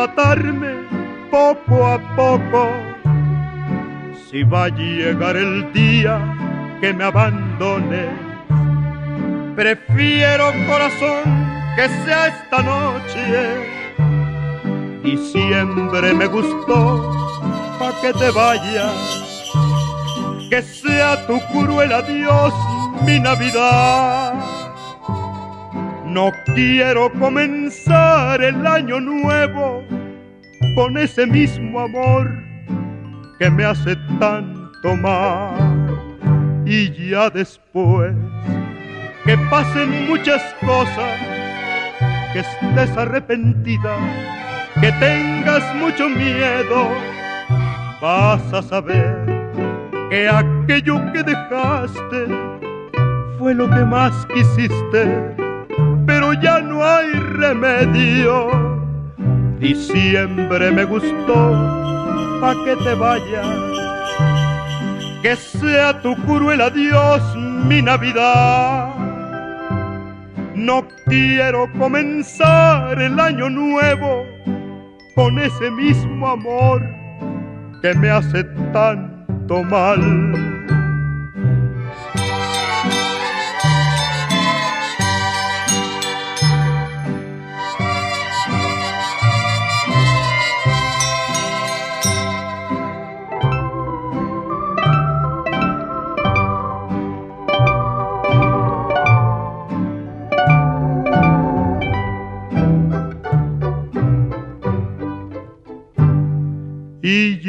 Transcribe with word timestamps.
Matarme 0.00 0.72
poco 1.30 1.86
a 1.86 1.98
poco? 2.16 2.62
Si 4.26 4.42
va 4.44 4.64
a 4.64 4.68
llegar 4.68 5.36
el 5.36 5.72
día 5.74 6.14
que 6.80 6.92
me 6.94 7.04
abandones, 7.04 8.10
prefiero 9.54 10.46
corazón 10.66 11.24
que 11.76 11.86
sea 12.02 12.28
esta 12.34 12.62
noche. 12.62 13.24
Y 15.04 15.16
siempre 15.32 16.14
me 16.14 16.26
gustó 16.26 16.82
pa' 17.78 17.94
que 18.00 18.12
te 18.20 18.30
vayas 18.30 19.00
que 20.50 20.62
sea 20.62 21.26
tu 21.26 21.36
cruel 21.52 21.92
adiós 21.92 22.54
mi 23.06 23.18
Navidad. 23.20 24.29
No 26.10 26.32
quiero 26.56 27.08
comenzar 27.12 28.42
el 28.42 28.66
año 28.66 29.00
nuevo 29.00 29.84
con 30.74 30.98
ese 30.98 31.24
mismo 31.24 31.78
amor 31.78 32.28
que 33.38 33.48
me 33.48 33.64
hace 33.64 33.94
tanto 34.18 34.96
mal. 34.96 35.54
Y 36.66 37.10
ya 37.10 37.30
después 37.30 38.12
que 39.24 39.38
pasen 39.50 40.08
muchas 40.08 40.42
cosas, 40.66 41.20
que 42.32 42.40
estés 42.40 42.96
arrepentida, 42.96 43.96
que 44.80 44.90
tengas 44.92 45.62
mucho 45.76 46.08
miedo, 46.08 46.88
vas 48.02 48.52
a 48.52 48.62
saber 48.62 49.24
que 50.10 50.28
aquello 50.28 51.12
que 51.12 51.22
dejaste 51.22 52.26
fue 53.38 53.54
lo 53.54 53.70
que 53.70 53.84
más 53.84 54.26
quisiste, 54.26 55.49
ya 56.34 56.60
no 56.60 56.84
hay 56.84 57.10
remedio. 57.12 58.50
Diciembre 59.58 60.70
me 60.70 60.84
gustó, 60.84 62.38
pa' 62.40 62.54
que 62.64 62.76
te 62.76 62.94
vayas, 62.94 63.46
que 65.22 65.36
sea 65.36 66.00
tu 66.00 66.14
cruel 66.24 66.60
adiós 66.60 67.22
mi 67.36 67.82
Navidad. 67.82 68.94
No 70.54 70.86
quiero 71.06 71.70
comenzar 71.78 73.00
el 73.00 73.18
año 73.20 73.50
nuevo 73.50 74.24
con 75.14 75.38
ese 75.38 75.70
mismo 75.70 76.28
amor 76.28 76.82
que 77.82 77.94
me 77.94 78.10
hace 78.10 78.44
tan 78.72 79.20
mal. 79.68 80.49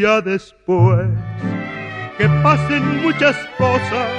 Ya 0.02 0.20
después 0.20 1.08
que 2.18 2.28
pasen 2.42 3.04
muchas 3.04 3.36
cosas, 3.56 4.10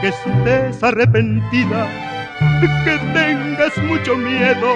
que 0.00 0.08
estés 0.08 0.82
arrepentida, 0.84 1.88
que 2.84 2.96
tengas 3.12 3.76
mucho 3.78 4.16
miedo, 4.16 4.74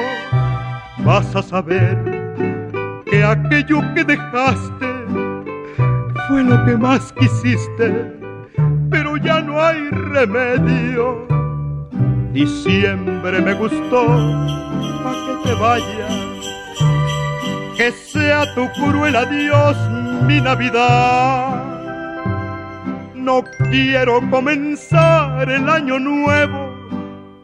vas 1.04 1.36
a 1.36 1.42
saber 1.42 1.96
que 3.08 3.22
aquello 3.22 3.82
que 3.94 4.02
dejaste 4.02 4.88
fue 6.26 6.42
lo 6.42 6.64
que 6.64 6.76
más 6.76 7.12
quisiste, 7.12 8.16
pero 8.90 9.16
ya 9.16 9.40
no 9.40 9.62
hay 9.62 9.90
remedio. 9.90 11.24
Diciembre 12.32 13.40
me 13.40 13.54
gustó, 13.54 14.06
pa' 15.04 15.42
que 15.42 15.48
te 15.48 15.54
vayas, 15.54 16.33
que 17.76 17.90
sea 17.92 18.54
tu 18.54 18.68
cruel 18.72 19.16
adiós 19.16 19.76
mi 20.26 20.40
Navidad. 20.40 21.62
No 23.14 23.42
quiero 23.70 24.20
comenzar 24.30 25.50
el 25.50 25.68
año 25.68 25.98
nuevo 25.98 26.74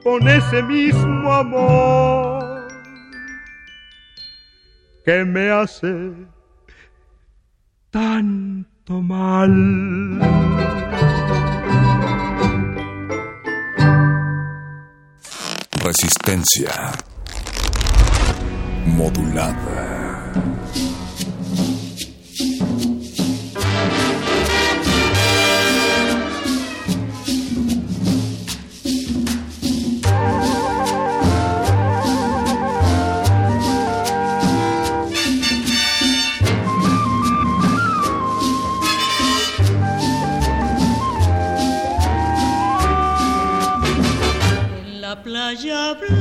con 0.02 0.28
ese 0.28 0.62
mismo 0.62 1.32
amor 1.32 2.68
que 5.04 5.24
me 5.24 5.50
hace 5.50 6.12
tanto 7.91 9.00
mal. 9.00 10.20
Resistencia 15.82 16.92
modulada. 18.84 19.99
Raja 45.50 45.97
Blue. 45.98 46.19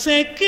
sick 0.00 0.39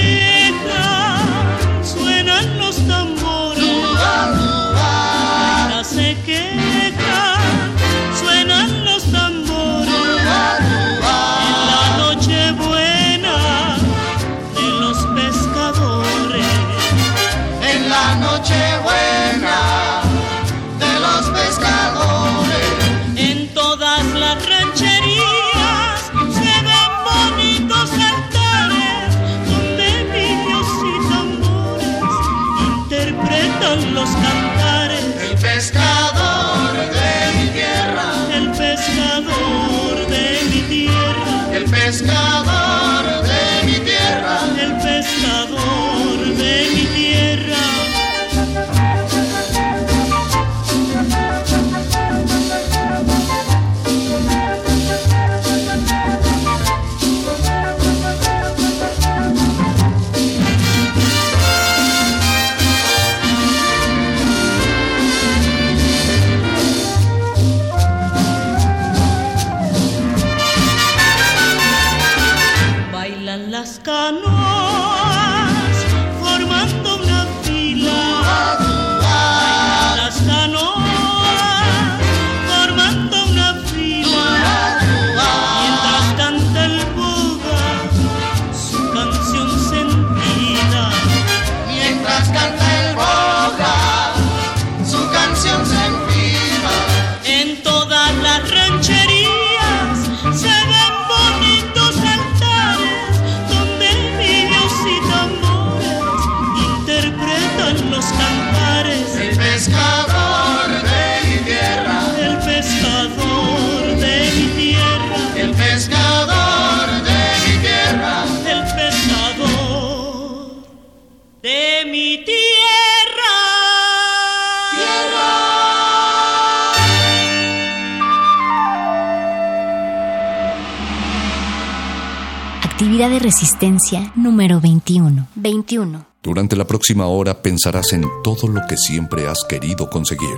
Resistencia 133.63 134.13
número 134.17 134.61
21. 134.61 135.29
21. 135.37 136.07
Durante 136.21 136.57
la 136.57 136.65
próxima 136.65 137.07
hora 137.07 137.41
pensarás 137.43 137.93
en 137.93 138.03
todo 138.25 138.49
lo 138.49 138.61
que 138.67 138.77
siempre 138.77 139.29
has 139.29 139.45
querido 139.49 139.89
conseguir. 139.89 140.37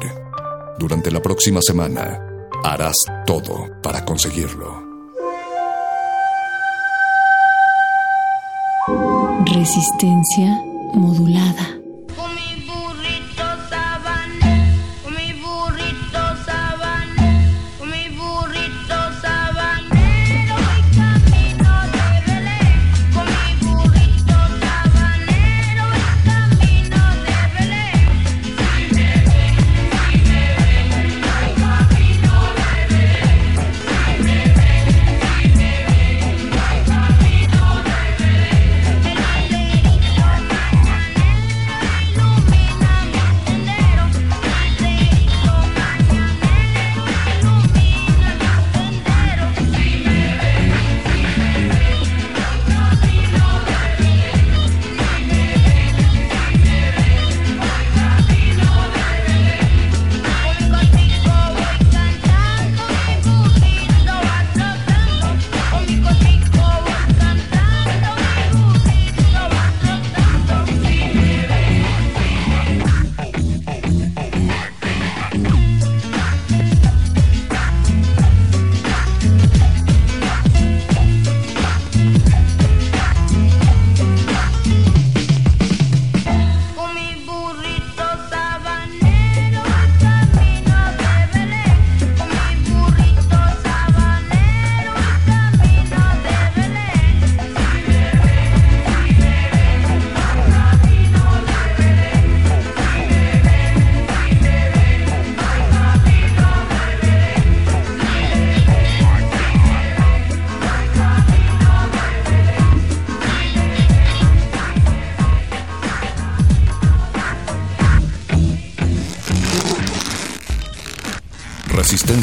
Durante 0.78 1.10
la 1.10 1.22
próxima 1.22 1.60
semana 1.62 2.20
harás 2.62 2.96
todo 3.24 3.80
para 3.82 4.04
conseguirlo. 4.04 4.78
Resistencia 9.46 10.62
modulada. 10.92 11.83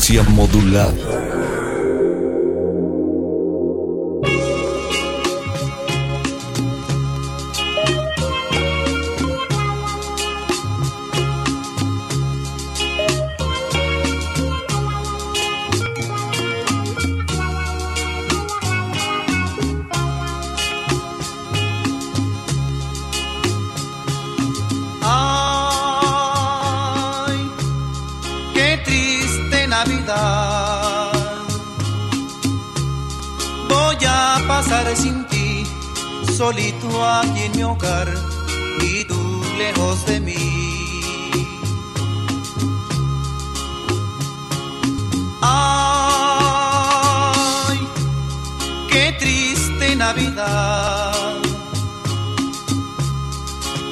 resistencia 0.02 0.24
modulada. 0.24 1.41
Navidad. 50.14 51.38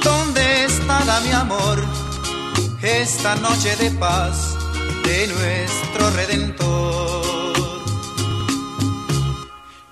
¿Dónde 0.04 0.64
estará 0.66 1.20
mi 1.20 1.32
amor 1.32 1.78
esta 2.82 3.36
noche 3.36 3.74
de 3.76 3.90
paz 3.92 4.54
de 5.02 5.18
nuestro 5.28 6.10
Redentor? 6.10 7.22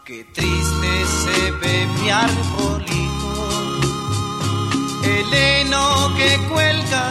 Qué 0.04 0.24
triste 0.34 0.90
se 1.22 1.50
ve 1.62 1.86
mi 1.96 2.10
arbolito, 2.10 3.32
el 5.04 5.32
heno 5.32 6.14
que 6.18 6.30
cuelga 6.52 7.04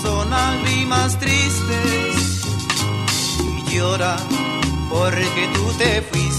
son 0.00 0.30
lágrimas 0.30 1.18
tristes 1.18 2.46
y 3.40 3.74
llora 3.74 4.16
porque 4.88 5.42
tú 5.54 5.72
te 5.76 6.02
fuiste 6.02 6.33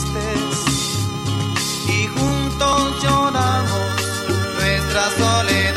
juntos 2.57 3.03
lloramos 3.03 3.91
nuestra 4.55 5.03
soledad. 5.17 5.75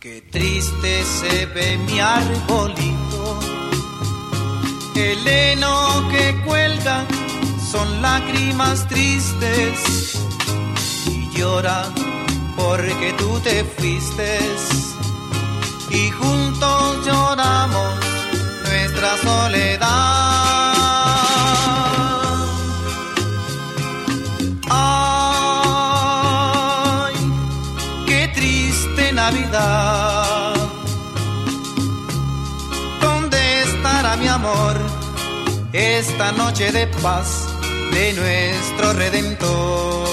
Qué 0.00 0.20
triste 0.30 1.02
se 1.04 1.46
ve 1.46 1.78
mi 1.78 1.98
arbolito, 1.98 2.73
el 4.94 5.26
heno 5.26 6.08
que 6.10 6.40
cuelga 6.44 7.04
son 7.70 8.02
lágrimas 8.02 8.86
tristes 8.88 10.18
y 11.06 11.30
llora 11.36 11.84
porque 12.56 13.12
tú 13.18 13.40
te 13.40 13.64
fuiste 13.64 14.38
y 15.90 16.10
juntos 16.10 17.06
lloramos 17.06 17.94
nuestra 18.64 19.16
soledad. 19.22 19.84
Ay, 24.70 25.94
qué 28.06 28.28
triste 28.34 29.12
Navidad. 29.12 30.13
Mi 34.24 34.30
amor 34.30 34.80
esta 35.74 36.32
noche 36.32 36.72
de 36.72 36.86
paz 37.02 37.46
de 37.92 38.14
nuestro 38.14 38.94
Redentor? 38.94 40.08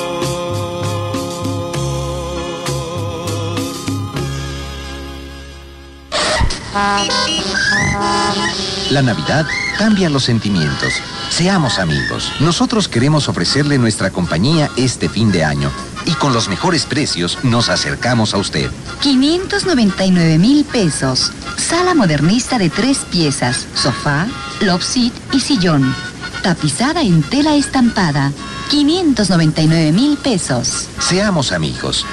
La 8.89 9.01
Navidad 9.01 9.45
cambia 9.77 10.09
los 10.09 10.25
sentimientos. 10.25 10.93
Seamos 11.29 11.79
amigos. 11.79 12.33
Nosotros 12.41 12.89
queremos 12.89 13.29
ofrecerle 13.29 13.77
nuestra 13.77 14.09
compañía 14.09 14.69
este 14.75 15.07
fin 15.07 15.31
de 15.31 15.45
año. 15.45 15.71
Y 16.11 16.13
con 16.15 16.33
los 16.33 16.49
mejores 16.49 16.85
precios 16.85 17.37
nos 17.41 17.69
acercamos 17.69 18.33
a 18.33 18.37
usted. 18.37 18.69
599 18.99 20.37
mil 20.39 20.65
pesos. 20.65 21.31
Sala 21.55 21.93
modernista 21.93 22.57
de 22.57 22.69
tres 22.69 23.05
piezas, 23.09 23.65
sofá, 23.75 24.27
love 24.59 24.83
seat 24.83 25.13
y 25.31 25.39
sillón. 25.39 25.95
Tapizada 26.43 27.01
en 27.01 27.23
tela 27.23 27.55
estampada. 27.55 28.33
599 28.69 29.93
mil 29.93 30.17
pesos. 30.17 30.89
Seamos 30.99 31.53
amigos. 31.53 32.05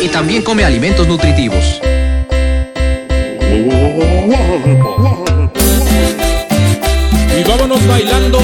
Y 0.00 0.08
también 0.08 0.42
come 0.42 0.64
alimentos 0.64 1.08
nutritivos. 1.08 1.64
Y 7.36 7.44
vámonos 7.48 7.86
bailando 7.88 8.38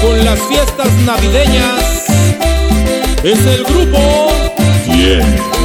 con 0.00 0.24
las 0.24 0.40
fiestas 0.48 0.90
navideñas. 1.04 1.99
Es 3.22 3.38
el 3.46 3.64
grupo. 3.64 3.98
Bien, 4.86 5.20
bien, 5.20 5.59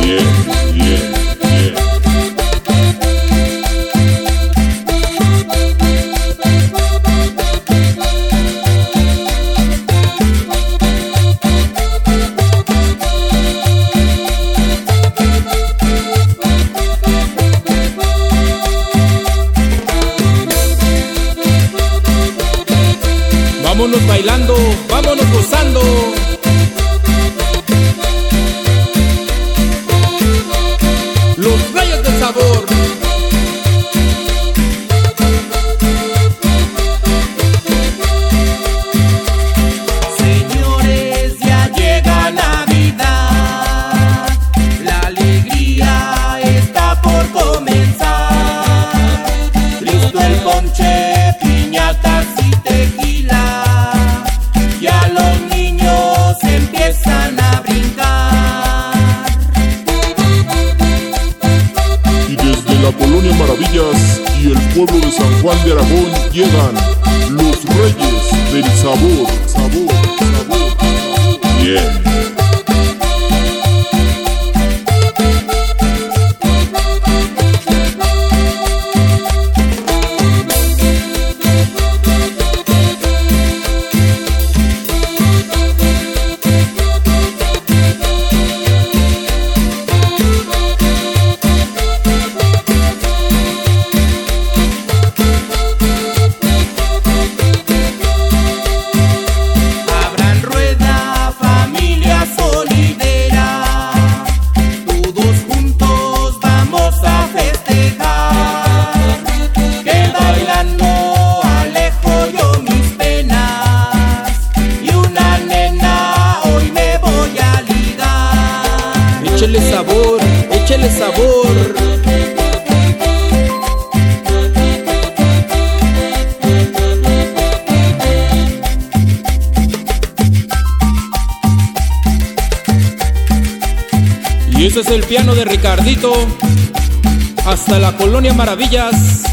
Maravillas 138.36 139.24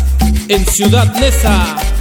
en 0.49 0.65
Ciudad 0.65 1.13
Neza. 1.19 1.92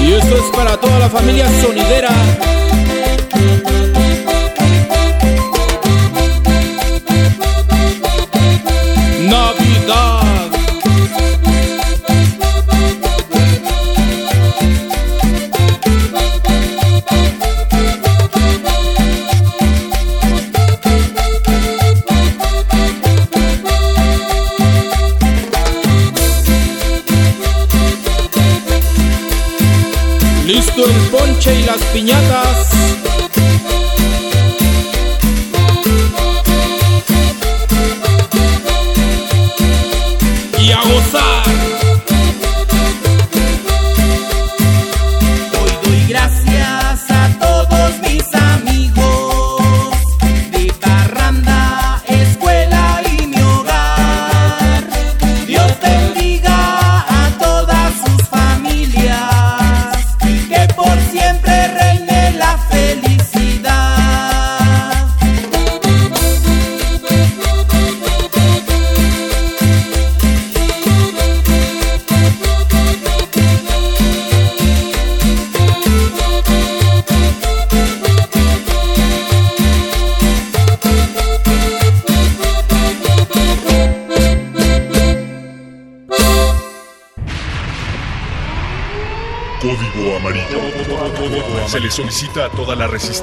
Y 0.00 0.12
esto 0.12 0.36
es 0.36 0.56
para 0.56 0.76
toda 0.78 0.98
la 0.98 1.08
familia 1.08 1.46
sonidera. 1.62 2.55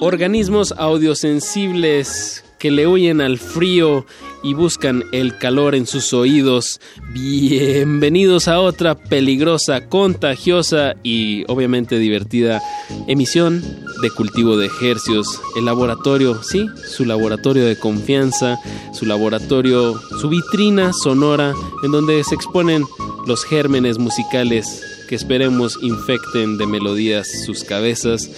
Organismos 0.00 0.74
audiosensibles 0.78 2.42
que 2.58 2.70
le 2.70 2.86
huyen 2.86 3.20
al 3.20 3.38
frío 3.38 4.06
y 4.42 4.54
buscan 4.54 5.04
el 5.12 5.36
calor 5.38 5.74
en 5.74 5.86
sus 5.86 6.12
oídos. 6.12 6.80
Bienvenidos 7.12 8.48
a 8.48 8.60
otra 8.60 8.94
peligrosa, 8.94 9.88
contagiosa 9.88 10.94
y 11.02 11.44
obviamente 11.48 11.98
divertida 11.98 12.62
emisión 13.08 13.62
de 14.02 14.10
Cultivo 14.10 14.56
de 14.56 14.66
Ejercios. 14.66 15.40
El 15.56 15.66
laboratorio, 15.66 16.42
sí, 16.42 16.66
su 16.86 17.04
laboratorio 17.04 17.66
de 17.66 17.78
confianza, 17.78 18.58
su 18.94 19.04
laboratorio, 19.04 20.00
su 20.20 20.28
vitrina 20.30 20.92
sonora 20.92 21.54
en 21.82 21.92
donde 21.92 22.24
se 22.24 22.34
exponen 22.34 22.84
los 23.26 23.44
gérmenes 23.44 23.98
musicales 23.98 24.82
que 25.10 25.16
esperemos 25.16 25.76
infecten 25.82 26.56
de 26.56 26.66
melodías 26.66 27.26
sus 27.44 27.64
cabezas. 27.64 28.30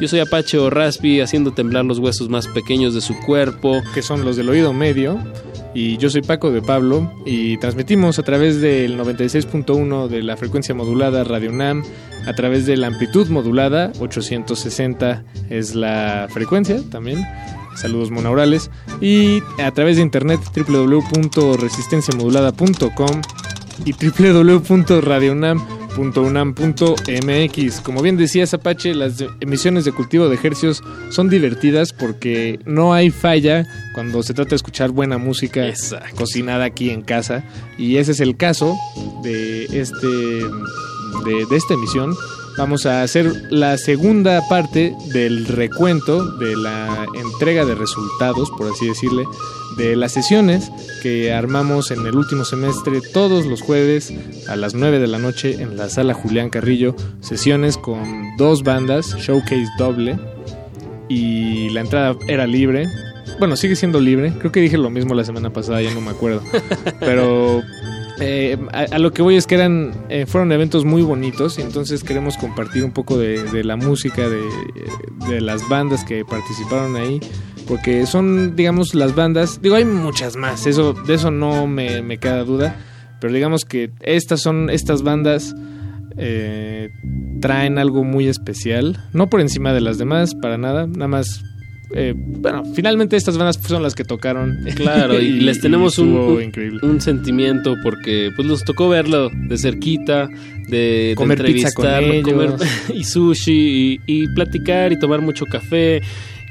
Yo 0.00 0.08
soy 0.08 0.20
Apache 0.20 0.58
o 0.58 0.70
Raspi, 0.70 1.20
haciendo 1.20 1.52
temblar 1.52 1.84
los 1.84 1.98
huesos 1.98 2.28
más 2.28 2.46
pequeños 2.48 2.94
de 2.94 3.00
su 3.00 3.18
cuerpo. 3.20 3.82
Que 3.94 4.02
son 4.02 4.24
los 4.24 4.36
del 4.36 4.48
oído 4.48 4.72
medio. 4.72 5.18
Y 5.74 5.96
yo 5.96 6.08
soy 6.08 6.22
Paco 6.22 6.52
de 6.52 6.62
Pablo 6.62 7.12
y 7.26 7.58
transmitimos 7.58 8.20
a 8.20 8.22
través 8.22 8.60
del 8.60 8.96
96.1 8.96 10.06
de 10.06 10.22
la 10.22 10.36
frecuencia 10.36 10.72
modulada 10.72 11.24
Radio 11.24 11.50
UNAM, 11.50 11.82
a 12.26 12.34
través 12.34 12.64
de 12.64 12.76
la 12.76 12.86
amplitud 12.86 13.26
modulada 13.28 13.90
860 13.98 15.24
es 15.50 15.74
la 15.74 16.28
frecuencia 16.30 16.80
también. 16.90 17.26
Saludos 17.74 18.12
monaurales. 18.12 18.70
Y 19.00 19.42
a 19.62 19.72
través 19.72 19.96
de 19.96 20.02
internet 20.02 20.38
www.resistenciamodulada.com 20.54 23.22
y 23.84 23.94
www.radiounam.unam.mx. 25.94 27.80
Como 27.80 28.02
bien 28.02 28.16
decías 28.16 28.54
Apache, 28.54 28.94
las 28.94 29.24
emisiones 29.40 29.84
de 29.84 29.92
cultivo 29.92 30.28
de 30.28 30.34
ejercios 30.34 30.82
son 31.10 31.28
divertidas 31.28 31.92
porque 31.92 32.58
no 32.64 32.94
hay 32.94 33.10
falla 33.10 33.66
cuando 33.94 34.22
se 34.22 34.34
trata 34.34 34.50
de 34.50 34.56
escuchar 34.56 34.90
buena 34.90 35.18
música 35.18 35.72
cocinada 36.16 36.64
aquí 36.64 36.90
en 36.90 37.02
casa. 37.02 37.44
Y 37.78 37.96
ese 37.96 38.12
es 38.12 38.20
el 38.20 38.36
caso 38.36 38.76
de 39.22 39.64
este 39.66 40.06
de, 40.06 41.46
de 41.48 41.56
esta 41.56 41.74
emisión. 41.74 42.14
Vamos 42.56 42.86
a 42.86 43.02
hacer 43.02 43.32
la 43.50 43.76
segunda 43.78 44.40
parte 44.48 44.94
del 45.12 45.44
recuento 45.46 46.24
de 46.36 46.56
la 46.56 47.04
entrega 47.20 47.64
de 47.64 47.74
resultados, 47.74 48.48
por 48.52 48.70
así 48.70 48.86
decirle, 48.86 49.24
de 49.76 49.96
las 49.96 50.12
sesiones 50.12 50.70
que 51.02 51.32
armamos 51.32 51.90
en 51.90 52.06
el 52.06 52.16
último 52.16 52.44
semestre 52.44 53.00
todos 53.12 53.46
los 53.46 53.62
jueves 53.62 54.12
a 54.48 54.56
las 54.56 54.74
9 54.74 54.98
de 54.98 55.06
la 55.06 55.18
noche 55.18 55.62
en 55.62 55.76
la 55.76 55.88
sala 55.88 56.14
Julián 56.14 56.50
Carrillo. 56.50 56.94
Sesiones 57.20 57.76
con 57.76 58.36
dos 58.36 58.62
bandas, 58.62 59.14
showcase 59.16 59.68
doble. 59.78 60.18
Y 61.08 61.68
la 61.70 61.80
entrada 61.80 62.16
era 62.28 62.46
libre. 62.46 62.86
Bueno, 63.38 63.56
sigue 63.56 63.76
siendo 63.76 64.00
libre. 64.00 64.32
Creo 64.38 64.52
que 64.52 64.60
dije 64.60 64.78
lo 64.78 64.90
mismo 64.90 65.14
la 65.14 65.24
semana 65.24 65.50
pasada, 65.50 65.82
ya 65.82 65.92
no 65.92 66.00
me 66.00 66.10
acuerdo. 66.10 66.42
Pero 67.00 67.62
eh, 68.20 68.56
a, 68.72 68.94
a, 68.94 68.98
lo 68.98 69.12
que 69.12 69.22
voy 69.22 69.36
es 69.36 69.46
que 69.46 69.56
eran 69.56 69.92
eh, 70.08 70.24
fueron 70.26 70.52
eventos 70.52 70.84
muy 70.84 71.02
bonitos 71.02 71.58
y 71.58 71.62
entonces 71.62 72.04
queremos 72.04 72.36
compartir 72.36 72.84
un 72.84 72.92
poco 72.92 73.18
de, 73.18 73.42
de 73.42 73.64
la 73.64 73.76
música 73.76 74.28
de, 74.28 74.40
de, 75.28 75.40
las 75.40 75.68
bandas 75.68 76.04
que 76.04 76.24
participaron 76.24 76.94
ahí 76.94 77.20
porque 77.66 78.06
son 78.06 78.56
digamos 78.56 78.94
las 78.94 79.14
bandas 79.14 79.60
digo 79.62 79.74
hay 79.76 79.84
muchas 79.84 80.36
más 80.36 80.66
eso 80.66 80.92
de 80.92 81.14
eso 81.14 81.30
no 81.30 81.66
me, 81.66 82.02
me 82.02 82.18
queda 82.18 82.44
duda 82.44 82.76
pero 83.20 83.32
digamos 83.32 83.64
que 83.64 83.90
estas 84.02 84.40
son 84.42 84.70
estas 84.70 85.02
bandas 85.02 85.54
eh, 86.16 86.90
traen 87.40 87.78
algo 87.78 88.04
muy 88.04 88.28
especial 88.28 89.02
no 89.12 89.28
por 89.28 89.40
encima 89.40 89.72
de 89.72 89.80
las 89.80 89.98
demás 89.98 90.34
para 90.34 90.58
nada 90.58 90.86
nada 90.86 91.08
más 91.08 91.42
eh, 91.96 92.12
bueno, 92.16 92.64
finalmente 92.74 93.16
estas 93.16 93.38
bandas 93.38 93.56
son 93.64 93.82
las 93.82 93.94
que 93.94 94.04
tocaron. 94.04 94.64
Claro, 94.74 95.20
y, 95.20 95.40
les 95.40 95.60
tenemos 95.60 95.98
un, 95.98 96.50
un- 96.82 97.00
sentimiento 97.00 97.76
porque 97.82 98.30
pues 98.34 98.48
nos 98.48 98.64
tocó 98.64 98.88
verlo 98.88 99.30
de 99.30 99.56
cerquita, 99.56 100.26
de, 100.68 100.76
de 101.10 101.14
Comer 101.16 101.44
pizza 101.44 101.70
con 101.72 101.86
entrevistarlo, 101.86 102.22
comer 102.22 102.48
ellos. 102.48 102.90
y 102.94 103.04
sushi 103.04 104.00
y, 104.06 104.22
y 104.24 104.26
platicar 104.34 104.92
y 104.92 104.98
tomar 104.98 105.20
mucho 105.20 105.46
café. 105.46 106.00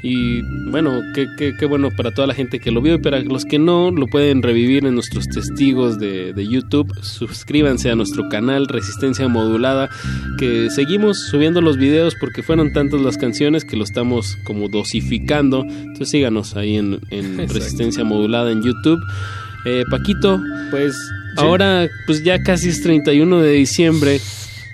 Y 0.06 0.42
bueno, 0.68 1.00
qué, 1.14 1.26
qué, 1.38 1.56
qué 1.56 1.64
bueno 1.64 1.90
para 1.90 2.10
toda 2.10 2.26
la 2.26 2.34
gente 2.34 2.60
que 2.60 2.70
lo 2.70 2.82
vio 2.82 2.96
y 2.96 2.98
para 2.98 3.20
los 3.20 3.46
que 3.46 3.58
no, 3.58 3.90
lo 3.90 4.06
pueden 4.06 4.42
revivir 4.42 4.84
en 4.84 4.94
nuestros 4.94 5.26
testigos 5.28 5.98
de, 5.98 6.34
de 6.34 6.46
YouTube. 6.46 6.92
Suscríbanse 7.00 7.90
a 7.90 7.94
nuestro 7.96 8.28
canal 8.28 8.68
Resistencia 8.68 9.28
Modulada, 9.28 9.88
que 10.38 10.68
seguimos 10.68 11.26
subiendo 11.30 11.62
los 11.62 11.78
videos 11.78 12.16
porque 12.20 12.42
fueron 12.42 12.74
tantas 12.74 13.00
las 13.00 13.16
canciones 13.16 13.64
que 13.64 13.78
lo 13.78 13.84
estamos 13.84 14.36
como 14.44 14.68
dosificando. 14.68 15.62
Entonces 15.62 16.10
síganos 16.10 16.54
ahí 16.54 16.76
en, 16.76 17.00
en. 17.08 17.38
Resistencia 17.48 18.04
Modulada 18.04 18.52
en 18.52 18.62
YouTube. 18.62 19.00
Eh, 19.64 19.84
Paquito, 19.90 20.38
pues 20.70 20.94
ahora 21.38 21.88
pues 22.04 22.22
ya 22.22 22.42
casi 22.42 22.68
es 22.68 22.82
31 22.82 23.40
de 23.40 23.52
diciembre. 23.52 24.20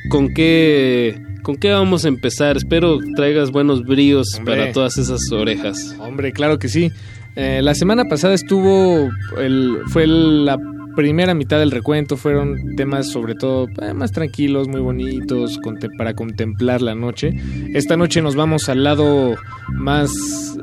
¿Con 0.08 0.34
qué, 0.34 1.22
¿Con 1.42 1.56
qué 1.56 1.70
vamos 1.70 2.04
a 2.04 2.08
empezar? 2.08 2.56
Espero 2.56 2.98
traigas 3.16 3.50
buenos 3.50 3.84
bríos 3.84 4.26
Hombre. 4.38 4.56
para 4.56 4.72
todas 4.72 4.98
esas 4.98 5.20
orejas. 5.32 5.96
Hombre, 5.98 6.32
claro 6.32 6.58
que 6.58 6.68
sí. 6.68 6.90
Eh, 7.36 7.60
la 7.62 7.74
semana 7.74 8.04
pasada 8.06 8.34
estuvo, 8.34 9.08
el, 9.38 9.78
fue 9.86 10.04
el- 10.04 10.44
la 10.44 10.58
primera 10.96 11.32
mitad 11.34 11.58
del 11.60 11.70
recuento, 11.70 12.16
fueron 12.16 12.74
temas 12.76 13.08
sobre 13.10 13.34
todo 13.36 13.68
eh, 13.80 13.94
más 13.94 14.10
tranquilos, 14.12 14.66
muy 14.68 14.80
bonitos, 14.80 15.58
para 15.96 16.14
contemplar 16.14 16.82
la 16.82 16.94
noche. 16.94 17.32
Esta 17.72 17.96
noche 17.96 18.20
nos 18.20 18.34
vamos 18.34 18.68
al 18.68 18.82
lado 18.84 19.36
más 19.72 20.10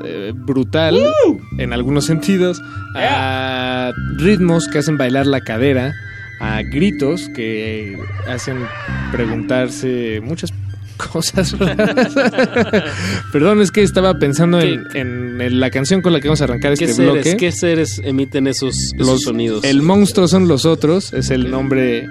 eh, 0.04 0.32
brutal, 0.34 0.98
en 1.58 1.72
algunos 1.72 2.04
sentidos, 2.04 2.60
a 2.94 3.90
ritmos 4.18 4.68
que 4.68 4.78
hacen 4.78 4.98
bailar 4.98 5.26
la 5.26 5.40
cadera, 5.40 5.94
a 6.40 6.62
gritos 6.62 7.28
que 7.34 7.96
hacen 8.28 8.58
preguntarse 9.10 10.20
muchas 10.22 10.52
cosas. 10.98 11.54
Perdón, 13.32 13.62
es 13.62 13.70
que 13.70 13.82
estaba 13.82 14.18
pensando 14.18 14.60
en, 14.60 14.84
en- 14.94 15.40
en 15.40 15.60
la 15.60 15.70
canción 15.70 16.02
con 16.02 16.12
la 16.12 16.20
que 16.20 16.28
vamos 16.28 16.40
a 16.40 16.44
arrancar 16.44 16.74
¿Qué 16.76 16.84
este 16.84 16.96
seres, 16.96 17.12
bloque. 17.12 17.36
¿Qué 17.36 17.52
seres 17.52 18.00
emiten 18.04 18.46
esos, 18.46 18.74
esos 18.94 19.06
Los- 19.06 19.22
sonidos? 19.22 19.64
El 19.64 19.82
monstruo 19.82 20.28
son 20.28 20.48
los 20.48 20.66
otros, 20.66 21.12
es 21.12 21.30
el 21.30 21.50
nombre 21.50 22.06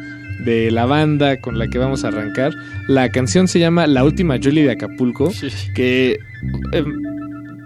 de 0.46 0.72
la 0.72 0.86
banda 0.86 1.42
con 1.42 1.58
la 1.60 1.68
que 1.68 1.78
vamos 1.78 2.04
a 2.06 2.08
arrancar. 2.10 2.54
La 2.88 3.10
canción 3.10 3.48
se 3.48 3.60
llama 3.60 3.86
La 3.88 4.04
última 4.04 4.38
Julie 4.42 4.64
de 4.64 4.72
Acapulco, 4.72 5.32
que 5.76 6.20
eh, 6.74 6.84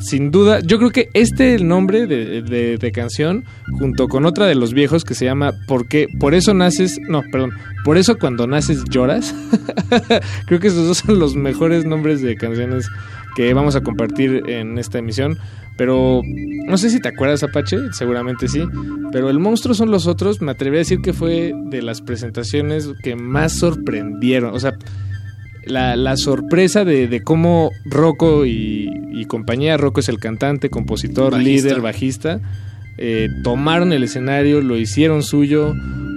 sin 0.02 0.32
duda, 0.32 0.60
yo 0.62 0.78
creo 0.78 0.90
que 0.92 1.10
este 1.14 1.56
el 1.56 1.68
nombre 1.68 2.08
de, 2.08 2.42
de- 2.42 2.92
canción, 2.92 3.46
junto 3.80 4.08
con 4.08 4.26
otra 4.26 4.48
de 4.48 4.56
los 4.56 4.74
viejos 4.74 5.06
que 5.06 5.14
se 5.16 5.26
llama 5.26 5.54
¿Por 5.68 5.88
qué? 5.88 6.08
Por 6.20 6.34
eso 6.34 6.54
naces, 6.54 7.00
no, 7.08 7.22
perdón, 7.32 7.52
por 7.86 7.98
eso 7.98 8.18
cuando 8.18 8.48
naces 8.48 8.84
lloras. 8.90 9.34
creo 10.48 10.60
que 10.60 10.68
esos 10.68 10.88
dos 10.88 10.98
son 11.00 11.20
los 11.20 11.36
mejores 11.36 11.86
nombres 11.86 12.22
de 12.22 12.36
canciones 12.36 12.88
que 13.36 13.54
vamos 13.54 13.76
a 13.76 13.82
compartir 13.82 14.44
en 14.48 14.78
esta 14.78 15.00
emisión. 15.00 15.38
Pero 15.78 16.22
no 16.68 16.78
sé 16.78 16.90
si 16.90 17.00
te 17.00 17.08
acuerdas, 17.10 17.44
Apache, 17.44 17.78
seguramente 17.94 18.48
sí. 18.48 18.62
Pero 19.12 19.30
El 19.30 19.40
Monstruo 19.40 19.74
son 19.74 19.90
los 19.90 20.06
otros, 20.06 20.42
me 20.42 20.52
atreví 20.52 20.76
a 20.76 20.80
decir 20.80 21.00
que 21.02 21.14
fue 21.14 21.54
de 21.70 21.82
las 21.82 22.02
presentaciones 22.02 22.90
que 23.04 23.16
más 23.16 23.58
sorprendieron. 23.58 24.54
O 24.54 24.60
sea, 24.60 24.74
la, 25.66 25.96
la 25.96 26.18
sorpresa 26.18 26.86
de, 26.86 27.08
de 27.08 27.22
cómo 27.22 27.72
Rocco 27.86 28.46
y, 28.46 28.90
y 29.12 29.26
compañía, 29.26 29.78
Rocco 29.78 30.00
es 30.00 30.10
el 30.10 30.20
cantante, 30.20 30.70
compositor, 30.70 31.32
Bajista. 31.34 31.68
líder, 31.68 31.82
bajista, 31.82 32.40
eh, 32.98 33.28
tomaron 33.44 33.94
el 33.94 34.04
escenario, 34.04 34.62
lo 34.62 34.78
hicieron 34.78 35.24
suyo 35.24 35.74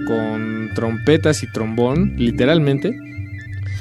con 0.07 0.69
trompetas 0.75 1.43
y 1.43 1.51
trombón, 1.51 2.15
literalmente. 2.17 2.97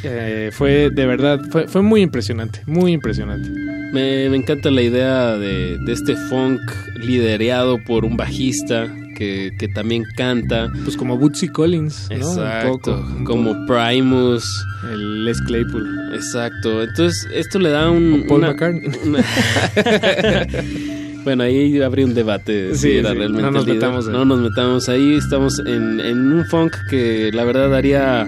Eh, 0.02 0.50
fue 0.52 0.90
de 0.90 1.06
verdad, 1.06 1.40
fue, 1.50 1.66
fue 1.66 1.82
muy 1.82 2.02
impresionante, 2.02 2.60
muy 2.66 2.92
impresionante. 2.92 3.48
Me, 3.92 4.28
me 4.28 4.36
encanta 4.36 4.70
la 4.70 4.82
idea 4.82 5.36
de, 5.36 5.78
de 5.78 5.92
este 5.92 6.14
funk 6.28 6.60
lidereado 6.98 7.78
por 7.84 8.04
un 8.04 8.16
bajista 8.16 8.86
que, 9.14 9.52
que 9.58 9.68
también 9.68 10.04
canta. 10.16 10.70
Pues 10.84 10.96
como 10.96 11.16
Bootsy 11.16 11.48
Collins, 11.48 12.08
¿no? 12.10 12.16
Exacto. 12.16 12.66
Un 12.72 12.78
poco, 12.78 13.16
un 13.18 13.24
como 13.24 13.66
Primus. 13.66 14.44
El 14.92 15.24
Les 15.24 15.40
Claypool. 15.42 16.14
Exacto. 16.14 16.82
Entonces, 16.82 17.26
esto 17.34 17.58
le 17.58 17.70
da 17.70 17.90
un. 17.90 18.22
O 18.24 18.28
Paul 18.28 18.38
una- 18.40 18.48
McCartney. 18.48 18.90
una- 19.06 19.24
bueno, 21.24 21.42
ahí 21.44 21.80
habría 21.80 22.04
un 22.06 22.14
debate 22.14 22.74
si 22.74 22.80
Sí, 22.80 22.96
era 22.98 23.10
sí, 23.10 23.16
realmente 23.16 23.42
no 23.42 23.50
nos 23.50 23.66
metamos 23.66 24.06
ahí. 24.06 24.12
No 24.12 24.24
nos 24.24 24.40
metamos 24.40 24.88
ahí. 24.88 25.14
Estamos 25.16 25.58
en, 25.60 26.00
en 26.00 26.32
un 26.32 26.44
funk 26.46 26.74
que 26.90 27.30
la 27.32 27.44
verdad 27.44 27.74
haría, 27.74 28.26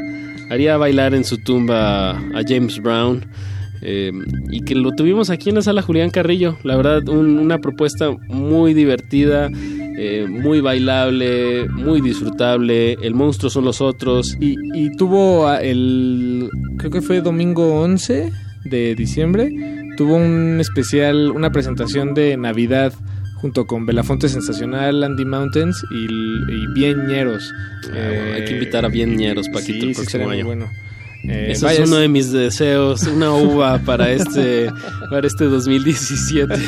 haría 0.50 0.76
bailar 0.76 1.14
en 1.14 1.24
su 1.24 1.38
tumba 1.38 2.10
a 2.12 2.42
James 2.46 2.80
Brown. 2.80 3.24
eh, 3.82 4.12
y 4.50 4.62
que 4.62 4.74
lo 4.74 4.92
tuvimos 4.92 5.30
aquí 5.30 5.50
en 5.50 5.56
la 5.56 5.62
sala 5.62 5.82
Julián 5.82 6.10
Carrillo. 6.10 6.56
La 6.64 6.76
verdad, 6.76 7.06
un- 7.08 7.38
una 7.38 7.58
propuesta 7.58 8.10
muy 8.28 8.72
divertida, 8.72 9.50
eh, 9.98 10.26
muy 10.28 10.60
bailable, 10.60 11.68
muy 11.68 12.00
disfrutable. 12.00 12.94
El 13.02 13.14
monstruo 13.14 13.50
son 13.50 13.64
los 13.64 13.80
otros. 13.80 14.36
Y, 14.40 14.56
y 14.74 14.94
tuvo 14.96 15.46
ah, 15.46 15.62
el, 15.62 16.50
creo 16.76 16.90
que 16.90 17.02
fue 17.02 17.20
domingo 17.20 17.80
11 17.80 18.32
de 18.64 18.94
diciembre, 18.94 19.50
tuvo 19.96 20.16
un 20.16 20.58
especial, 20.60 21.30
una 21.30 21.50
presentación 21.50 22.14
de 22.14 22.36
Navidad 22.36 22.92
junto 23.36 23.66
con 23.66 23.86
Belafonte 23.86 24.28
Sensacional, 24.28 25.04
Andy 25.04 25.24
Mountains 25.24 25.84
y, 25.90 26.04
y 26.04 26.66
Bien 26.74 27.06
Ñeros. 27.06 27.52
bueno, 27.90 28.34
hay 28.34 28.44
que 28.44 28.52
invitar 28.52 28.84
a 28.84 28.88
Bien 28.88 29.16
Ñeros, 29.16 29.48
Paquito, 29.48 29.80
sí, 29.80 29.88
el 29.88 29.94
próximo 29.94 30.30
año. 30.30 30.44
bueno. 30.46 30.66
Eh, 31.28 31.52
Eso 31.52 31.66
vaya, 31.66 31.82
es 31.82 31.88
uno 31.88 31.96
de 31.98 32.08
mis 32.08 32.32
deseos, 32.32 33.02
una 33.06 33.32
uva 33.32 33.78
para 33.80 34.10
este, 34.12 34.70
para 35.10 35.26
este 35.26 35.44
2017. 35.44 36.54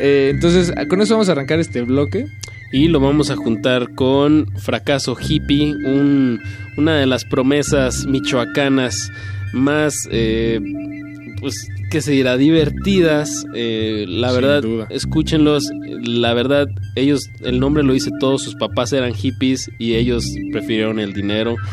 Eh, 0.00 0.30
entonces, 0.32 0.72
con 0.88 1.00
eso 1.02 1.14
vamos 1.14 1.28
a 1.28 1.32
arrancar 1.32 1.58
este 1.58 1.82
bloque. 1.82 2.26
Y 2.70 2.88
lo 2.88 3.00
vamos 3.00 3.30
a 3.30 3.36
juntar 3.36 3.94
con 3.94 4.46
Fracaso 4.58 5.16
Hippie, 5.18 5.74
un- 5.74 6.38
una 6.76 6.96
de 6.96 7.06
las 7.06 7.24
promesas 7.24 8.04
michoacanas 8.06 9.10
más, 9.52 9.94
eh, 10.12 10.60
pues, 11.40 11.54
¿qué 11.90 12.00
se 12.00 12.12
dirá? 12.12 12.36
Divertidas. 12.36 13.44
Eh, 13.54 14.04
la 14.08 14.30
Sin 14.30 14.40
verdad, 14.40 14.62
duda. 14.62 14.86
escúchenlos. 14.90 15.64
La 16.04 16.34
verdad, 16.34 16.66
ellos, 16.96 17.22
el 17.42 17.60
nombre 17.60 17.82
lo 17.82 17.92
dice 17.92 18.10
todo, 18.20 18.38
sus 18.38 18.54
papás 18.54 18.92
eran 18.92 19.14
hippies 19.14 19.70
y 19.78 19.94
ellos 19.94 20.24
prefirieron 20.52 20.98
el 20.98 21.12
dinero. 21.12 21.56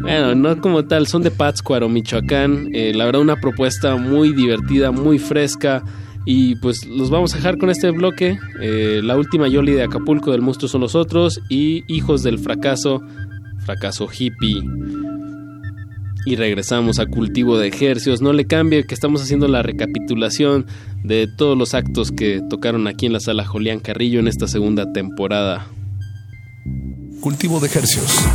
Bueno, 0.00 0.34
no 0.34 0.60
como 0.60 0.84
tal, 0.86 1.06
son 1.06 1.22
de 1.22 1.30
Pátzcuaro, 1.30 1.88
Michoacán. 1.88 2.70
Eh, 2.72 2.92
la 2.94 3.04
verdad, 3.04 3.20
una 3.20 3.40
propuesta 3.40 3.96
muy 3.96 4.32
divertida, 4.32 4.90
muy 4.90 5.18
fresca. 5.18 5.82
Y 6.24 6.56
pues 6.56 6.86
los 6.86 7.10
vamos 7.10 7.32
a 7.32 7.36
dejar 7.36 7.58
con 7.58 7.68
este 7.70 7.90
bloque. 7.90 8.38
eh, 8.60 9.00
la 9.02 9.16
última 9.16 9.48
Yoli 9.48 9.72
de 9.72 9.82
Acapulco 9.82 10.30
del 10.32 10.40
monstruo 10.42 10.68
son 10.68 10.80
los 10.82 10.94
otros. 10.94 11.40
Y 11.48 11.84
Hijos 11.92 12.22
del 12.22 12.38
fracaso, 12.38 13.02
fracaso 13.64 14.08
hippie. 14.08 14.62
Y 16.26 16.36
regresamos 16.36 16.98
a 16.98 17.06
cultivo 17.06 17.58
de 17.58 17.68
ejercios. 17.68 18.20
No 18.20 18.32
le 18.32 18.46
cambie 18.46 18.84
que 18.84 18.94
estamos 18.94 19.22
haciendo 19.22 19.48
la 19.48 19.62
recapitulación 19.62 20.66
de 21.04 21.28
todos 21.38 21.56
los 21.56 21.74
actos 21.74 22.10
que 22.12 22.42
tocaron 22.50 22.86
aquí 22.86 23.06
en 23.06 23.12
la 23.12 23.20
sala 23.20 23.46
Julián 23.46 23.80
Carrillo 23.80 24.20
en 24.20 24.28
esta 24.28 24.46
segunda 24.46 24.92
temporada. 24.92 25.66
Cultivo 27.20 27.60
de 27.60 27.66
ejercios. 27.66 28.26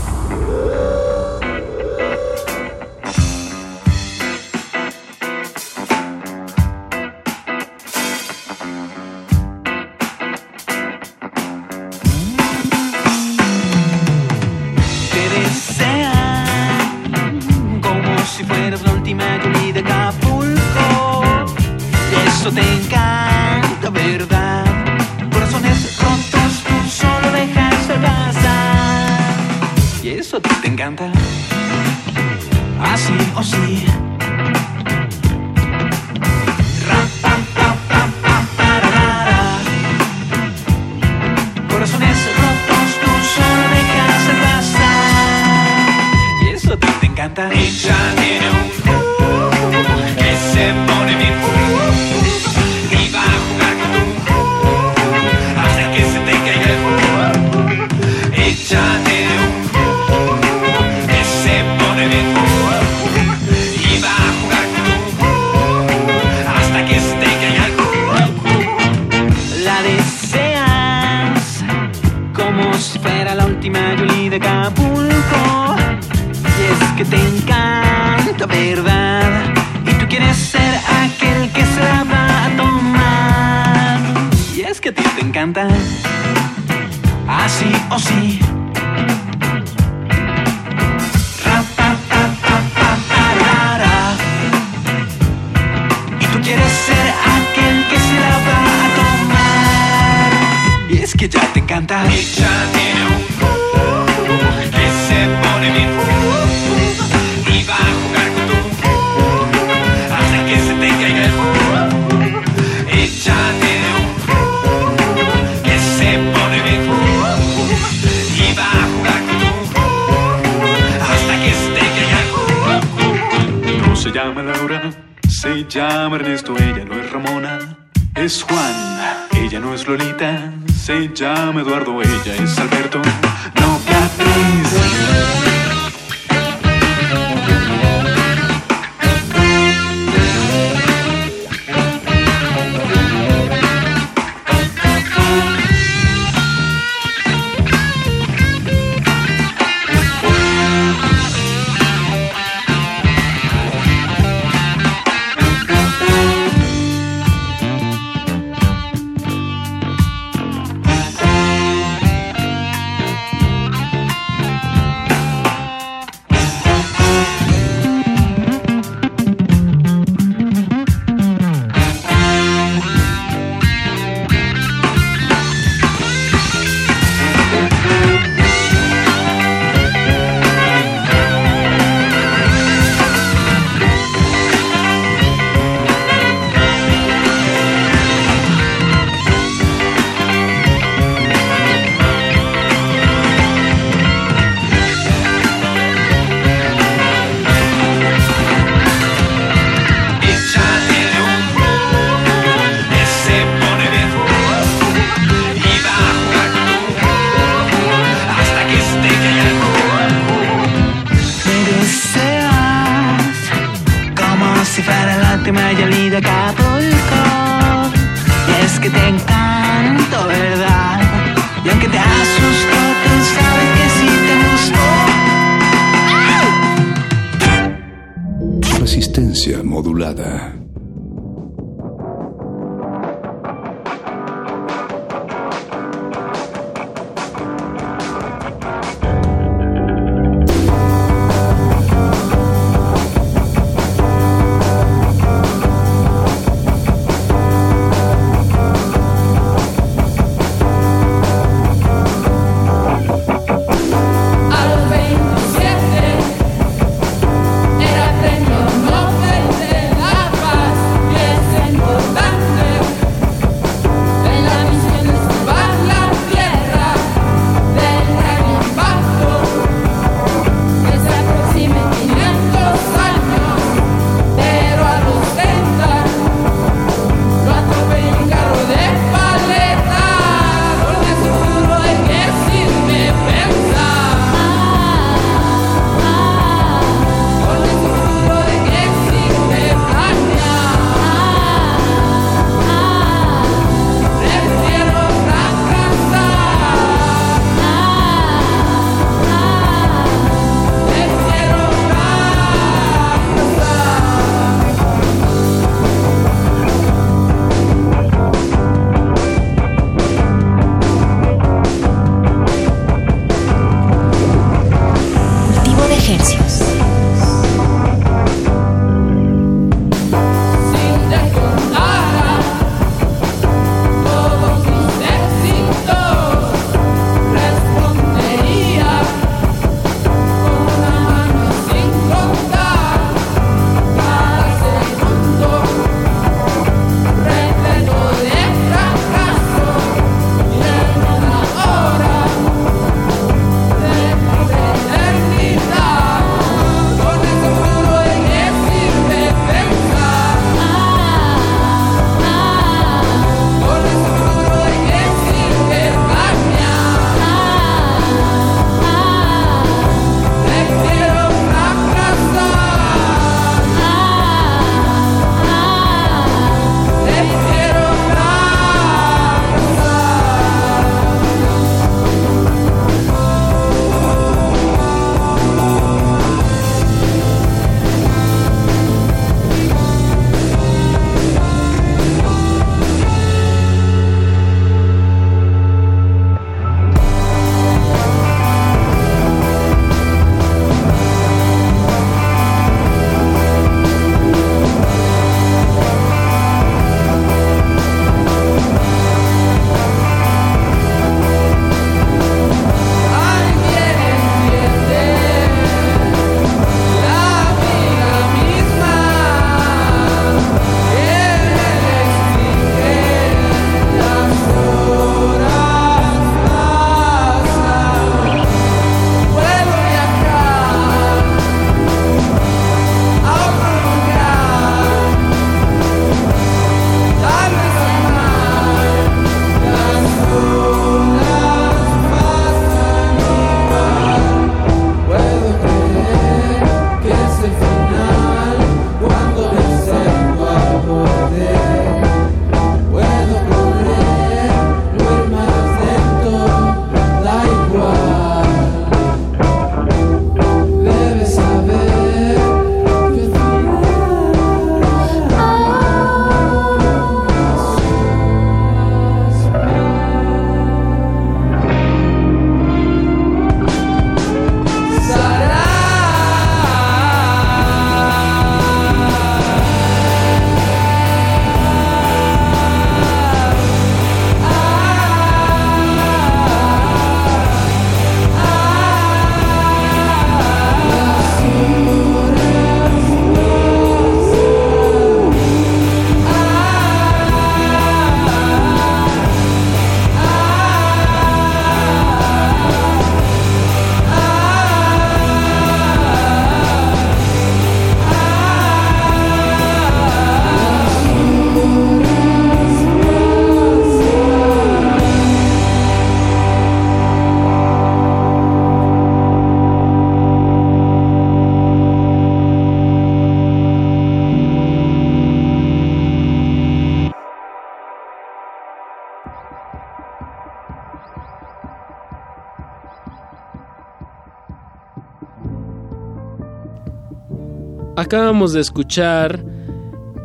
Acabamos 528.18 528.54
de 528.54 528.62
escuchar 528.62 529.44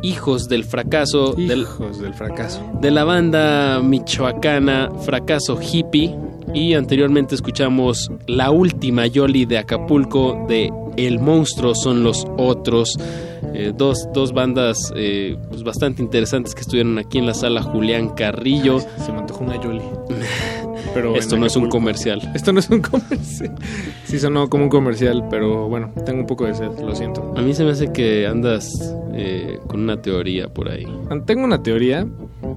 Hijos 0.03 0.47
del 0.47 0.63
Fracaso. 0.63 1.33
del- 1.33 1.61
Hijos 1.61 1.99
del 1.99 2.13
fracaso. 2.13 2.61
de 2.79 2.91
la 2.91 3.03
banda 3.03 3.79
michoacana 3.81 4.89
Fracaso 5.01 5.57
Hippie 5.59 6.15
y 6.53 6.75
anteriormente 6.75 7.33
escuchamos 7.33 8.11
La 8.27 8.51
Última 8.51 9.07
Yoli 9.07 9.45
de 9.45 9.57
Acapulco 9.57 10.45
de 10.47 10.71
El 10.97 11.19
Monstruo 11.19 11.73
son 11.73 12.03
los 12.03 12.27
otros. 12.37 12.95
Eh, 13.55 13.73
dos, 13.75 14.07
dos 14.13 14.33
bandas 14.33 14.77
eh, 14.95 15.35
pues 15.49 15.63
bastante 15.63 16.03
interesantes 16.03 16.53
que 16.53 16.61
estuvieron 16.61 16.99
aquí 16.99 17.17
en 17.17 17.25
la 17.25 17.33
sala 17.33 17.63
Julián 17.63 18.09
Carrillo. 18.09 18.79
Se 19.03 19.11
me 19.11 19.17
antojó 19.19 19.43
una 19.43 19.59
Yoli. 19.61 19.81
Pero 20.93 21.15
Esto 21.15 21.37
no 21.37 21.45
es 21.45 21.55
un 21.55 21.69
comercial. 21.69 22.31
Esto 22.33 22.53
no 22.53 22.59
es 22.59 22.69
un 22.69 22.81
comercial. 22.81 23.55
Sí 24.05 24.19
sonó 24.19 24.49
como 24.49 24.65
un 24.65 24.69
comercial, 24.69 25.25
pero 25.29 25.67
bueno, 25.67 25.91
tengo 26.05 26.21
un 26.21 26.27
poco 26.27 26.45
de 26.45 26.55
sed, 26.55 26.71
lo 26.79 26.95
siento. 26.95 27.33
A 27.35 27.41
mí 27.41 27.53
se 27.53 27.63
me 27.63 27.71
hace 27.71 27.91
que 27.91 28.27
andas 28.27 28.95
eh, 29.13 29.59
con 29.67 29.81
una 29.81 30.01
teoría 30.01 30.47
por 30.49 30.69
ahí. 30.69 30.85
Tengo 31.25 31.43
una 31.43 31.61
teoría, 31.61 32.07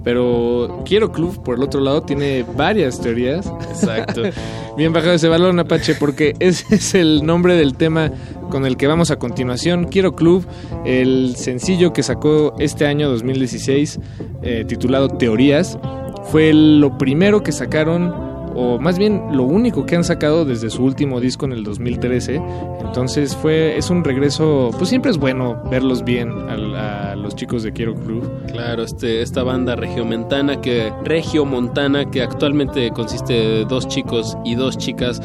pero 0.05 0.83
Quiero 0.85 1.12
Club, 1.12 1.43
por 1.43 1.57
el 1.57 1.62
otro 1.62 1.80
lado, 1.80 2.03
tiene 2.03 2.45
varias 2.57 3.01
teorías. 3.01 3.53
Exacto. 3.70 4.22
Bien 4.76 4.93
bajado 4.93 5.12
ese 5.12 5.28
balón, 5.28 5.59
Apache, 5.59 5.95
porque 5.95 6.35
ese 6.41 6.74
es 6.74 6.95
el 6.95 7.26
nombre 7.26 7.57
del 7.57 7.74
tema 7.74 8.11
con 8.51 8.64
el 8.64 8.76
que 8.76 8.87
vamos 8.87 9.11
a 9.11 9.18
continuación. 9.18 9.85
Quiero 9.85 10.14
Club, 10.16 10.47
el 10.85 11.35
sencillo 11.37 11.93
que 11.93 12.03
sacó 12.03 12.55
este 12.59 12.87
año 12.87 13.09
2016, 13.11 14.01
eh, 14.43 14.64
titulado 14.66 15.09
Teorías, 15.09 15.78
fue 16.25 16.53
lo 16.53 16.97
primero 16.99 17.43
que 17.43 17.53
sacaron 17.53 18.33
o 18.55 18.79
más 18.79 18.99
bien 18.99 19.23
lo 19.33 19.45
único 19.45 19.87
que 19.87 19.97
han 19.97 20.05
sacado 20.05 20.45
desde 20.45 20.70
su 20.70 20.85
último 20.85 21.20
disco 21.20 21.47
en 21.47 21.53
el 21.53 21.64
2013. 21.64 22.41
Entonces 22.85 23.37
fue 23.37 23.77
es 23.77 23.91
un 23.91 24.05
regreso, 24.05 24.70
pues 24.77 24.89
siempre 24.89 25.11
es 25.11 25.18
bueno 25.18 25.62
verlos 25.70 26.05
bien 26.05 26.31
a, 26.49 27.14
los 27.16 27.35
chicos 27.37 27.62
de 27.62 27.73
Quiero 27.73 27.95
Club. 27.95 28.29
Claro, 28.49 28.83
este, 28.83 29.23
esta 29.23 29.43
banda 29.43 29.77
regiomontana 29.77 30.61
que 30.61 30.93
regiomontana 31.05 32.11
que 32.11 32.23
actualmente 32.23 32.91
consiste 32.91 33.33
de 33.33 33.64
dos 33.64 33.87
chicos 33.89 34.37
y 34.45 34.55
dos 34.55 34.77
chicas 34.77 35.20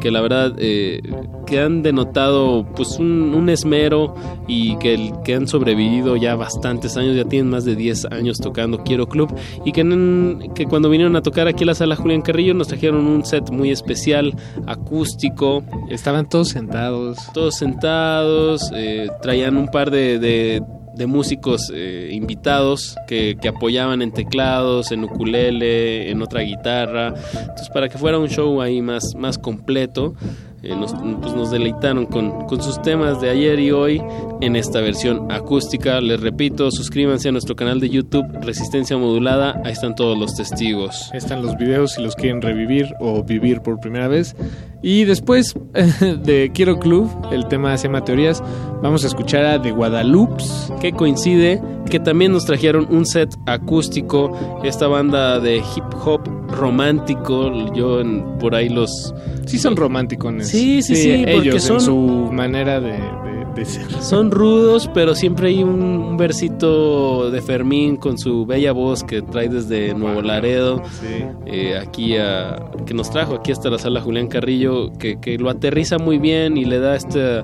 que 0.00 0.10
la 0.10 0.20
verdad 0.20 0.54
eh, 0.58 1.00
que 1.46 1.60
han 1.60 1.82
denotado 1.82 2.66
pues 2.76 2.98
un, 2.98 3.34
un 3.34 3.48
esmero 3.48 4.14
y 4.46 4.76
que, 4.78 4.94
el- 4.94 5.12
que 5.24 5.34
han 5.34 5.46
sobrevivido 5.48 6.16
ya 6.16 6.34
bastantes 6.36 6.96
años, 6.96 7.16
ya 7.16 7.24
tienen 7.24 7.50
más 7.50 7.64
de 7.64 7.76
10 7.76 8.06
años 8.12 8.38
tocando 8.38 8.82
Quiero 8.84 9.08
Club 9.08 9.34
y 9.64 9.72
que, 9.72 9.80
en- 9.82 10.52
que 10.54 10.66
cuando 10.66 10.88
vinieron 10.90 11.16
a 11.16 11.22
tocar 11.22 11.48
aquí 11.48 11.64
a 11.64 11.68
la 11.68 11.74
sala 11.74 11.96
Julián 11.96 12.22
Carrillo 12.22 12.54
nos 12.54 12.68
trajeron 12.68 13.06
un 13.06 13.24
set 13.24 13.50
muy 13.50 13.70
especial, 13.70 14.34
acústico. 14.66 15.62
Estaban 15.90 16.28
todos 16.28 16.48
sentados. 16.48 17.18
Todos 17.34 17.56
sentados, 17.56 18.70
eh, 18.74 19.08
traían 19.22 19.56
un 19.56 19.68
par 19.68 19.90
de, 19.90 20.18
de- 20.18 20.62
de 20.98 21.06
músicos 21.06 21.70
eh, 21.72 22.10
invitados 22.12 22.96
que, 23.06 23.38
que 23.40 23.48
apoyaban 23.48 24.02
en 24.02 24.12
teclados, 24.12 24.90
en 24.90 25.04
ukulele, 25.04 26.10
en 26.10 26.20
otra 26.20 26.42
guitarra. 26.42 27.14
Entonces, 27.32 27.70
para 27.72 27.88
que 27.88 27.96
fuera 27.96 28.18
un 28.18 28.28
show 28.28 28.60
ahí 28.60 28.82
más, 28.82 29.14
más 29.16 29.38
completo, 29.38 30.14
eh, 30.60 30.74
nos, 30.74 30.92
pues 30.92 31.34
nos 31.34 31.52
deleitaron 31.52 32.06
con, 32.06 32.46
con 32.46 32.60
sus 32.60 32.82
temas 32.82 33.20
de 33.20 33.30
ayer 33.30 33.60
y 33.60 33.70
hoy 33.70 34.02
en 34.40 34.56
esta 34.56 34.80
versión 34.80 35.30
acústica. 35.30 36.00
Les 36.00 36.20
repito, 36.20 36.72
suscríbanse 36.72 37.28
a 37.28 37.32
nuestro 37.32 37.54
canal 37.54 37.78
de 37.78 37.88
YouTube 37.90 38.26
Resistencia 38.42 38.98
Modulada. 38.98 39.60
Ahí 39.64 39.72
están 39.72 39.94
todos 39.94 40.18
los 40.18 40.34
testigos. 40.34 41.10
Ahí 41.12 41.18
están 41.18 41.42
los 41.42 41.56
videos 41.56 41.92
si 41.92 42.02
los 42.02 42.16
quieren 42.16 42.42
revivir 42.42 42.88
o 42.98 43.22
vivir 43.22 43.60
por 43.60 43.78
primera 43.78 44.08
vez. 44.08 44.34
Y 44.82 45.04
después 45.04 45.54
de 46.22 46.50
Quiero 46.54 46.78
Club, 46.78 47.10
el 47.32 47.46
tema 47.48 47.76
se 47.76 47.88
llama 47.88 48.04
Teorías, 48.04 48.42
vamos 48.82 49.02
a 49.04 49.08
escuchar 49.08 49.44
a 49.44 49.60
The 49.60 49.72
Guadalupe. 49.72 50.42
que 50.80 50.92
coincide 50.92 51.60
que 51.90 51.98
también 51.98 52.32
nos 52.32 52.44
trajeron 52.44 52.86
un 52.90 53.06
set 53.06 53.34
acústico, 53.46 54.60
esta 54.62 54.86
banda 54.88 55.40
de 55.40 55.56
hip 55.56 55.84
hop 56.04 56.20
romántico, 56.50 57.50
yo 57.74 58.00
en- 58.00 58.24
por 58.38 58.54
ahí 58.54 58.68
los... 58.68 59.14
Sí 59.46 59.58
son 59.58 59.74
románticos. 59.76 60.32
Sí, 60.46 60.82
sí, 60.82 60.94
sí, 60.96 61.24
porque 61.32 61.48
ellos 61.48 61.62
son- 61.62 61.76
en 61.76 61.80
su 61.80 61.96
manera 62.32 62.80
de, 62.80 62.92
de- 62.92 63.37
Son 64.00 64.30
rudos, 64.30 64.90
pero 64.92 65.14
siempre 65.14 65.48
hay 65.48 65.62
un, 65.62 65.82
un 65.82 66.16
versito 66.16 67.30
de 67.30 67.40
Fermín 67.40 67.96
con 67.96 68.18
su 68.18 68.46
bella 68.46 68.72
voz 68.72 69.04
que 69.04 69.22
trae 69.22 69.48
desde 69.48 69.94
Nuevo 69.94 70.22
Laredo, 70.22 70.82
eh, 71.46 71.78
aquí 71.78 72.16
a, 72.16 72.70
que 72.86 72.94
nos 72.94 73.10
trajo 73.10 73.34
aquí 73.34 73.52
hasta 73.52 73.70
la 73.70 73.78
sala 73.78 74.00
Julián 74.00 74.28
Carrillo, 74.28 74.92
que, 74.98 75.18
que 75.20 75.38
lo 75.38 75.50
aterriza 75.50 75.98
muy 75.98 76.18
bien 76.18 76.56
y 76.56 76.64
le 76.64 76.78
da 76.78 76.96
esta, 76.96 77.42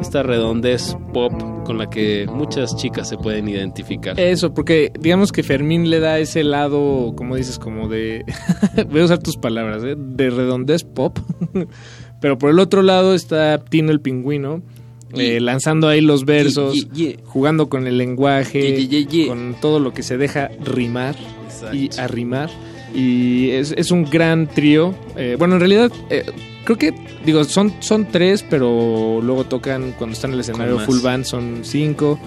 esta 0.00 0.22
redondez 0.22 0.96
pop 1.12 1.32
con 1.64 1.78
la 1.78 1.88
que 1.88 2.26
muchas 2.26 2.76
chicas 2.76 3.08
se 3.08 3.16
pueden 3.16 3.48
identificar. 3.48 4.18
Eso, 4.18 4.52
porque 4.52 4.92
digamos 4.98 5.30
que 5.30 5.42
Fermín 5.42 5.90
le 5.90 6.00
da 6.00 6.18
ese 6.18 6.42
lado, 6.42 7.12
como 7.16 7.36
dices, 7.36 7.58
como 7.58 7.88
de... 7.88 8.24
Voy 8.90 9.02
a 9.02 9.04
usar 9.04 9.18
tus 9.18 9.36
palabras, 9.36 9.84
¿eh? 9.84 9.94
De 9.96 10.30
redondez 10.30 10.84
pop. 10.84 11.18
Pero 12.20 12.38
por 12.38 12.50
el 12.50 12.58
otro 12.58 12.82
lado 12.82 13.14
está 13.14 13.58
Tino 13.58 13.92
el 13.92 14.00
Pingüino. 14.00 14.62
Eh, 15.14 15.40
lanzando 15.40 15.88
ahí 15.88 16.00
los 16.00 16.24
versos, 16.24 16.86
jugando 17.24 17.68
con 17.68 17.86
el 17.86 17.98
lenguaje, 17.98 18.88
con 19.26 19.56
todo 19.60 19.80
lo 19.80 19.92
que 19.92 20.02
se 20.02 20.16
deja 20.16 20.50
rimar 20.64 21.16
y 21.72 21.90
arrimar. 21.98 22.50
Y 22.94 23.50
es, 23.50 23.72
es 23.76 23.90
un 23.90 24.04
gran 24.04 24.48
trío. 24.48 24.94
Eh, 25.16 25.36
bueno, 25.38 25.54
en 25.54 25.60
realidad, 25.60 25.92
eh, 26.10 26.24
creo 26.64 26.76
que, 26.76 26.94
digo, 27.24 27.44
son, 27.44 27.72
son 27.80 28.06
tres, 28.06 28.44
pero 28.48 29.20
luego 29.22 29.44
tocan 29.44 29.92
cuando 29.96 30.14
están 30.14 30.30
en 30.30 30.34
el 30.34 30.40
escenario 30.40 30.78
full 30.80 31.00
band, 31.00 31.24
son 31.24 31.60
cinco. 31.62 32.18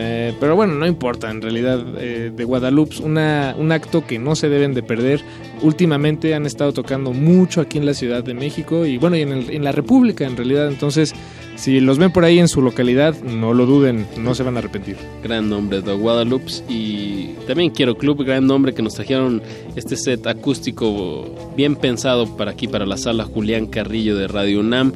Eh, 0.00 0.32
pero 0.38 0.54
bueno, 0.54 0.74
no 0.74 0.86
importa, 0.86 1.28
en 1.28 1.42
realidad, 1.42 1.84
eh, 1.98 2.30
de 2.34 2.44
Guadalupe, 2.44 2.98
una, 3.02 3.56
un 3.58 3.72
acto 3.72 4.06
que 4.06 4.20
no 4.20 4.36
se 4.36 4.48
deben 4.48 4.72
de 4.72 4.84
perder. 4.84 5.22
Últimamente 5.60 6.36
han 6.36 6.46
estado 6.46 6.72
tocando 6.72 7.12
mucho 7.12 7.60
aquí 7.60 7.78
en 7.78 7.86
la 7.86 7.94
Ciudad 7.94 8.22
de 8.22 8.32
México 8.32 8.86
y 8.86 8.96
bueno, 8.96 9.16
y 9.16 9.22
en, 9.22 9.64
la 9.64 9.72
República 9.72 10.24
en 10.24 10.36
realidad. 10.36 10.68
Entonces, 10.68 11.16
si 11.56 11.80
los 11.80 11.98
ven 11.98 12.12
por 12.12 12.24
ahí 12.24 12.38
en 12.38 12.46
su 12.46 12.62
localidad, 12.62 13.20
no 13.22 13.52
lo 13.54 13.66
duden, 13.66 14.06
no 14.16 14.36
se 14.36 14.44
van 14.44 14.54
a 14.54 14.60
arrepentir. 14.60 14.96
gran 15.20 15.50
nombre, 15.50 15.82
The 15.82 15.94
Guadalupe. 15.94 16.52
Y 16.68 17.30
también 17.48 17.70
Quiero 17.70 17.96
Club, 17.96 18.24
gran 18.24 18.46
nombre 18.46 18.74
que 18.74 18.82
nos 18.82 18.94
trajeron 18.94 19.42
este 19.74 19.96
set 19.96 20.28
acústico 20.28 21.26
bien 21.56 21.74
pensado 21.74 22.36
para 22.36 22.52
aquí, 22.52 22.68
para 22.68 22.86
la 22.86 22.98
sala 22.98 23.24
Julián 23.24 23.66
Carrillo 23.66 24.16
de 24.16 24.28
Radio 24.28 24.60
UNAM. 24.60 24.92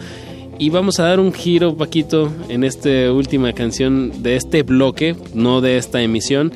Y 0.63 0.71
vamos 0.71 1.01
a 1.01 1.07
dar 1.07 1.19
un 1.19 1.33
giro, 1.33 1.77
Paquito, 1.77 2.31
en 2.49 2.63
esta 2.63 3.13
última 3.13 3.53
canción 3.53 4.23
de 4.23 4.37
este 4.37 4.63
bloque, 4.63 5.17
no 5.35 5.61
de 5.61 5.77
esta 5.77 6.01
emisión, 6.03 6.53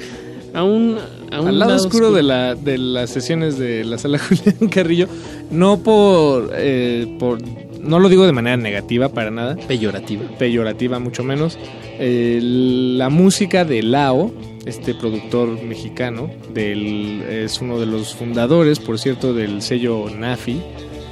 a 0.54 0.62
un, 0.62 0.96
a 1.32 1.40
un 1.40 1.48
Al 1.48 1.59
lado 1.59 1.74
oscuro. 1.74 2.12
de, 2.12 2.22
la, 2.22 2.54
de 2.54 2.78
las 2.78 3.11
sesiones 3.11 3.59
de 3.59 3.84
la 3.84 3.98
sala 3.98 4.18
Julián 4.28 4.68
Carrillo, 4.70 5.09
no 5.50 5.78
por, 5.78 6.52
eh, 6.54 7.16
por, 7.18 7.40
no 7.80 7.98
lo 7.98 8.09
digo 8.09 8.26
de 8.26 8.30
manera 8.30 8.57
negativa 8.57 9.09
para 9.09 9.32
nada, 9.32 9.57
peyorativa, 9.66 10.22
peyorativa 10.38 11.00
mucho 11.00 11.24
menos. 11.24 11.59
Eh, 11.98 12.38
la 12.40 13.09
música 13.09 13.64
de 13.64 13.82
Lao, 13.82 14.32
este 14.66 14.94
productor 14.94 15.61
mexicano, 15.64 16.30
del, 16.54 17.22
es 17.22 17.61
uno 17.61 17.80
de 17.80 17.86
los 17.86 18.14
fundadores, 18.14 18.78
por 18.78 19.00
cierto, 19.00 19.34
del 19.34 19.62
sello 19.62 20.09
Nafi, 20.16 20.62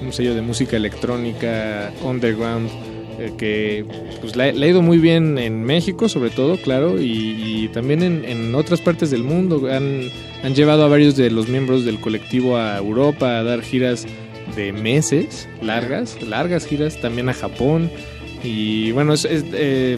un 0.05 0.13
sello 0.13 0.35
de 0.35 0.43
música 0.43 0.77
electrónica 0.77 1.93
underground 2.03 2.69
eh, 3.19 3.33
que 3.39 3.85
pues, 4.21 4.37
le, 4.37 4.45
ha- 4.45 4.67
ido 4.67 4.83
muy 4.83 4.99
bien 4.99 5.39
en 5.39 5.63
México, 5.63 6.09
sobre 6.09 6.31
todo, 6.31 6.57
claro, 6.57 7.01
y, 7.01 7.71
también 7.73 8.03
en, 8.03 8.55
otras 8.55 8.81
partes 8.81 9.11
del 9.11 9.25
mundo. 9.25 9.69
Han, 9.71 10.11
llevado 10.55 10.85
a 10.85 10.89
varios 10.89 11.17
de 11.17 11.31
los 11.31 11.49
miembros 11.49 11.85
del 11.85 12.01
colectivo 12.01 12.57
a 12.57 12.77
Europa 12.79 13.39
a 13.39 13.43
dar 13.43 13.63
giras 13.63 14.07
de 14.57 14.73
meses, 14.73 15.49
largas, 15.63 16.23
largas 16.23 16.67
giras, 16.67 17.01
también 17.01 17.29
a 17.29 17.35
Japón. 17.35 17.91
Y 18.43 18.93
bueno, 18.93 19.15
es, 19.15 19.25
es, 19.25 19.45
eh, 19.53 19.97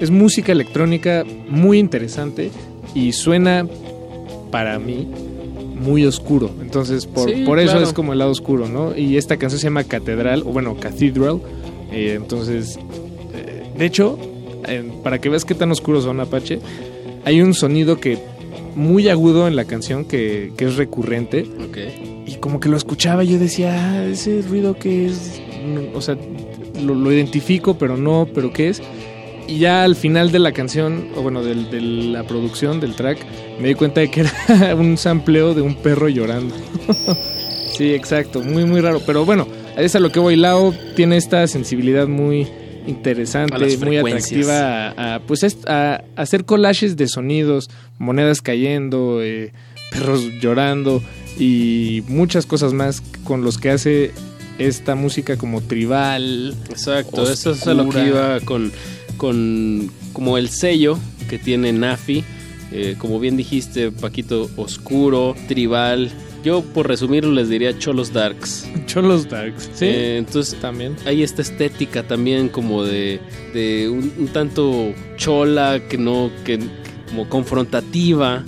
es 0.00 0.10
música 0.10 0.52
electrónica 0.52 1.24
muy 1.48 1.78
interesante 1.78 2.50
y 2.94 3.12
suena 3.12 3.66
para 4.50 4.78
mí 4.78 5.06
muy 5.84 6.04
oscuro. 6.06 6.50
Entonces, 6.60 7.06
por, 7.06 7.30
Sí, 7.30 7.42
por 7.44 7.58
eso 7.58 7.72
claro. 7.72 7.86
es 7.86 7.92
como 7.92 8.12
el 8.12 8.18
lado 8.18 8.30
oscuro, 8.30 8.68
¿no? 8.68 8.96
Y 8.96 9.16
esta 9.16 9.36
canción 9.36 9.60
se 9.60 9.66
llama 9.66 9.84
Catedral, 9.84 10.40
o 10.42 10.46
bueno, 10.46 10.76
Cathedral. 10.80 11.40
Eh, 11.92 12.14
entonces, 12.16 12.78
eh, 13.34 13.62
de 13.76 13.84
hecho, 13.86 14.18
eh, 14.66 14.82
para 15.02 15.20
que 15.20 15.28
veas 15.28 15.44
qué 15.44 15.54
tan 15.54 15.70
oscuros 15.70 16.04
son 16.04 16.20
Apache, 16.20 16.58
hay 17.24 17.40
un 17.42 17.54
sonido 17.54 17.98
que 18.00 18.18
muy 18.74 19.08
agudo 19.08 19.46
en 19.46 19.54
la 19.56 19.64
canción 19.66 20.04
que, 20.04 20.52
que 20.56 20.64
es 20.64 20.76
recurrente. 20.76 21.46
Y 22.26 22.36
como 22.36 22.58
que 22.58 22.68
lo 22.68 22.76
escuchaba 22.76 23.22
yo 23.22 23.38
decía, 23.38 23.74
"Ah, 24.00 24.06
ese 24.06 24.42
ruido 24.42 24.74
que 24.76 25.06
es, 25.06 25.40
No, 25.64 25.96
o 25.96 26.00
sea, 26.00 26.16
lo, 26.82 26.94
lo 26.94 27.12
identifico, 27.12 27.74
pero 27.78 27.96
no, 27.96 28.26
pero 28.34 28.52
qué 28.52 28.68
es. 28.70 28.82
Y 29.46 29.58
ya 29.58 29.84
al 29.84 29.94
final 29.94 30.32
de 30.32 30.38
la 30.38 30.52
canción, 30.52 31.08
o 31.16 31.22
bueno, 31.22 31.42
del- 31.42 31.70
de, 31.70 31.80
la 31.80 32.24
producción 32.26 32.80
del 32.80 32.94
track, 32.94 33.18
me 33.60 33.68
di 33.68 33.74
cuenta 33.74 34.00
de 34.00 34.10
que 34.10 34.20
era 34.48 34.74
un 34.74 34.96
sampleo 34.96 35.54
de 35.54 35.60
un 35.62 35.74
perro 35.74 36.08
llorando. 36.08 36.54
sí, 37.76 37.92
exacto, 37.92 38.40
muy, 38.42 38.64
muy 38.64 38.80
raro. 38.80 39.00
Pero 39.06 39.24
bueno, 39.24 39.46
es 39.76 39.94
a 39.94 40.00
lo 40.00 40.10
que 40.10 40.18
voy. 40.20 40.36
Lao 40.36 40.72
tiene 40.96 41.16
esta 41.16 41.46
sensibilidad 41.46 42.06
muy 42.08 42.48
interesante, 42.86 43.76
muy 43.78 43.96
atractiva 43.98 44.88
a, 44.90 45.14
a, 45.16 45.20
pues 45.20 45.42
es- 45.42 45.58
a, 45.66 46.02
a 46.16 46.22
hacer 46.22 46.44
collages 46.44 46.96
de 46.96 47.08
sonidos, 47.08 47.68
monedas 47.98 48.40
cayendo, 48.42 49.22
eh, 49.22 49.52
perros 49.90 50.22
llorando 50.40 51.02
y 51.38 52.02
muchas 52.08 52.46
cosas 52.46 52.72
más 52.72 53.00
con 53.24 53.42
los 53.42 53.58
que 53.58 53.70
hace 53.70 54.12
esta 54.58 54.94
música 54.94 55.36
como 55.36 55.60
tribal. 55.62 56.54
Exacto, 56.70 57.28
eso 57.30 57.52
es 57.52 57.66
a 57.66 57.74
lo 57.74 57.84
que 57.84 57.98
oscura. 58.00 58.06
iba 58.06 58.40
con, 58.40 58.70
con 59.16 59.90
como 60.12 60.38
el 60.38 60.48
sello 60.48 60.98
que 61.28 61.38
tiene 61.38 61.72
Nafi. 61.72 62.24
eh, 62.72 62.96
como 62.98 63.20
bien 63.20 63.36
dijiste, 63.36 63.90
Paquito, 63.92 64.50
oscuro, 64.56 65.34
tribal. 65.48 66.10
Yo, 66.42 66.62
por 66.62 66.88
resumirlo, 66.88 67.32
les 67.32 67.48
diría 67.48 67.78
Cholos 67.78 68.12
Darks. 68.12 68.66
Cholos 68.86 69.28
Darks, 69.28 69.70
sí. 69.74 69.86
Eh, 69.86 70.16
entonces, 70.18 70.58
también. 70.60 70.96
hay 71.06 71.22
esta 71.22 71.40
estética 71.42 72.02
también 72.02 72.48
como 72.48 72.84
de, 72.84 73.20
de 73.54 73.88
un, 73.88 74.12
un 74.18 74.26
tanto 74.28 74.92
chola, 75.16 75.80
que 75.88 75.96
no, 75.96 76.30
que 76.44 76.58
como 77.08 77.28
confrontativa, 77.28 78.44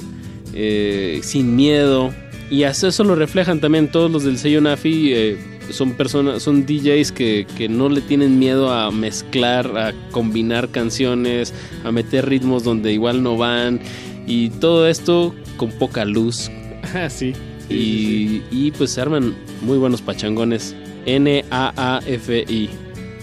eh, 0.53 1.21
sin 1.23 1.55
miedo. 1.57 2.13
Y 2.51 2.65
eso, 2.65 2.89
eso 2.89 3.03
lo 3.05 3.15
reflejan 3.15 3.61
también 3.61 3.91
todos 3.91 4.11
los 4.11 4.25
del 4.25 4.39
sello 4.39 4.61
Nafi. 4.61 5.37
Son 5.71 5.93
personas, 5.93 6.43
son 6.43 6.65
DJs 6.67 7.13
que, 7.13 7.47
que 7.57 7.69
no 7.69 7.89
le 7.89 8.01
tienen 8.01 8.39
miedo 8.39 8.71
a 8.73 8.91
mezclar, 8.91 9.67
a 9.79 9.93
combinar 10.11 10.69
canciones, 10.71 11.53
a 11.85 11.93
meter 11.93 12.29
ritmos 12.29 12.65
donde 12.65 12.93
igual 12.93 13.23
no 13.23 13.37
van. 13.37 13.81
Y 14.27 14.51
todo 14.51 14.89
esto 14.89 15.35
con 15.57 15.71
poca 15.73 16.05
luz. 16.05 16.51
Ah, 16.95 17.11
sí. 17.11 17.33
Y, 17.69 18.43
y 18.51 18.71
pues 18.77 18.91
se 18.93 19.01
arman 19.01 19.35
muy 19.63 19.77
buenos 19.79 20.01
pachangones. 20.03 20.75
N-A-A-F-I. 21.07 22.71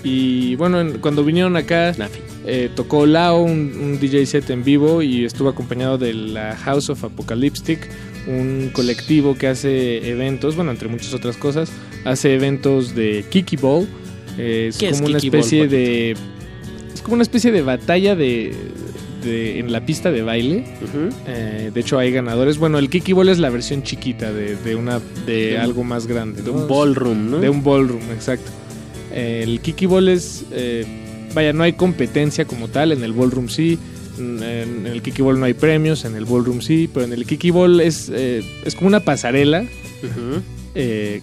Y 0.04 0.56
bueno, 0.56 0.82
en- 0.82 0.98
cuando 1.00 1.24
vinieron 1.24 1.56
acá, 1.56 1.96
eh, 2.46 2.70
tocó 2.76 3.06
Lao, 3.06 3.42
un, 3.42 3.52
un 3.82 4.00
DJ 4.00 4.26
set 4.26 4.50
en 4.50 4.64
vivo 4.64 5.02
y 5.02 5.24
estuvo 5.26 5.50
acompañado 5.50 5.98
de 5.98 6.14
la 6.14 6.56
House 6.58 6.90
of 6.90 7.04
Apocalyptic, 7.04 7.88
un 8.28 8.70
colectivo 8.74 9.36
que 9.38 9.48
hace 9.48 10.10
eventos, 10.10 10.56
bueno, 10.56 10.72
entre 10.72 10.90
muchas 10.90 11.14
otras 11.14 11.38
cosas, 11.38 11.72
hace 12.06 12.34
eventos 12.36 12.96
de 12.96 13.26
Kiki 13.30 13.56
Ball. 13.58 13.88
es 14.38 14.78
¿Qué 14.78 14.88
es 14.90 14.96
como 14.98 15.08
una 15.08 15.18
Ball, 15.18 15.26
especie 15.26 15.68
de. 15.68 16.12
Es 16.94 17.02
como 17.02 17.16
una 17.16 17.24
especie 17.24 17.52
de 17.52 17.62
batalla 17.62 18.16
de. 18.16 18.54
de- 19.24 19.60
en 19.60 19.72
la 19.72 19.86
pista 19.86 20.12
de 20.12 20.22
baile. 20.22 20.66
Eh, 21.28 21.72
de 21.74 21.80
hecho, 21.80 21.98
hay 21.98 22.12
ganadores. 22.12 22.58
Bueno, 22.58 22.78
el 22.78 22.90
Kiki 22.90 23.14
Ball 23.14 23.30
es 23.30 23.40
la 23.40 23.50
versión 23.50 23.82
chiquita 23.84 24.34
de, 24.34 24.56
de 24.58 24.76
una 24.76 25.00
de 25.26 25.34
De 25.52 25.56
un- 25.56 25.62
algo 25.62 25.84
más 25.86 26.08
grande. 26.08 26.42
de 26.42 26.52
¿no? 26.52 26.58
un 26.58 26.68
ballroom, 26.68 27.32
¿no? 27.32 27.40
De 27.40 27.50
un 27.50 27.64
ballroom, 27.64 28.02
exacto. 28.14 28.52
Eh, 29.14 29.42
el 29.44 29.60
Kiki 29.62 29.86
Ball 29.86 30.10
es. 30.10 30.44
eh, 30.52 30.86
vaya, 31.34 31.54
no 31.54 31.64
hay 31.64 31.74
competencia 31.74 32.46
como 32.46 32.68
tal. 32.68 32.92
En 32.92 33.04
el 33.04 33.14
ballroom 33.14 33.48
sí. 33.48 33.78
En 34.20 34.44
en 34.44 34.86
el 34.88 35.02
Kiki 35.02 35.22
Ball 35.22 35.40
no 35.40 35.46
hay 35.46 35.54
premios. 35.54 36.04
En 36.06 36.16
el 36.16 36.26
ballroom 36.26 36.62
sí. 36.62 36.90
Pero 36.94 37.06
en 37.06 37.14
el 37.14 37.26
Kiki 37.26 37.50
Ball 37.52 37.80
es, 37.80 38.12
eh, 38.14 38.44
es 38.66 38.76
como 38.76 38.88
una 38.88 39.00
pasarela 39.00 39.66
eh, 40.76 41.22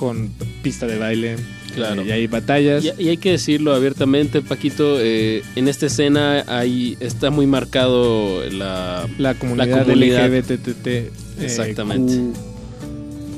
con 0.00 0.30
pista 0.62 0.86
de 0.86 0.96
baile. 0.96 1.36
Claro. 1.74 2.00
Eh, 2.00 2.06
y 2.06 2.10
hay 2.10 2.26
batallas. 2.26 2.82
Y, 2.82 3.02
y 3.04 3.08
hay 3.10 3.18
que 3.18 3.32
decirlo 3.32 3.74
abiertamente, 3.74 4.40
Paquito, 4.40 4.98
eh, 4.98 5.42
en 5.56 5.68
esta 5.68 5.86
escena 5.86 6.42
hay, 6.46 6.96
está 7.00 7.28
muy 7.28 7.46
marcado 7.46 8.42
la, 8.50 9.06
la 9.18 9.34
comunidad, 9.34 9.84
comunidad. 9.84 10.30
LGBTT. 10.30 10.86
eh, 10.86 11.10
Exactamente. 11.42 12.14
Q. 12.14 12.32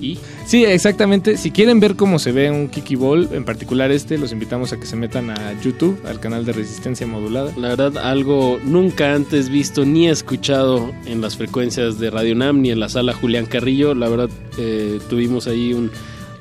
¿Y? 0.01 0.19
Sí, 0.47 0.65
exactamente. 0.65 1.37
Si 1.37 1.51
quieren 1.51 1.81
ver 1.81 1.97
cómo 1.97 2.19
se 2.21 2.31
ve 2.31 2.49
un 2.51 2.69
Kiki 2.69 2.95
Ball, 2.95 3.29
en 3.33 3.45
particular 3.45 3.91
este, 3.91 4.19
los 4.19 4.31
invitamos 4.33 4.73
a 4.73 4.79
que 4.79 4.87
se 4.87 4.95
metan 4.97 5.31
a 5.31 5.61
YouTube, 5.61 5.99
al 6.07 6.21
canal 6.21 6.45
de 6.45 6.53
Resistencia 6.53 7.07
Modulada. 7.09 7.53
La 7.57 7.69
verdad, 7.71 7.97
algo 7.99 8.61
nunca 8.65 9.15
antes 9.15 9.49
visto 9.49 9.85
ni 9.85 10.09
escuchado 10.09 10.93
en 11.07 11.21
las 11.21 11.37
frecuencias 11.37 11.99
de 11.99 12.11
Radio 12.11 12.37
Nam 12.37 12.61
ni 12.61 12.71
en 12.71 12.79
la 12.81 12.89
sala 12.89 13.15
Julián 13.15 13.47
Carrillo. 13.47 13.95
La 13.95 14.09
verdad, 14.09 14.31
eh, 14.59 15.01
tuvimos 15.09 15.47
ahí 15.49 15.73
un, 15.73 15.91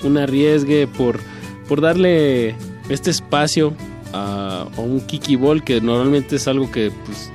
un 0.03 0.17
arriesgue 0.17 0.87
por, 0.87 1.19
por 1.67 1.81
darle 1.81 2.55
este 2.89 3.09
espacio 3.11 3.73
a, 4.13 4.67
a 4.75 4.81
un 4.81 5.01
Kiki 5.01 5.35
Ball 5.35 5.63
que 5.63 5.79
normalmente 5.81 6.35
es 6.35 6.47
algo 6.47 6.69
que 6.71 6.91
pues, 7.05 7.29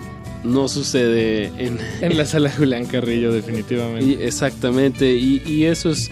no 0.44 0.68
sucede 0.68 1.46
en, 1.58 1.78
En 2.00 2.16
la 2.16 2.24
sala 2.26 2.50
Julián 2.56 2.86
Carrillo, 2.86 3.32
definitivamente. 3.32 4.04
Y 4.04 4.12
exactamente, 4.22 5.14
y, 5.16 5.42
y 5.46 5.64
eso 5.64 5.90
es 5.90 6.10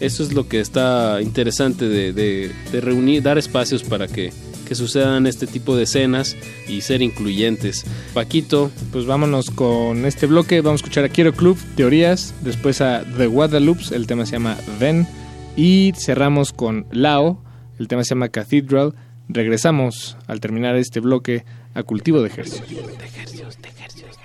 eso 0.00 0.22
es 0.24 0.32
lo 0.34 0.48
que 0.48 0.60
está 0.60 1.20
interesante 1.22 1.88
de, 1.88 2.12
de- 2.12 2.50
de 2.72 2.80
reunir, 2.80 3.22
dar 3.22 3.38
espacios 3.38 3.84
para 3.84 4.08
que, 4.08 4.32
que 4.66 4.74
sucedan 4.74 5.26
este 5.26 5.46
tipo 5.46 5.76
de 5.76 5.84
escenas 5.84 6.36
y 6.68 6.80
ser 6.80 7.00
incluyentes. 7.00 7.84
Paquito, 8.12 8.70
Pues 8.92 9.06
vámonos 9.06 9.50
con 9.50 10.04
este 10.04 10.26
bloque. 10.26 10.60
Vamos 10.60 10.80
a 10.80 10.82
escuchar 10.84 11.04
a 11.04 11.08
Quiero 11.08 11.32
Club, 11.32 11.56
Teorías. 11.76 12.34
Después 12.42 12.80
a 12.80 13.04
The 13.16 13.26
Guadalupes, 13.28 13.92
el 13.92 14.06
tema 14.06 14.26
se 14.26 14.32
llama 14.32 14.56
Ven. 14.80 15.06
Y 15.56 15.92
cerramos 15.96 16.52
con 16.52 16.86
Lao, 16.90 17.42
el 17.78 17.86
tema 17.88 18.02
se 18.02 18.10
llama 18.10 18.28
Cathedral. 18.28 18.94
Regresamos 19.28 20.16
al 20.26 20.40
terminar 20.40 20.74
este 20.76 21.00
bloque 21.00 21.44
a 21.74 21.82
Cultivo 21.84 22.20
de 22.22 22.28
Ejercicios. 22.28 22.84
No 22.84 24.23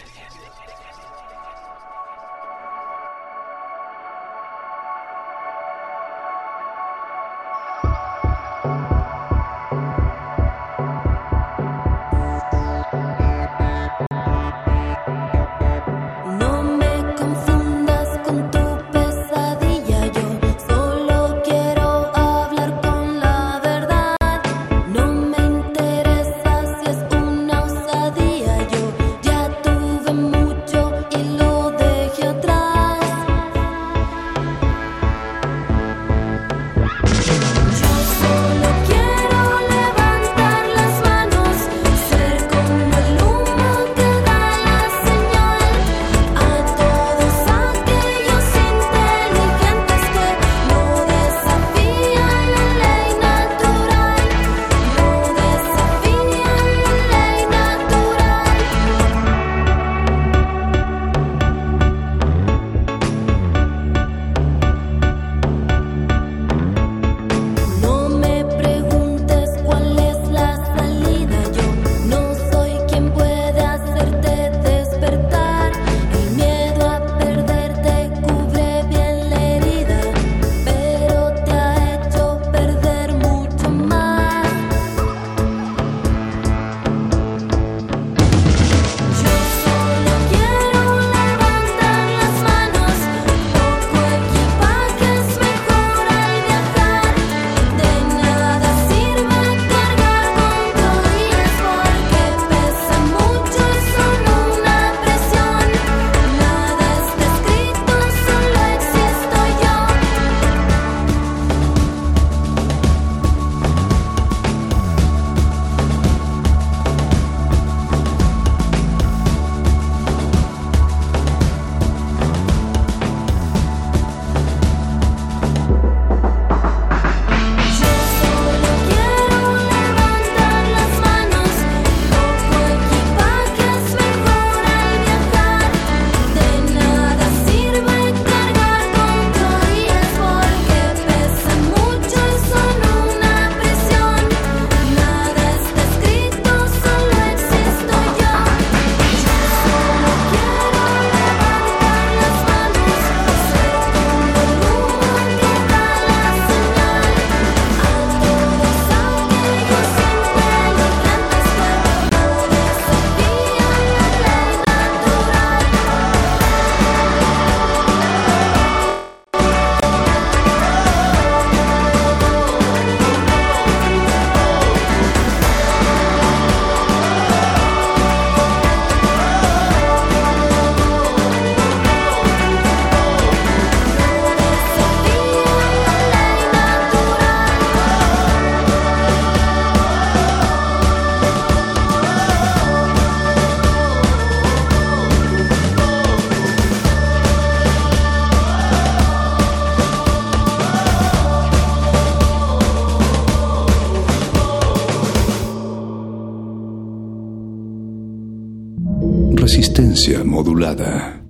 modulada. 210.25 211.21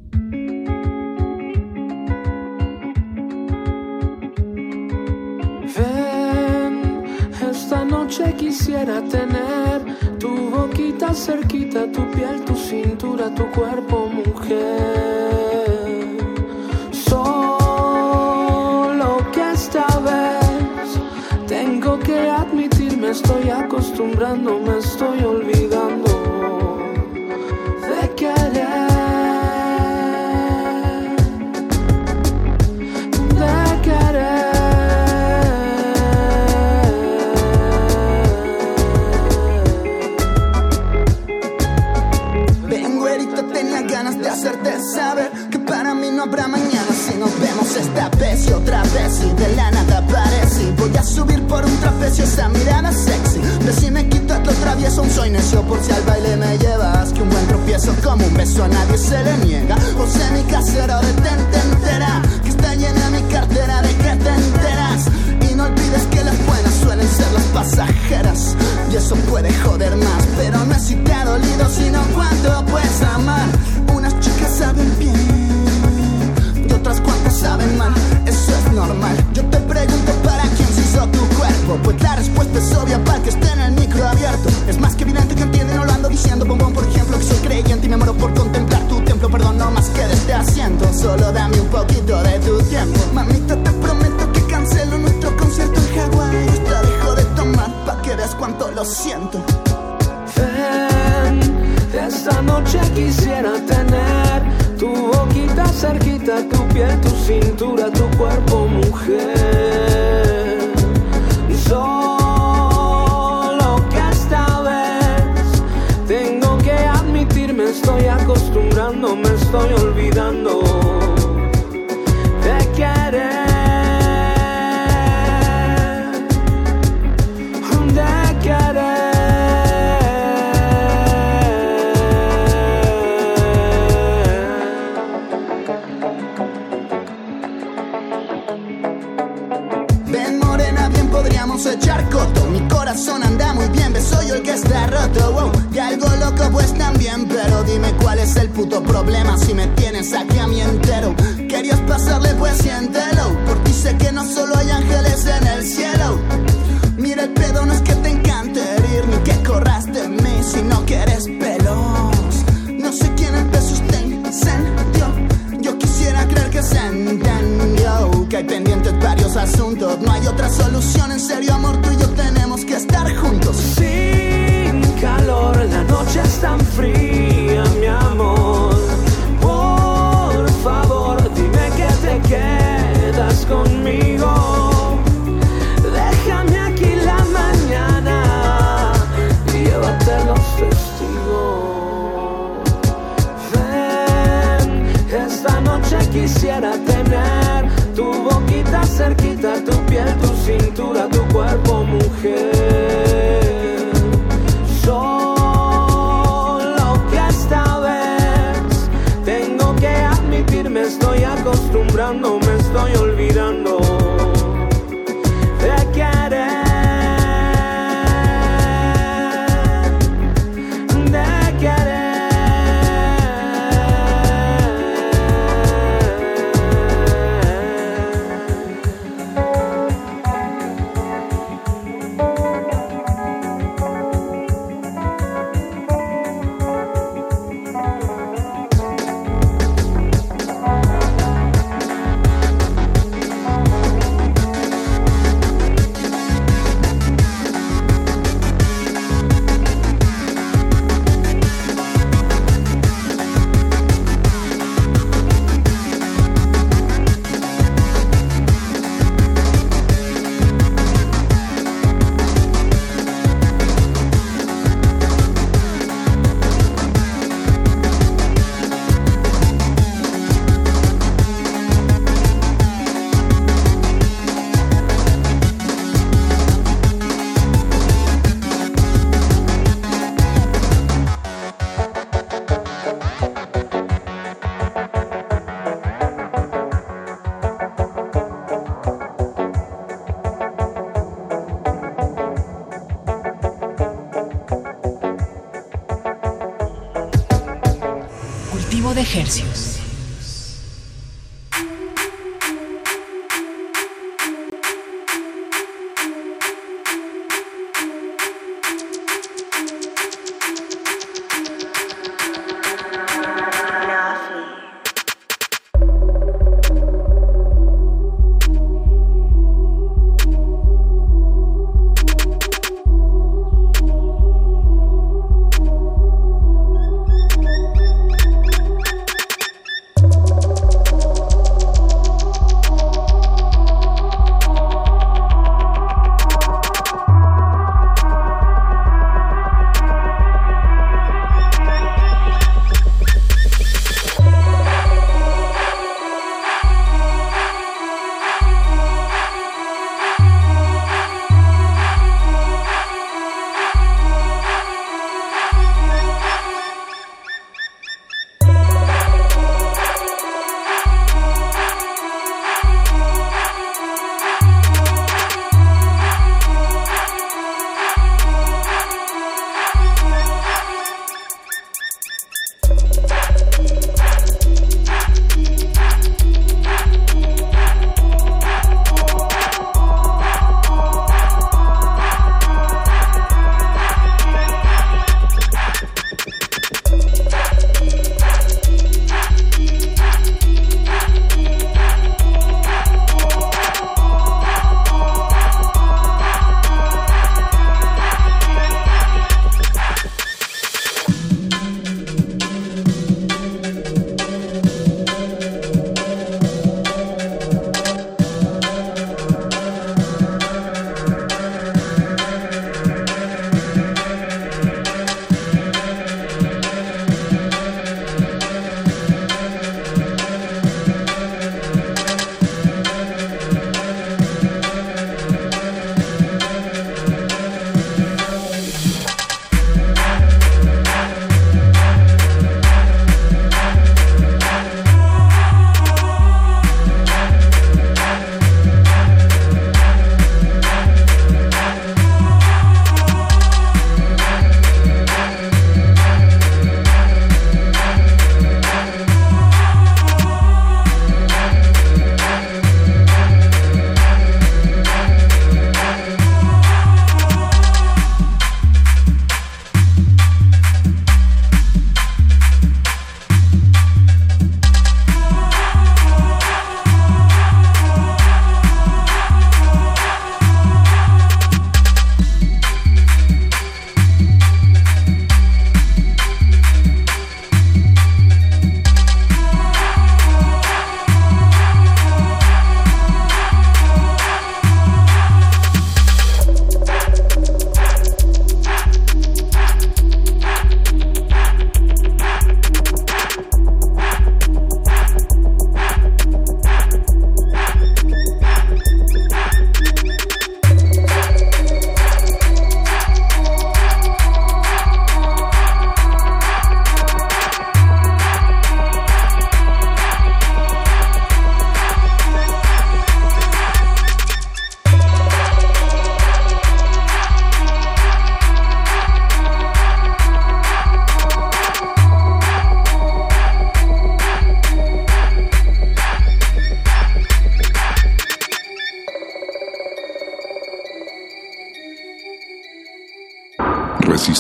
Ven, 5.76 7.04
esta 7.52 7.84
noche 7.84 8.34
quisiera 8.38 9.02
tener 9.04 9.78
tu 10.18 10.50
boquita 10.50 11.14
cerquita, 11.14 11.86
tu 11.92 12.04
piel, 12.10 12.44
tu 12.44 12.56
cintura, 12.56 13.30
tu 13.36 13.46
cuerpo 13.52 13.89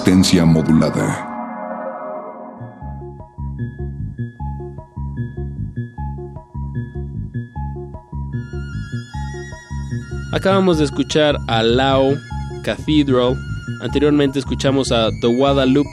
Modulada. 0.09 1.23
Acabamos 10.33 10.79
de 10.79 10.85
escuchar 10.85 11.37
a 11.47 11.61
Lao 11.61 12.17
Cathedral. 12.63 13.35
Anteriormente 13.81 14.39
escuchamos 14.39 14.91
a 14.91 15.09
The 15.21 15.27
Guadalupe 15.27 15.89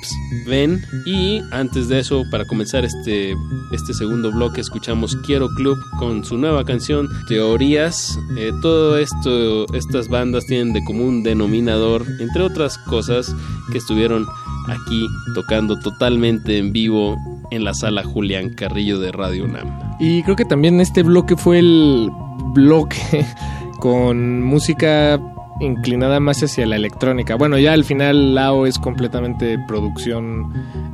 Ven. 0.46 0.82
Y 1.04 1.42
antes 1.50 1.88
de 1.88 1.98
eso, 1.98 2.24
para 2.30 2.46
comenzar 2.46 2.86
este, 2.86 3.34
este 3.72 3.92
segundo 3.92 4.32
bloque, 4.32 4.62
escuchamos 4.62 5.14
Quiero 5.26 5.48
Club 5.56 5.78
con 5.98 6.24
su 6.24 6.38
nueva 6.38 6.64
canción 6.64 7.06
Teorías. 7.28 8.18
Eh, 8.38 8.50
todo 8.62 8.96
esto, 8.96 9.66
estas 9.74 10.08
bandas 10.08 10.46
tienen 10.46 10.72
de 10.72 10.82
común 10.84 11.22
denominador, 11.22 12.06
entre 12.18 12.42
otras 12.42 12.78
cosas, 12.78 13.34
que 13.72 13.78
estuvieron 13.78 14.26
aquí 14.68 15.06
tocando 15.34 15.78
totalmente 15.80 16.58
en 16.58 16.72
vivo 16.72 17.16
en 17.50 17.64
la 17.64 17.74
sala 17.74 18.02
Julián 18.02 18.50
Carrillo 18.50 18.98
de 18.98 19.12
Radio 19.12 19.44
UNAM. 19.44 19.68
Y 20.00 20.22
creo 20.22 20.36
que 20.36 20.44
también 20.44 20.80
este 20.80 21.02
bloque 21.02 21.36
fue 21.36 21.58
el 21.58 22.10
bloque 22.52 23.24
con 23.80 24.42
música 24.42 25.20
inclinada 25.60 26.20
más 26.20 26.42
hacia 26.42 26.66
la 26.66 26.76
electrónica. 26.76 27.34
Bueno, 27.36 27.58
ya 27.58 27.72
al 27.72 27.84
final 27.84 28.34
Lao 28.34 28.66
es 28.66 28.78
completamente 28.78 29.58
producción 29.66 30.52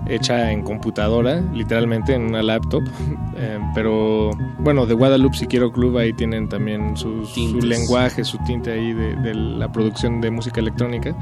hecha 0.09 0.53
en 0.53 0.63
computadora, 0.63 1.41
literalmente 1.53 2.15
en 2.15 2.23
una 2.23 2.43
laptop. 2.43 2.83
Eh, 3.35 3.59
pero 3.75 4.31
bueno, 4.59 4.85
de 4.85 4.93
Guadalupe 4.93 5.37
si 5.37 5.47
quiero 5.47 5.73
club 5.73 5.97
ahí 5.97 6.13
tienen 6.13 6.51
también 6.51 6.97
su, 6.99 7.27
lenguaje, 7.63 8.25
su 8.25 8.37
tinte 8.45 8.71
ahí 8.71 8.93
de, 8.93 9.17
de 9.17 9.35
la 9.35 9.73
producción 9.73 10.21
de 10.21 10.31
música 10.31 10.61
electrónica. 10.61 11.17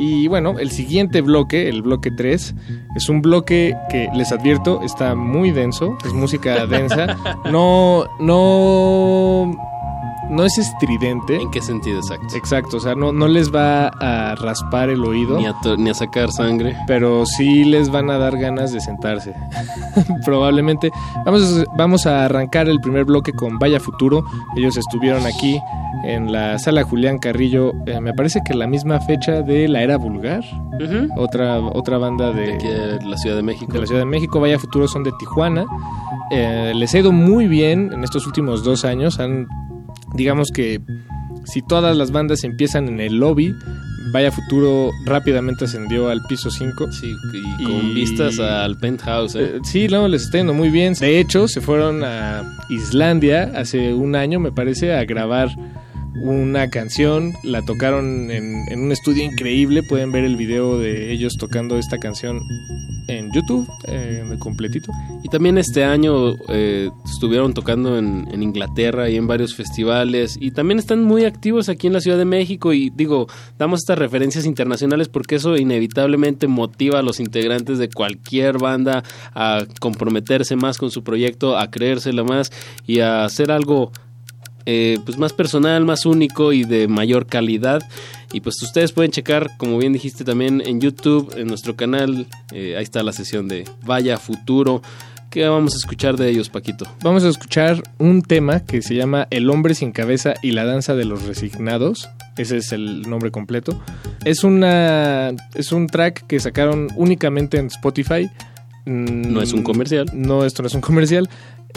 Y 0.00 0.28
bueno, 0.28 0.60
el 0.60 0.70
siguiente 0.70 1.22
bloque, 1.22 1.68
el 1.68 1.82
bloque 1.82 2.12
3, 2.12 2.54
es 2.94 3.08
un 3.08 3.20
bloque 3.20 3.76
que 3.90 4.08
les 4.14 4.30
advierto 4.30 4.80
está 4.84 5.16
muy 5.16 5.50
denso, 5.50 5.98
es 6.06 6.12
música 6.12 6.66
densa. 6.66 7.16
No, 7.50 8.06
no, 8.20 9.56
no 10.30 10.44
es 10.44 10.58
estridente. 10.58 11.36
¿En 11.36 11.50
qué 11.50 11.60
sentido 11.60 11.98
exacto? 11.98 12.36
Exacto, 12.36 12.76
o 12.76 12.80
sea, 12.80 12.94
no, 12.94 13.12
no 13.12 13.28
les 13.28 13.54
va 13.54 13.88
a 13.88 14.34
raspar 14.36 14.90
el 14.90 15.04
oído. 15.04 15.38
Ni 15.38 15.46
a, 15.46 15.54
ni 15.76 15.90
a 15.90 15.94
sacar 15.94 16.30
sangre. 16.32 16.76
Pero 16.86 17.24
sí 17.26 17.64
les 17.64 17.90
van 17.90 18.10
a 18.10 18.18
dar 18.18 18.36
ganas 18.38 18.72
de 18.72 18.80
sentarse. 18.80 19.34
Probablemente. 20.24 20.90
Vamos, 21.24 21.64
vamos 21.76 22.06
a 22.06 22.24
arrancar 22.24 22.68
el 22.68 22.80
primer 22.80 23.04
bloque 23.04 23.32
con 23.32 23.58
Vaya 23.58 23.80
Futuro. 23.80 24.24
Ellos 24.56 24.76
estuvieron 24.76 25.26
aquí 25.26 25.60
en 26.04 26.30
la 26.32 26.58
sala 26.58 26.82
Julián 26.84 27.18
Carrillo. 27.18 27.72
eh, 27.86 28.00
me 28.00 28.12
parece 28.14 28.40
que 28.44 28.54
la 28.54 28.66
misma 28.66 29.00
fecha 29.00 29.42
de 29.42 29.68
La 29.68 29.82
Era 29.82 29.96
Vulgar. 29.96 30.44
Otra, 31.16 31.58
otra 31.60 31.98
banda 31.98 32.32
de, 32.32 32.54
Aquí 32.54 32.68
de 32.68 33.04
la 33.04 33.16
Ciudad 33.16 33.36
de 33.36 33.42
México. 33.42 33.72
de 33.72 33.80
la 33.80 33.86
Ciudad 33.86 34.02
de 34.02 34.06
México. 34.06 34.38
Vaya 34.40 34.58
Futuro 34.58 34.86
son 34.86 35.02
de 35.02 35.12
Tijuana. 35.18 35.64
Eh, 36.30 36.72
les 36.74 36.94
ha 36.94 36.98
ido 36.98 37.10
muy 37.12 37.48
bien 37.48 37.90
en 37.92 38.04
estos 38.04 38.26
últimos 38.26 38.62
dos 38.62 38.84
años. 38.84 39.18
Han, 39.18 39.48
digamos 40.14 40.48
que 40.54 40.80
si 41.44 41.62
todas 41.62 41.96
las 41.96 42.10
bandas 42.10 42.44
empiezan 42.44 42.88
en 42.88 43.00
el 43.00 43.16
lobby, 43.16 43.54
Vaya 44.10 44.32
Futuro 44.32 44.90
rápidamente 45.04 45.66
ascendió 45.66 46.08
al 46.08 46.22
piso 46.28 46.50
5. 46.50 46.92
Sí, 46.92 47.14
y 47.58 47.64
con 47.64 47.94
vistas 47.94 48.38
al 48.38 48.78
penthouse. 48.78 49.34
¿eh? 49.34 49.56
Eh, 49.56 49.60
sí, 49.64 49.86
no, 49.88 50.08
les 50.08 50.22
está 50.22 50.38
yendo 50.38 50.54
muy 50.54 50.70
bien. 50.70 50.94
De 50.94 51.18
hecho, 51.18 51.46
se 51.46 51.60
fueron 51.60 52.02
a 52.04 52.42
Islandia 52.70 53.52
hace 53.54 53.92
un 53.92 54.16
año, 54.16 54.40
me 54.40 54.52
parece, 54.52 54.94
a 54.94 55.04
grabar 55.04 55.50
una 56.20 56.68
canción. 56.70 57.34
La 57.42 57.62
tocaron 57.62 58.30
en, 58.30 58.80
un 58.80 58.92
estudio 58.92 59.24
increíble. 59.24 59.82
Pueden 59.82 60.12
ver 60.12 60.24
el 60.24 60.36
video 60.36 60.78
de 60.78 61.12
ellos 61.12 61.36
tocando 61.38 61.78
esta 61.78 61.98
canción 61.98 62.40
en 63.08 63.32
YouTube, 63.32 63.66
eh, 63.86 64.22
completito. 64.38 64.92
Y 65.22 65.28
también 65.28 65.58
este 65.58 65.84
año 65.84 66.34
eh, 66.48 66.90
estuvieron 67.04 67.54
tocando 67.54 67.98
en, 67.98 68.28
en 68.30 68.42
Inglaterra 68.42 69.08
y 69.08 69.16
en 69.16 69.26
varios 69.26 69.54
festivales. 69.54 70.36
Y 70.40 70.50
también 70.50 70.78
están 70.78 71.04
muy 71.04 71.24
activos 71.24 71.68
aquí 71.68 71.86
en 71.86 71.94
la 71.94 72.00
Ciudad 72.00 72.18
de 72.18 72.24
México. 72.24 72.72
Y 72.72 72.90
digo, 72.90 73.26
damos 73.58 73.80
estas 73.80 73.98
referencias 73.98 74.44
internacionales 74.44 75.08
porque 75.08 75.36
eso 75.36 75.56
inevitablemente 75.56 76.46
motiva 76.46 76.98
a 76.98 77.02
los 77.02 77.20
integrantes 77.20 77.78
de 77.78 77.88
cualquier 77.88 78.58
banda 78.58 79.02
a 79.34 79.64
comprometerse 79.80 80.56
más 80.56 80.78
con 80.78 80.90
su 80.90 81.02
proyecto, 81.02 81.56
a 81.56 81.70
creérsela 81.70 82.24
más 82.24 82.50
y 82.86 83.00
a 83.00 83.24
hacer 83.24 83.50
algo 83.50 83.92
eh, 84.70 84.98
pues 85.06 85.16
más 85.16 85.32
personal, 85.32 85.86
más 85.86 86.04
único 86.04 86.52
y 86.52 86.64
de 86.64 86.88
mayor 86.88 87.24
calidad. 87.24 87.82
Y 88.34 88.42
pues 88.42 88.62
ustedes 88.62 88.92
pueden 88.92 89.10
checar, 89.10 89.48
como 89.56 89.78
bien 89.78 89.94
dijiste 89.94 90.24
también 90.24 90.62
en 90.66 90.78
YouTube, 90.78 91.34
en 91.38 91.46
nuestro 91.46 91.74
canal, 91.74 92.26
eh, 92.52 92.74
ahí 92.76 92.82
está 92.82 93.02
la 93.02 93.12
sesión 93.14 93.48
de 93.48 93.64
Vaya 93.86 94.18
Futuro. 94.18 94.82
¿Qué 95.30 95.46
vamos 95.48 95.72
a 95.74 95.78
escuchar 95.78 96.18
de 96.18 96.28
ellos, 96.28 96.50
Paquito? 96.50 96.86
Vamos 97.02 97.24
a 97.24 97.28
escuchar 97.30 97.82
un 97.98 98.20
tema 98.20 98.60
que 98.60 98.82
se 98.82 98.94
llama 98.94 99.26
El 99.30 99.48
hombre 99.48 99.74
sin 99.74 99.92
cabeza 99.92 100.34
y 100.42 100.50
la 100.50 100.66
danza 100.66 100.94
de 100.94 101.06
los 101.06 101.22
resignados. 101.26 102.06
Ese 102.36 102.58
es 102.58 102.72
el 102.72 103.08
nombre 103.08 103.30
completo. 103.30 103.82
Es 104.26 104.44
una 104.44 105.30
es 105.54 105.72
un 105.72 105.86
track 105.86 106.26
que 106.26 106.40
sacaron 106.40 106.88
únicamente 106.96 107.56
en 107.58 107.66
Spotify. 107.68 108.28
Mm, 108.84 109.32
No 109.32 109.40
es 109.42 109.52
un 109.54 109.62
comercial. 109.62 110.06
No, 110.12 110.44
esto 110.44 110.62
no 110.62 110.66
es 110.68 110.74
un 110.74 110.80
comercial. 110.82 111.28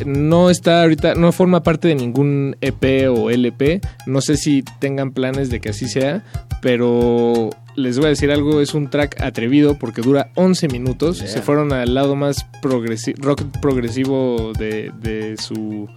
No 0.06 0.50
está 0.50 0.82
ahorita, 0.82 1.16
no 1.16 1.32
forma 1.32 1.64
parte 1.64 1.88
de 1.88 1.96
ningún 1.96 2.56
EP 2.62 3.08
o 3.10 3.30
LP. 3.30 3.82
No 4.08 4.22
sé 4.22 4.38
si 4.38 4.64
tengan 4.80 5.12
planes 5.12 5.50
de 5.50 5.60
que 5.60 5.70
así 5.70 5.88
sea, 5.88 6.24
pero 6.62 7.50
les 7.76 7.98
voy 7.98 8.08
a 8.08 8.10
decir 8.10 8.32
algo, 8.32 8.62
es 8.62 8.74
un 8.74 8.89
track 8.89 9.22
atrevido 9.22 9.78
porque 9.78 10.02
dura 10.02 10.32
11 10.36 10.68
minutos. 10.70 11.20
Yeah. 11.20 11.28
Se 11.28 11.42
fueron 11.42 11.72
al 11.74 11.94
lado 11.94 12.16
más 12.16 12.46
progresi- 12.62 13.16
rock 13.18 13.44
progresivo 13.62 14.54
de, 14.58 14.92
de 15.02 15.36
su 15.38 15.88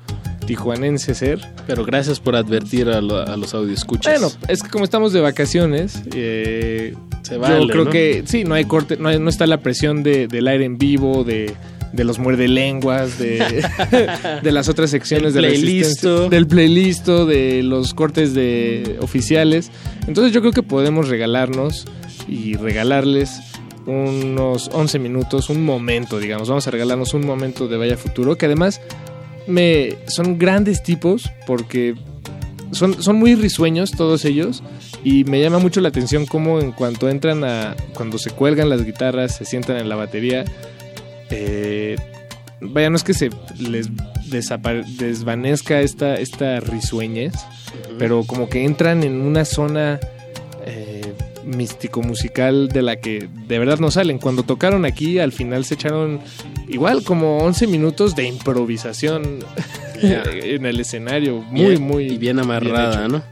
tijuanense 0.46 1.14
ser. 1.14 1.40
Pero 1.66 1.84
gracias 1.84 2.20
por 2.20 2.36
advertir 2.36 2.88
a, 2.88 3.00
lo- 3.00 3.16
a 3.26 3.36
los 3.36 3.54
audioscuchas. 3.54 4.20
Bueno, 4.20 4.34
es 4.48 4.62
que 4.62 4.68
como 4.68 4.84
estamos 4.84 5.12
de 5.12 5.20
vacaciones, 5.20 6.02
eh, 6.14 6.94
Se 7.22 7.38
vale, 7.38 7.60
yo 7.62 7.68
creo 7.68 7.84
¿no? 7.84 7.90
que 7.90 8.22
sí, 8.26 8.44
no 8.44 8.54
hay 8.54 8.64
corte, 8.66 8.96
no, 8.98 9.08
hay- 9.08 9.18
no 9.18 9.30
está 9.30 9.46
la 9.46 9.58
presión 9.62 10.02
de, 10.02 10.26
del 10.28 10.46
aire 10.48 10.64
en 10.66 10.76
vivo, 10.78 11.24
de, 11.24 11.54
de 11.94 12.04
los 12.04 12.18
muerde 12.18 12.48
lenguas, 12.48 13.18
de, 13.18 13.64
de 14.42 14.52
las 14.52 14.68
otras 14.68 14.90
secciones 14.90 15.34
Del 15.34 15.44
de 15.44 15.48
resistencia, 15.50 16.28
del 16.28 16.46
playlist, 16.46 17.06
de 17.06 17.62
los 17.62 17.94
cortes 17.94 18.34
de 18.34 18.96
oficiales. 19.00 19.70
Entonces 20.06 20.32
yo 20.32 20.40
creo 20.40 20.52
que 20.52 20.62
podemos 20.62 21.08
regalarnos 21.08 21.86
y 22.28 22.54
regalarles 22.54 23.40
unos 23.86 24.70
11 24.72 24.98
minutos, 24.98 25.50
un 25.50 25.64
momento, 25.64 26.18
digamos. 26.18 26.48
Vamos 26.48 26.66
a 26.66 26.70
regalarnos 26.70 27.14
un 27.14 27.26
momento 27.26 27.68
de 27.68 27.76
Vaya 27.76 27.96
Futuro, 27.96 28.36
que 28.36 28.46
además 28.46 28.80
me 29.46 29.96
son 30.08 30.38
grandes 30.38 30.82
tipos 30.82 31.30
porque 31.46 31.94
son, 32.72 33.02
son 33.02 33.16
muy 33.16 33.34
risueños 33.34 33.92
todos 33.92 34.24
ellos 34.24 34.62
y 35.04 35.24
me 35.24 35.40
llama 35.40 35.58
mucho 35.58 35.80
la 35.80 35.90
atención 35.90 36.24
cómo 36.24 36.60
en 36.60 36.72
cuanto 36.72 37.10
entran 37.10 37.44
a 37.44 37.76
cuando 37.92 38.16
se 38.16 38.30
cuelgan 38.30 38.70
las 38.70 38.84
guitarras 38.84 39.36
se 39.36 39.44
sientan 39.44 39.76
en 39.76 39.90
la 39.90 39.96
batería 39.96 40.44
eh, 41.36 41.96
vaya 42.60 42.88
no 42.90 42.96
es 42.96 43.02
que 43.04 43.14
se 43.14 43.30
les 43.58 43.88
desvanezca 44.98 45.80
esta 45.80 46.14
esta 46.14 46.60
risueñez 46.60 47.34
pero 47.98 48.24
como 48.24 48.48
que 48.48 48.64
entran 48.64 49.02
en 49.02 49.20
una 49.20 49.44
zona 49.44 49.98
eh, 50.64 51.12
místico 51.44 52.02
musical 52.02 52.68
de 52.68 52.82
la 52.82 52.96
que 52.96 53.28
de 53.48 53.58
verdad 53.58 53.78
no 53.80 53.90
salen 53.90 54.18
cuando 54.18 54.44
tocaron 54.44 54.84
aquí 54.84 55.18
al 55.18 55.32
final 55.32 55.64
se 55.64 55.74
echaron 55.74 56.20
igual 56.68 57.02
como 57.02 57.38
11 57.38 57.66
minutos 57.66 58.14
de 58.14 58.24
improvisación 58.26 59.40
en 60.02 60.64
el 60.66 60.80
escenario 60.80 61.42
muy 61.42 61.66
Bien- 61.70 61.82
muy 61.82 62.04
y 62.12 62.18
bien 62.18 62.38
amarrada. 62.38 63.08
¿no? 63.08 63.22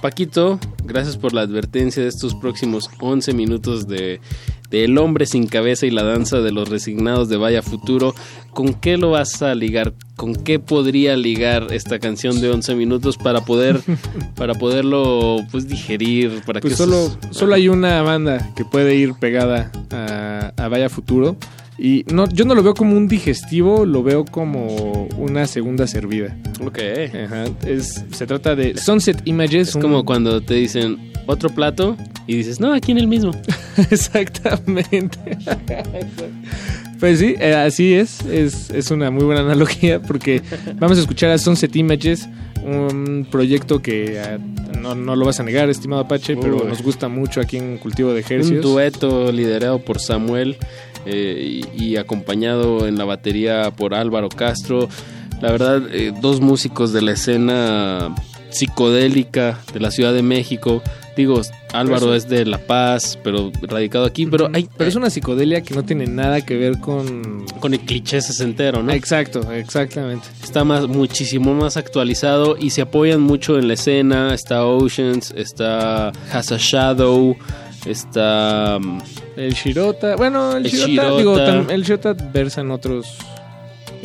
Paquito, 0.00 0.58
gracias 0.84 1.16
por 1.16 1.32
la 1.32 1.42
advertencia 1.42 2.02
de 2.02 2.08
estos 2.08 2.34
próximos 2.34 2.90
11 2.98 3.32
minutos 3.34 3.86
de, 3.86 4.20
de 4.72 4.84
El 4.84 4.98
hombre 4.98 5.26
sin 5.26 5.46
cabeza 5.46 5.86
y 5.86 5.90
la 5.90 6.02
danza 6.02 6.40
de 6.40 6.50
los 6.50 6.68
resignados 6.68 7.28
de 7.28 7.36
Vaya 7.36 7.62
Futuro. 7.62 8.14
¿Con 8.52 8.74
qué 8.74 8.96
lo 8.96 9.10
vas 9.10 9.42
a 9.42 9.54
ligar? 9.54 9.92
¿Con 10.16 10.34
qué 10.34 10.58
podría 10.58 11.14
ligar 11.16 11.68
esta 11.70 11.98
canción 11.98 12.40
de 12.40 12.50
11 12.50 12.74
minutos 12.74 13.18
para 13.18 13.44
poder 13.44 13.80
para 14.34 14.54
poderlo 14.54 15.36
pues 15.52 15.68
digerir, 15.68 16.42
para 16.46 16.60
Pues 16.60 16.72
que 16.72 16.76
solo, 16.76 17.16
solo 17.30 17.54
hay 17.54 17.68
una 17.68 18.02
banda 18.02 18.50
que 18.56 18.64
puede 18.64 18.96
ir 18.96 19.14
pegada 19.14 19.70
a, 19.90 20.52
a 20.56 20.68
Vaya 20.68 20.88
Futuro. 20.88 21.36
Y 21.78 22.04
no, 22.12 22.28
yo 22.28 22.44
no 22.44 22.54
lo 22.54 22.62
veo 22.62 22.74
como 22.74 22.96
un 22.96 23.08
digestivo, 23.08 23.86
lo 23.86 24.02
veo 24.02 24.24
como 24.24 25.08
una 25.16 25.46
segunda 25.46 25.86
servida. 25.86 26.36
Ok. 26.64 26.78
Ajá, 27.24 27.44
es, 27.66 28.04
se 28.12 28.26
trata 28.26 28.54
de 28.54 28.76
Sunset 28.76 29.22
Images. 29.24 29.68
Es 29.68 29.76
como 29.76 30.04
cuando 30.04 30.40
te 30.42 30.54
dicen 30.54 31.12
otro 31.26 31.48
plato 31.50 31.96
y 32.26 32.36
dices, 32.36 32.60
no, 32.60 32.72
aquí 32.72 32.92
en 32.92 32.98
el 32.98 33.06
mismo. 33.06 33.32
Exactamente. 33.90 35.18
Pues 37.00 37.18
sí, 37.18 37.34
eh, 37.40 37.54
así 37.54 37.94
es. 37.94 38.24
es. 38.26 38.70
Es 38.70 38.92
una 38.92 39.10
muy 39.10 39.24
buena 39.24 39.40
analogía 39.40 40.00
porque 40.00 40.40
vamos 40.76 40.98
a 40.98 41.00
escuchar 41.00 41.32
a 41.32 41.38
Sunset 41.38 41.74
Images, 41.74 42.28
un 42.62 43.26
proyecto 43.28 43.82
que 43.82 44.20
ah, 44.20 44.38
no, 44.80 44.94
no 44.94 45.16
lo 45.16 45.26
vas 45.26 45.40
a 45.40 45.42
negar, 45.42 45.68
estimado 45.68 46.02
Apache, 46.02 46.36
pero 46.36 46.62
nos 46.62 46.80
gusta 46.80 47.08
mucho 47.08 47.40
aquí 47.40 47.56
en 47.56 47.78
Cultivo 47.78 48.10
de 48.10 48.20
Un 48.20 48.20
Ejercicios. 48.20 48.62
dueto 48.62 49.32
liderado 49.32 49.80
por 49.80 49.98
Samuel 49.98 50.56
eh, 51.06 51.62
y, 51.74 51.96
acompañado 51.96 52.86
en 52.86 52.96
la 52.96 53.04
batería 53.04 53.70
por 53.70 53.94
Álvaro 53.94 54.28
Castro. 54.28 54.88
La 55.40 55.50
verdad, 55.50 55.82
eh, 55.92 56.12
dos 56.20 56.40
músicos 56.40 56.92
de 56.92 57.02
la 57.02 57.12
escena 57.12 58.14
psicodélica 58.50 59.58
de 59.72 59.80
la 59.80 59.90
Ciudad 59.90 60.12
de 60.12 60.22
México. 60.22 60.82
Digo, 61.16 61.40
Álvaro 61.72 62.14
es 62.14 62.28
de 62.28 62.46
La 62.46 62.58
Paz, 62.58 63.18
pero 63.22 63.50
radicado 63.62 64.06
aquí. 64.06 64.26
Pero 64.26 64.50
hay, 64.52 64.68
Pero 64.76 64.88
es 64.88 64.96
una 64.96 65.10
psicodelia 65.10 65.60
que 65.62 65.74
no 65.74 65.82
tiene 65.82 66.06
nada 66.06 66.40
que 66.40 66.56
ver 66.56 66.78
con... 66.78 67.44
con 67.60 67.74
el 67.74 67.80
cliché 67.80 68.20
sesentero, 68.22 68.82
¿no? 68.82 68.92
Exacto, 68.92 69.52
exactamente. 69.52 70.26
Está 70.42 70.64
más, 70.64 70.88
muchísimo 70.88 71.54
más 71.54 71.76
actualizado 71.76 72.56
y 72.58 72.70
se 72.70 72.82
apoyan 72.82 73.20
mucho 73.20 73.58
en 73.58 73.68
la 73.68 73.74
escena. 73.74 74.32
Está 74.32 74.64
Oceans, 74.64 75.34
está 75.36 76.12
Has 76.32 76.52
a 76.52 76.56
Shadow, 76.58 77.36
está... 77.84 78.78
El 79.36 79.52
Shirota, 79.54 80.16
bueno, 80.16 80.56
el, 80.56 80.66
El 80.66 80.70
Shirota, 80.72 80.88
Shirota. 80.88 81.16
digo, 81.18 81.36
tam- 81.38 81.70
el 81.70 81.82
Shirota 81.84 82.12
versa 82.32 82.60
en 82.60 82.70
otros 82.70 83.06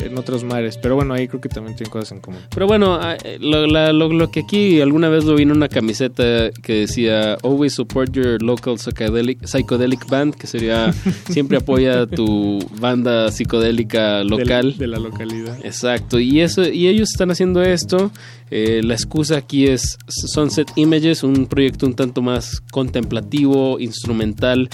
en 0.00 0.16
otros 0.16 0.44
mares. 0.44 0.78
Pero 0.80 0.94
bueno, 0.94 1.12
ahí 1.12 1.26
creo 1.26 1.40
que 1.40 1.48
también 1.48 1.74
tienen 1.76 1.90
cosas 1.90 2.12
en 2.12 2.20
común. 2.20 2.40
Pero 2.54 2.68
bueno, 2.68 2.94
ah, 3.02 3.16
eh, 3.24 3.36
lo, 3.40 3.66
la- 3.66 3.92
lo- 3.92 4.08
lo 4.12 4.30
que 4.30 4.40
aquí 4.40 4.80
alguna 4.80 5.08
vez 5.08 5.24
lo 5.24 5.34
vi 5.34 5.42
en 5.42 5.50
una 5.50 5.68
camiseta 5.68 6.50
que 6.62 6.72
decía 6.74 7.34
Always 7.42 7.74
support 7.74 8.12
your 8.12 8.40
local 8.40 8.78
psychedelic, 8.78 9.44
psychedelic 9.44 10.08
band, 10.08 10.36
que 10.36 10.46
sería 10.46 10.92
siempre 11.28 11.58
apoya 11.58 12.02
a 12.02 12.06
tu 12.06 12.60
banda 12.80 13.32
psicodélica 13.32 14.22
local. 14.22 14.78
De, 14.78 14.86
la 14.86 14.98
localidad. 15.00 15.58
Exacto, 15.64 16.20
y 16.20 16.42
eso 16.42 16.62
y 16.68 16.86
ellos 16.86 17.10
están 17.10 17.32
haciendo 17.32 17.60
esto. 17.62 18.12
eh, 18.52 18.80
la 18.84 18.94
excusa 18.94 19.36
aquí 19.36 19.66
es 19.66 19.98
Sunset 20.06 20.68
Images, 20.76 21.24
un 21.24 21.46
proyecto 21.48 21.86
un 21.86 21.94
tanto 21.94 22.22
más 22.22 22.62
contemplativo, 22.70 23.80
instrumental, 23.80 24.68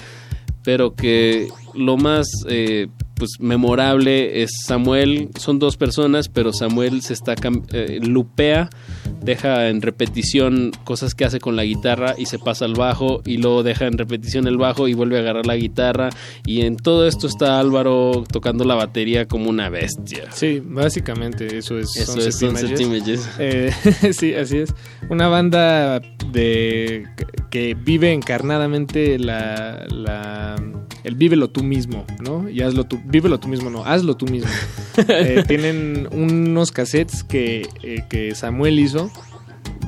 pero 0.65 0.95
que 0.95 1.49
lo 1.75 1.97
más 1.97 2.27
eh, 2.49 2.89
pues 3.17 3.31
memorable 3.41 4.43
es 4.43 4.51
Samuel. 4.67 5.29
Son 5.39 5.59
dos 5.59 5.77
personas, 5.77 6.29
pero 6.29 6.53
Samuel 6.53 7.03
se 7.03 7.13
está 7.15 7.35
eh, 7.73 8.01
lupea, 8.03 8.71
deja 9.23 9.69
en 9.69 9.83
repetición 9.83 10.73
cosas 10.85 11.15
que 11.15 11.25
hace 11.25 11.39
con 11.41 11.57
la 11.57 11.65
guitarra 11.65 12.15
y 12.19 12.27
se 12.27 12.39
pasa 12.39 12.65
al 12.65 12.75
bajo 12.75 13.23
y 13.25 13.37
luego 13.39 13.63
deja 13.63 13.87
en 13.87 13.99
repetición 13.99 14.47
el 14.47 14.57
bajo 14.59 14.89
y 14.89 14.95
vuelve 14.95 15.17
a 15.17 15.21
agarrar 15.21 15.47
la 15.47 15.57
guitarra 15.57 16.11
y 16.45 16.63
en 16.63 16.77
todo 16.77 17.07
esto 17.07 17.27
está 17.27 17.59
Álvaro 17.61 18.25
tocando 18.31 18.65
la 18.65 18.75
batería 18.75 19.27
como 19.27 19.49
una 19.49 19.69
bestia. 19.69 20.31
Sí, 20.33 20.61
básicamente 20.65 21.59
eso 21.59 21.79
es 21.79 21.97
Eso 21.97 22.19
es 22.19 22.37
Sunset 22.39 22.79
Images. 22.81 23.29
Eh, 23.39 23.73
sí, 24.13 24.35
así 24.35 24.59
es. 24.59 24.75
Una 25.09 25.29
banda 25.29 26.01
de 26.33 27.05
que 27.51 27.75
vive 27.75 28.13
encarnadamente 28.13 29.19
la, 29.19 29.87
la- 29.89 30.57
el 31.05 31.15
vívelo 31.17 31.49
tú 31.49 31.63
mismo, 31.65 32.05
¿no? 32.23 32.49
Y 32.49 32.61
hazlo 32.63 32.85
tú, 32.85 33.01
vívelo 33.05 33.41
tú 33.41 33.49
mismo, 33.49 33.71
no, 33.71 33.85
hazlo 33.85 34.17
tú 34.17 34.27
mismo. 34.27 34.51
Eh, 35.09 35.43
tienen 35.49 36.09
unos 36.13 36.71
cassettes 36.71 37.25
que, 37.25 37.67
eh, 37.83 38.05
que 38.09 38.35
Samuel 38.35 38.79
hizo 38.79 39.11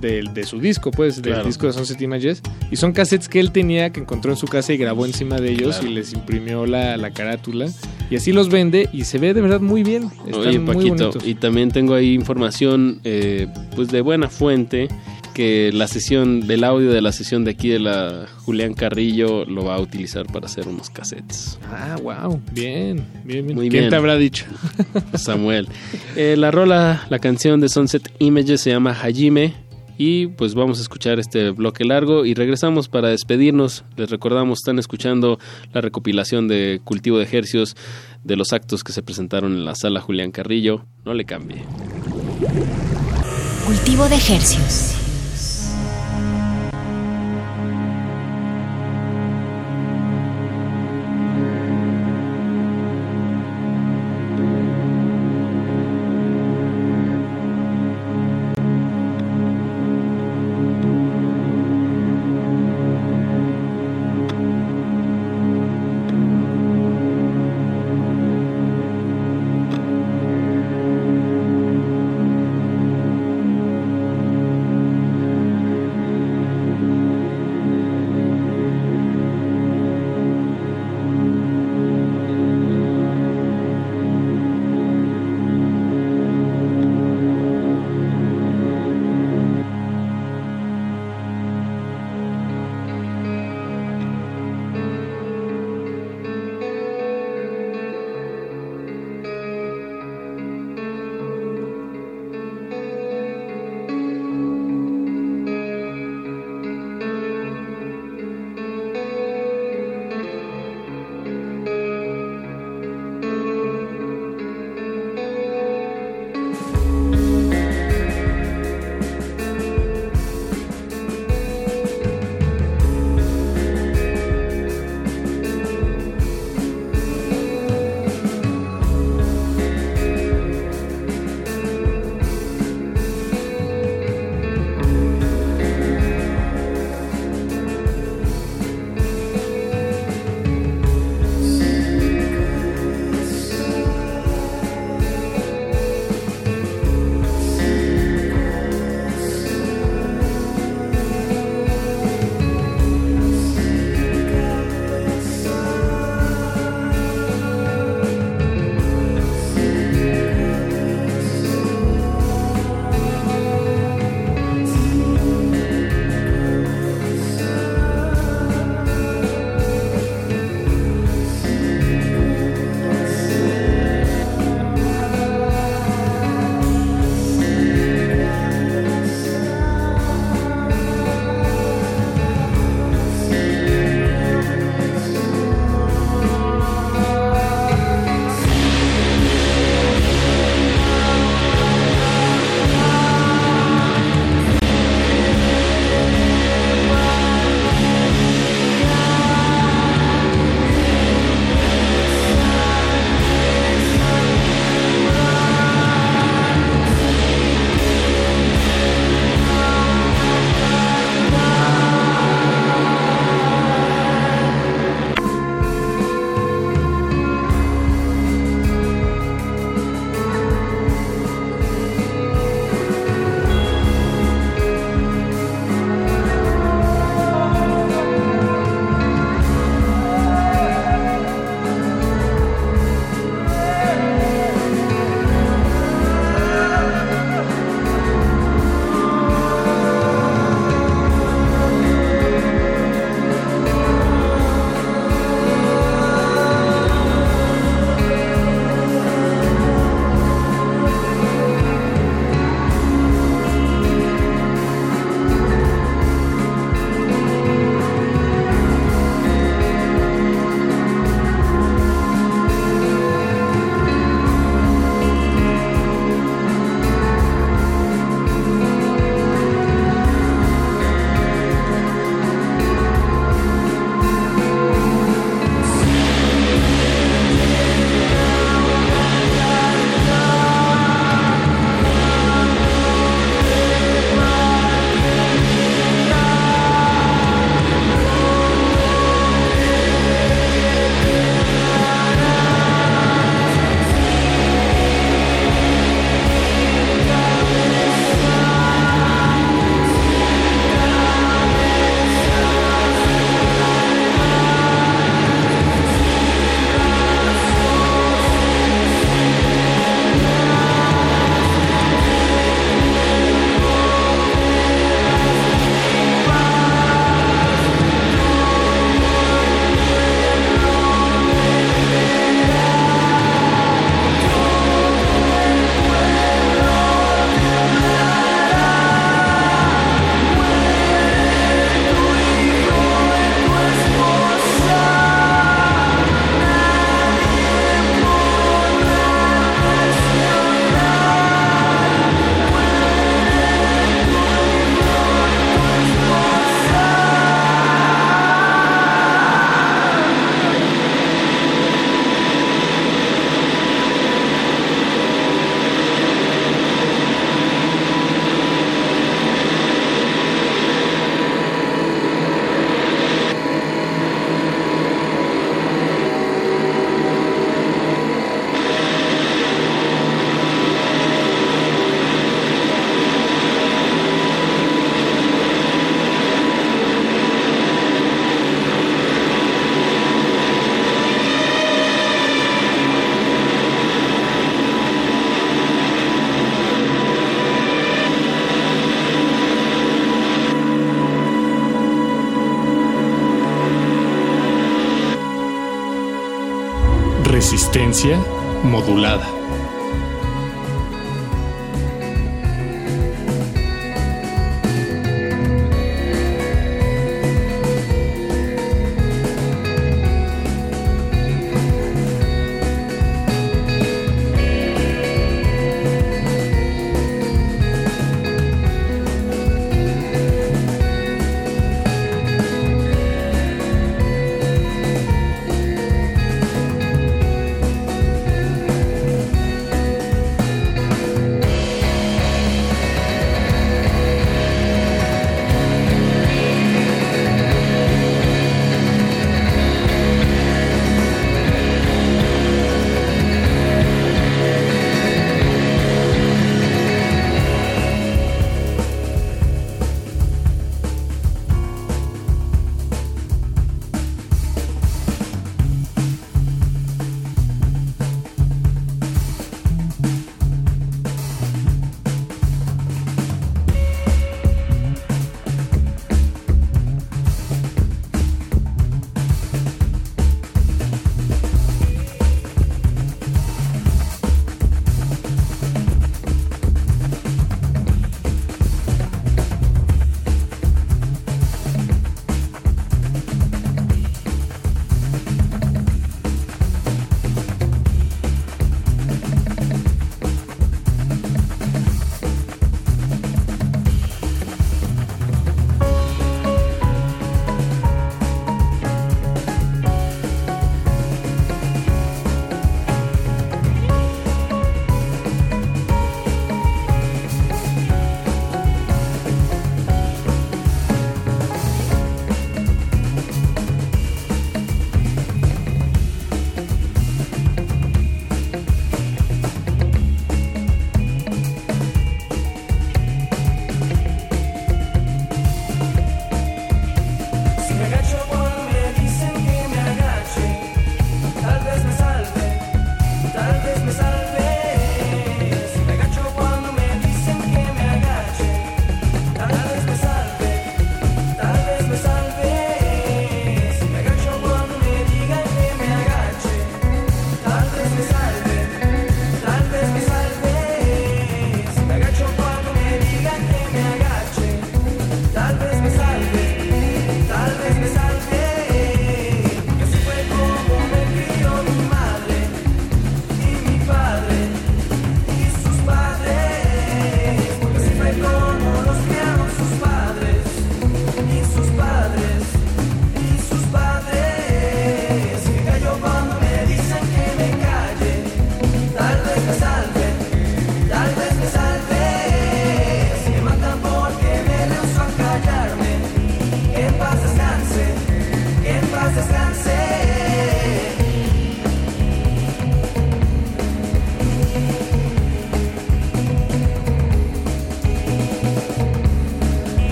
del- 0.00 0.34
de, 0.34 0.44
su 0.44 0.60
disco, 0.60 0.90
pues, 0.90 1.22
del 1.22 1.44
disco 1.44 1.66
de 1.66 1.72
Sunset 1.72 2.00
Images. 2.02 2.42
Y 2.70 2.76
son 2.76 2.92
cassettes 2.92 3.28
que 3.28 3.40
él 3.40 3.52
tenía, 3.52 3.90
que 3.90 4.00
encontró 4.00 4.30
en 4.32 4.36
su 4.36 4.46
casa 4.46 4.72
y 4.72 4.76
grabó 4.76 5.06
encima 5.06 5.36
de 5.36 5.50
ellos 5.52 5.76
Claro. 5.76 5.90
y 5.90 5.94
les 5.94 6.12
imprimió 6.12 6.66
la, 6.66 6.96
la 6.96 7.10
carátula. 7.10 7.66
Y 8.10 8.16
así 8.16 8.32
los 8.32 8.50
vende 8.50 8.88
y 8.92 9.04
se 9.04 9.18
ve 9.18 9.32
de 9.32 9.40
verdad 9.40 9.60
muy 9.60 9.82
bien. 9.82 10.10
Están 10.26 10.34
Oye, 10.46 10.58
muy 10.58 10.74
Paquito, 10.74 10.94
bonitos. 11.06 11.26
y 11.26 11.34
también 11.36 11.70
tengo 11.70 11.94
ahí 11.94 12.12
información 12.14 13.00
eh, 13.04 13.46
pues 13.74 13.88
de 13.88 14.02
buena 14.02 14.28
fuente 14.28 14.88
que 15.34 15.70
la 15.72 15.88
sesión 15.88 16.46
del 16.46 16.64
audio 16.64 16.90
de 16.90 17.02
la 17.02 17.12
sesión 17.12 17.44
de 17.44 17.50
aquí 17.50 17.68
de 17.68 17.80
la 17.80 18.26
Julián 18.44 18.72
Carrillo 18.72 19.44
lo 19.44 19.64
va 19.64 19.74
a 19.74 19.80
utilizar 19.80 20.26
para 20.26 20.46
hacer 20.46 20.68
unos 20.68 20.88
cassettes. 20.88 21.58
Ah, 21.70 21.96
wow, 22.02 22.40
bien, 22.52 23.04
bien, 23.24 23.44
bien. 23.46 23.56
Muy 23.56 23.68
¿Quién 23.68 23.82
bien. 23.82 23.90
te 23.90 23.96
habrá 23.96 24.16
dicho? 24.16 24.46
Samuel. 25.14 25.68
Eh, 26.16 26.36
la 26.38 26.50
rola, 26.50 27.04
la 27.10 27.18
canción 27.18 27.60
de 27.60 27.68
Sunset 27.68 28.10
Images 28.20 28.60
se 28.62 28.70
llama 28.70 28.92
Hajime. 28.92 29.52
Y 29.96 30.26
pues 30.26 30.54
vamos 30.54 30.78
a 30.78 30.82
escuchar 30.82 31.20
este 31.20 31.50
bloque 31.50 31.84
largo 31.84 32.24
y 32.26 32.34
regresamos 32.34 32.88
para 32.88 33.10
despedirnos. 33.10 33.84
Les 33.96 34.10
recordamos, 34.10 34.58
están 34.58 34.80
escuchando 34.80 35.38
la 35.72 35.80
recopilación 35.80 36.48
de 36.48 36.80
cultivo 36.82 37.18
de 37.18 37.24
ejercios 37.24 37.76
de 38.24 38.34
los 38.34 38.52
actos 38.52 38.82
que 38.82 38.92
se 38.92 39.04
presentaron 39.04 39.52
en 39.52 39.64
la 39.64 39.76
sala 39.76 40.00
Julián 40.00 40.32
Carrillo. 40.32 40.84
No 41.04 41.14
le 41.14 41.24
cambie. 41.24 41.62
Cultivo 43.66 44.08
de 44.08 44.16
ejercios. 44.16 45.03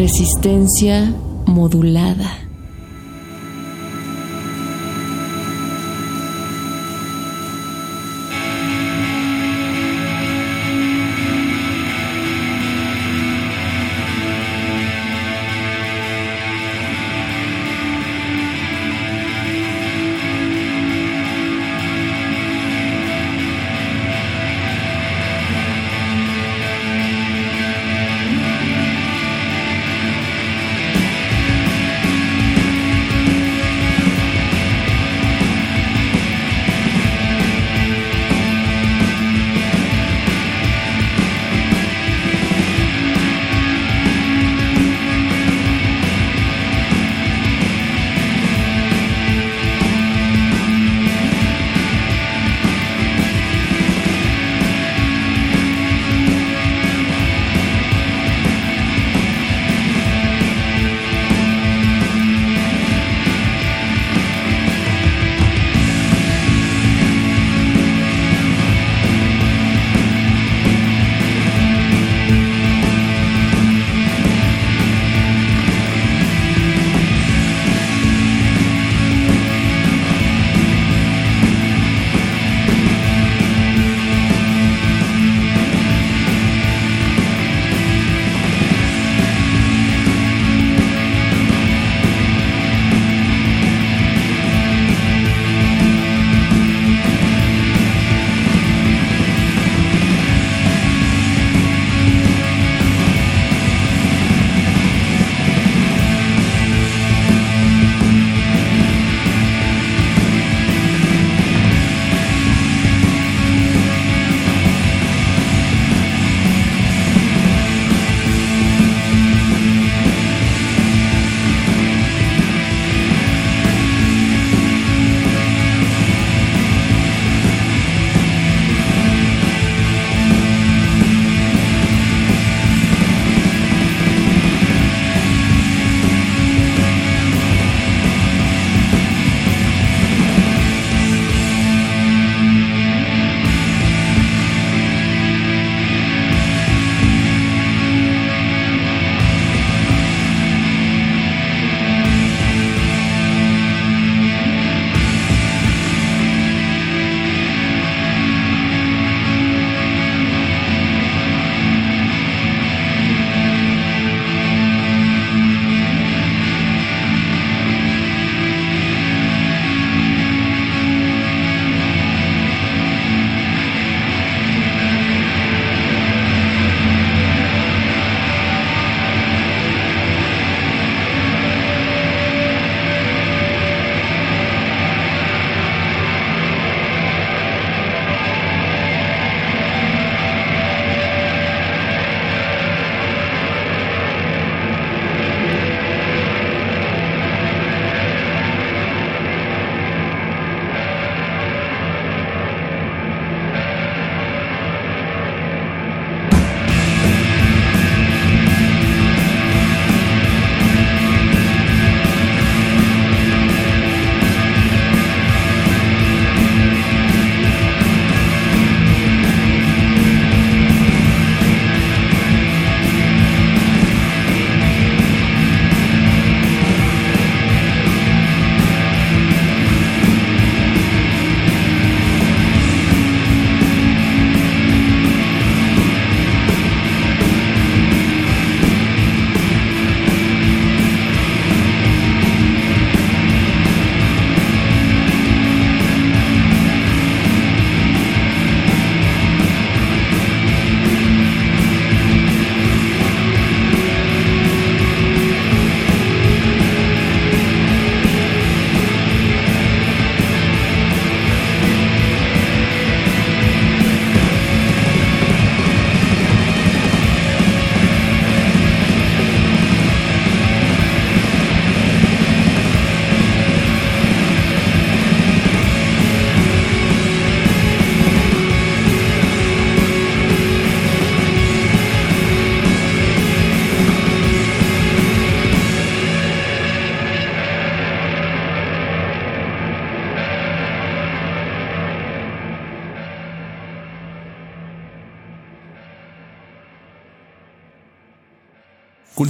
Resistencia 0.00 1.12
modulada. 1.44 2.39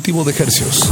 De 0.03 0.33
Hercios. 0.33 0.91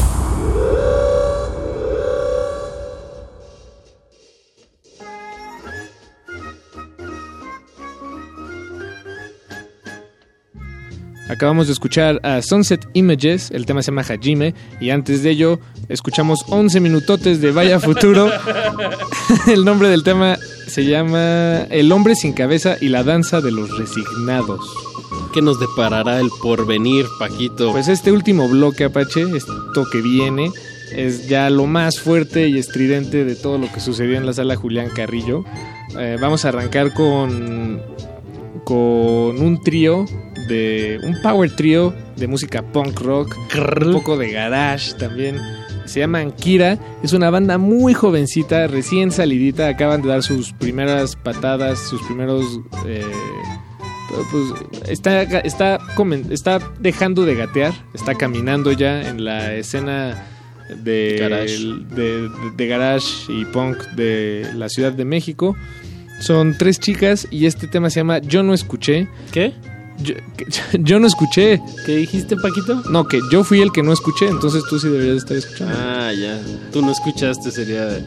Acabamos 11.28 11.66
de 11.66 11.72
escuchar 11.72 12.20
a 12.22 12.43
Sunset 12.43 12.86
Images, 12.93 13.51
el 13.51 13.64
tema 13.64 13.82
se 13.82 13.90
llama 13.90 14.02
Hajime, 14.02 14.55
y 14.78 14.90
antes 14.90 15.22
de 15.22 15.30
ello 15.30 15.59
escuchamos 15.89 16.44
11 16.48 16.78
minutotes 16.80 17.40
de 17.40 17.51
Vaya 17.51 17.80
Futuro. 17.80 18.30
el 19.48 19.64
nombre 19.64 19.89
del 19.89 20.05
tema 20.05 20.36
se 20.66 20.85
llama 20.85 21.62
El 21.70 21.90
hombre 21.93 22.14
sin 22.14 22.35
cabeza 22.35 22.76
y 22.80 22.89
la 22.89 23.02
danza 23.02 23.40
de 23.40 23.52
los 23.52 23.76
resignados. 23.78 24.97
¿Qué 25.32 25.42
nos 25.42 25.60
deparará 25.60 26.20
el 26.20 26.30
porvenir, 26.42 27.06
Paquito? 27.18 27.72
Pues 27.72 27.88
este 27.88 28.12
último 28.12 28.48
bloque, 28.48 28.84
Apache, 28.84 29.22
esto 29.36 29.84
que 29.90 30.00
viene, 30.00 30.50
es 30.92 31.28
ya 31.28 31.50
lo 31.50 31.66
más 31.66 32.00
fuerte 32.00 32.48
y 32.48 32.59
estridente 32.59 33.24
de 33.24 33.36
todo 33.36 33.59
lo 33.59 33.70
que 33.70 33.80
sucedió 33.80 34.16
en 34.16 34.26
la 34.26 34.32
sala 34.32 34.56
Julián 34.56 34.90
Carrillo. 34.94 35.44
Eh, 35.98 36.16
vamos 36.20 36.44
a 36.44 36.48
arrancar 36.48 36.94
con, 36.94 37.82
con 38.64 39.40
un 39.40 39.60
trío 39.62 40.06
de 40.48 40.98
un 41.02 41.20
power 41.22 41.55
trío 41.55 41.94
de 42.16 42.26
música 42.26 42.62
punk 42.62 43.00
rock, 43.00 43.36
un 43.84 43.92
poco 43.92 44.16
de 44.16 44.30
garage 44.32 44.94
también. 44.94 45.38
Se 45.84 46.00
llaman 46.00 46.32
Kira, 46.32 46.78
es 47.02 47.14
una 47.14 47.30
banda 47.30 47.56
muy 47.56 47.94
jovencita, 47.94 48.66
recién 48.66 49.10
salidita, 49.10 49.68
acaban 49.68 50.02
de 50.02 50.09
dar 50.09 50.22
sus 50.22 50.52
primeras 50.52 51.16
patadas, 51.16 51.78
sus 51.78 52.02
primeros 52.02 52.60
eh, 52.86 53.02
pues 54.30 54.89
está, 54.89 55.22
está, 55.22 55.78
está 56.30 56.59
dejando 56.80 57.24
de 57.24 57.35
gatear, 57.35 57.72
está 57.94 58.14
caminando 58.14 58.72
ya 58.72 59.09
en 59.09 59.24
la 59.24 59.55
escena 59.55 60.26
de 60.82 61.16
Garage. 61.20 61.59
de, 61.94 62.22
de- 62.28 62.51
de 62.56 62.66
garage 62.66 63.09
y 63.28 63.44
punk 63.47 63.78
de 63.97 64.47
la 64.55 64.68
Ciudad 64.68 64.93
de 64.93 65.05
México. 65.05 65.56
Son 66.20 66.56
tres 66.59 66.80
chicas 66.80 67.28
y 67.30 67.47
este 67.47 67.68
tema 67.68 67.90
se 67.90 68.01
llama 68.01 68.18
Yo 68.18 68.43
no 68.43 68.52
escuché. 68.55 69.09
¿Qué? 69.30 69.52
Yo, 70.02 70.14
yo 70.78 71.00
no 71.00 71.06
escuché. 71.06 71.60
¿Qué 71.86 71.96
dijiste, 71.96 72.36
Paquito? 72.36 72.82
No, 72.90 73.06
que 73.08 73.20
yo 73.32 73.42
fui 73.44 73.60
el 73.60 73.72
que 73.72 73.82
no 73.82 73.92
escuché, 73.92 74.28
entonces 74.28 74.62
tú 74.68 74.78
sí 74.78 74.88
deberías 74.88 75.16
estar 75.18 75.36
escuchando. 75.36 75.74
Ah, 75.76 76.12
ya. 76.12 76.40
Tú 76.72 76.82
no 76.82 76.92
escuchaste, 76.92 77.50
sería 77.50 77.96
el. 77.96 78.04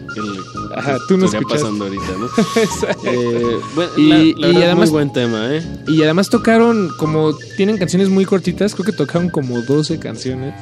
Ajá, 0.76 0.97
tú 1.07 1.18
no 1.18 1.26
escuchaste. 1.26 1.53
pasando 1.55 1.85
ahorita, 1.85 2.05
¿no? 2.19 2.26
Exacto. 2.61 3.01
Eh, 3.11 3.57
bueno, 3.76 3.91
Y- 3.97 4.07
la- 4.09 4.18
la 4.18 4.23
y 4.23 4.34
verdad, 4.53 4.63
además- 4.63 4.89
muy 4.89 4.89
buen 4.89 5.13
tema, 5.13 5.55
¿eh? 5.55 5.63
Y 5.88 6.01
además 6.03 6.30
tocaron, 6.30 6.89
como 6.97 7.35
tienen 7.57 7.77
canciones 7.77 8.09
muy 8.09 8.26
cortitas, 8.26 8.73
creo 8.73 8.85
que 8.85 8.93
tocaron 8.93 9.30
como 9.30 9.61
12 9.61 9.99
canciones 9.99 10.53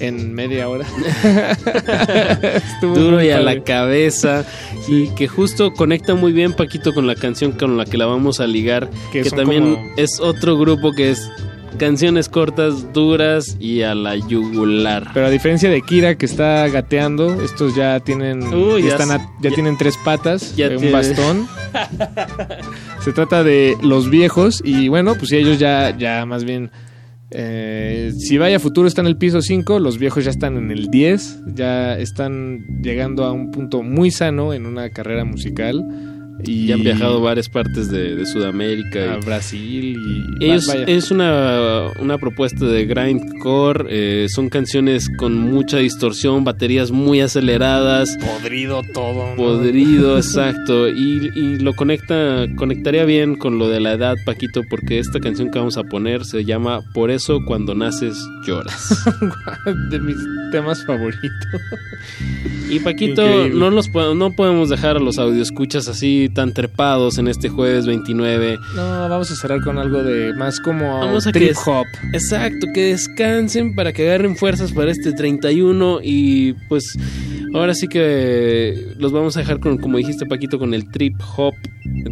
en 0.00 0.32
media 0.34 0.68
hora. 0.68 0.86
Duro 2.82 3.22
y 3.22 3.30
a 3.30 3.40
la 3.40 3.62
cabeza. 3.62 4.44
Y 4.88 5.08
que 5.14 5.28
justo 5.28 5.72
conecta 5.72 6.14
muy 6.14 6.32
bien, 6.32 6.52
Paquito, 6.52 6.92
con 6.94 7.06
la 7.06 7.14
canción 7.14 7.52
con 7.52 7.76
la 7.76 7.84
que 7.84 7.96
la 7.98 8.06
vamos 8.06 8.40
a 8.40 8.46
ligar. 8.46 8.90
Que 9.12 9.22
también 9.30 9.74
como- 9.76 9.92
es 9.96 10.20
otro 10.20 10.56
grupo 10.58 10.92
que 10.92 11.10
es 11.10 11.30
canciones 11.78 12.28
cortas, 12.28 12.92
duras 12.92 13.56
y 13.58 13.82
a 13.82 13.94
la 13.96 14.14
yugular. 14.16 15.10
Pero 15.12 15.26
a 15.26 15.30
diferencia 15.30 15.68
de 15.70 15.82
Kira 15.82 16.14
que 16.16 16.26
está 16.26 16.68
gateando, 16.68 17.42
estos 17.42 17.74
ya 17.74 17.98
tienen 18.00 18.42
ya 18.42 18.78
ya 18.78 18.88
están 18.88 19.10
a- 19.10 19.16
s- 19.16 19.26
ya 19.40 19.50
ya- 19.50 19.54
tienen 19.56 19.76
tres 19.76 19.96
patas, 20.04 20.54
ya 20.54 20.68
un 20.68 20.76
tiene- 20.76 20.92
bastón. 20.92 21.48
Se 23.04 23.12
trata 23.12 23.42
de 23.42 23.76
los 23.82 24.08
viejos 24.08 24.62
y 24.64 24.88
bueno, 24.88 25.14
pues 25.16 25.32
ellos 25.32 25.58
ya 25.58 25.94
ya 25.98 26.24
más 26.26 26.44
bien 26.44 26.70
eh, 27.30 28.12
si 28.16 28.38
vaya 28.38 28.60
futuro 28.60 28.86
está 28.86 29.00
en 29.00 29.06
el 29.06 29.16
piso 29.16 29.42
5, 29.42 29.78
los 29.78 29.98
viejos 29.98 30.24
ya 30.24 30.30
están 30.30 30.56
en 30.56 30.70
el 30.70 30.88
10, 30.88 31.42
ya 31.54 31.98
están 31.98 32.64
llegando 32.82 33.24
a 33.24 33.32
un 33.32 33.50
punto 33.50 33.82
muy 33.82 34.10
sano 34.10 34.52
en 34.52 34.66
una 34.66 34.90
carrera 34.90 35.24
musical 35.24 36.13
y 36.42 36.66
Ya 36.66 36.74
han 36.74 36.82
viajado 36.82 37.18
a 37.18 37.20
varias 37.20 37.48
partes 37.48 37.90
de, 37.90 38.16
de 38.16 38.26
Sudamérica. 38.26 39.14
a 39.14 39.18
y- 39.18 39.20
Brasil 39.24 39.96
y 40.40 40.44
Ellos 40.44 40.66
vaya. 40.66 40.84
es 40.84 41.10
una, 41.10 41.90
una 42.00 42.18
propuesta 42.18 42.64
de 42.66 42.84
grindcore, 42.86 43.86
eh, 43.88 44.26
son 44.28 44.48
canciones 44.48 45.08
con 45.16 45.34
mucha 45.38 45.78
distorsión, 45.78 46.42
baterías 46.44 46.90
muy 46.90 47.20
aceleradas, 47.20 48.16
podrido 48.18 48.82
todo. 48.92 49.30
¿no? 49.30 49.36
podrido, 49.36 50.16
exacto, 50.18 50.88
y, 50.88 51.30
y 51.34 51.58
lo 51.60 51.74
conecta, 51.74 52.46
conectaría 52.56 53.04
bien 53.04 53.36
con 53.36 53.58
lo 53.58 53.68
de 53.68 53.80
la 53.80 53.92
edad, 53.92 54.16
Paquito, 54.26 54.62
porque 54.68 54.98
esta 54.98 55.20
canción 55.20 55.50
que 55.50 55.58
vamos 55.58 55.76
a 55.76 55.84
poner 55.84 56.24
se 56.24 56.44
llama 56.44 56.80
Por 56.92 57.10
eso 57.10 57.40
cuando 57.46 57.74
naces 57.74 58.16
lloras. 58.46 59.04
de 59.90 60.00
mis 60.00 60.16
temas 60.52 60.84
favoritos. 60.86 61.20
Y 62.70 62.80
Paquito, 62.80 63.22
Increíble. 63.22 63.58
no 63.60 63.70
los 63.70 63.88
no 64.16 64.32
podemos 64.32 64.68
dejar 64.68 64.96
a 64.96 65.00
los 65.00 65.18
audioscuchas 65.18 65.88
así 65.88 66.23
tan 66.28 66.52
trepados 66.54 67.18
en 67.18 67.28
este 67.28 67.48
jueves 67.48 67.86
29. 67.86 68.58
No, 68.76 69.08
vamos 69.08 69.30
a 69.30 69.36
cerrar 69.36 69.60
con 69.62 69.78
algo 69.78 70.02
de 70.02 70.32
más 70.34 70.60
como 70.60 71.00
Vamos 71.00 71.26
a 71.26 71.32
trip 71.32 71.52
que- 71.52 71.70
hop. 71.70 71.86
Exacto, 72.12 72.66
que 72.74 72.86
descansen 72.86 73.74
para 73.74 73.92
que 73.92 74.06
agarren 74.08 74.36
fuerzas 74.36 74.72
para 74.72 74.90
este 74.90 75.12
31 75.12 76.00
y 76.02 76.54
pues 76.68 76.96
ahora 77.54 77.74
sí 77.74 77.86
que 77.88 78.92
los 78.98 79.12
vamos 79.12 79.36
a 79.36 79.40
dejar 79.40 79.60
con, 79.60 79.78
como 79.78 79.98
dijiste 79.98 80.26
Paquito, 80.26 80.58
con 80.58 80.74
el 80.74 80.90
trip 80.90 81.14
hop 81.36 81.54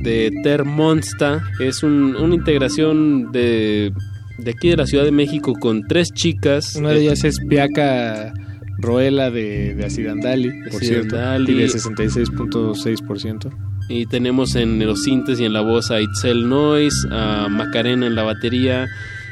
de 0.03 0.31
Ter 0.43 0.65
Monsta. 0.65 1.43
Es 1.61 1.83
un- 1.83 2.17
una 2.17 2.35
integración 2.35 3.33
de, 3.33 3.93
de 4.39 4.51
aquí 4.51 4.69
de 4.71 4.77
la 4.77 4.87
Ciudad 4.87 5.05
de 5.05 5.13
México 5.13 5.55
con 5.59 5.87
tres 5.87 6.11
chicas. 6.13 6.77
Una 6.77 6.91
de 6.91 7.01
ellas 7.03 7.25
es 7.25 7.37
Piaca 7.49 8.33
Roela 8.79 9.31
de, 9.31 9.75
de 9.75 9.85
Acidandali, 9.87 10.51
por 10.71 10.81
cierto, 10.83 11.17
Acidandali. 11.17 11.53
y 11.53 11.55
de 11.57 11.69
66.6%. 11.69 13.51
Y 13.89 14.07
tenemos 14.07 14.55
en 14.55 14.79
los 14.85 15.03
sintes 15.03 15.41
y 15.41 15.45
en 15.45 15.53
la 15.53 15.61
voz 15.61 15.91
a 15.91 16.01
Itzel 16.01 16.49
Noise, 16.49 17.09
a 17.11 17.49
Macarena 17.49 18.07
en 18.07 18.15
la 18.15 18.23
batería 18.23 18.89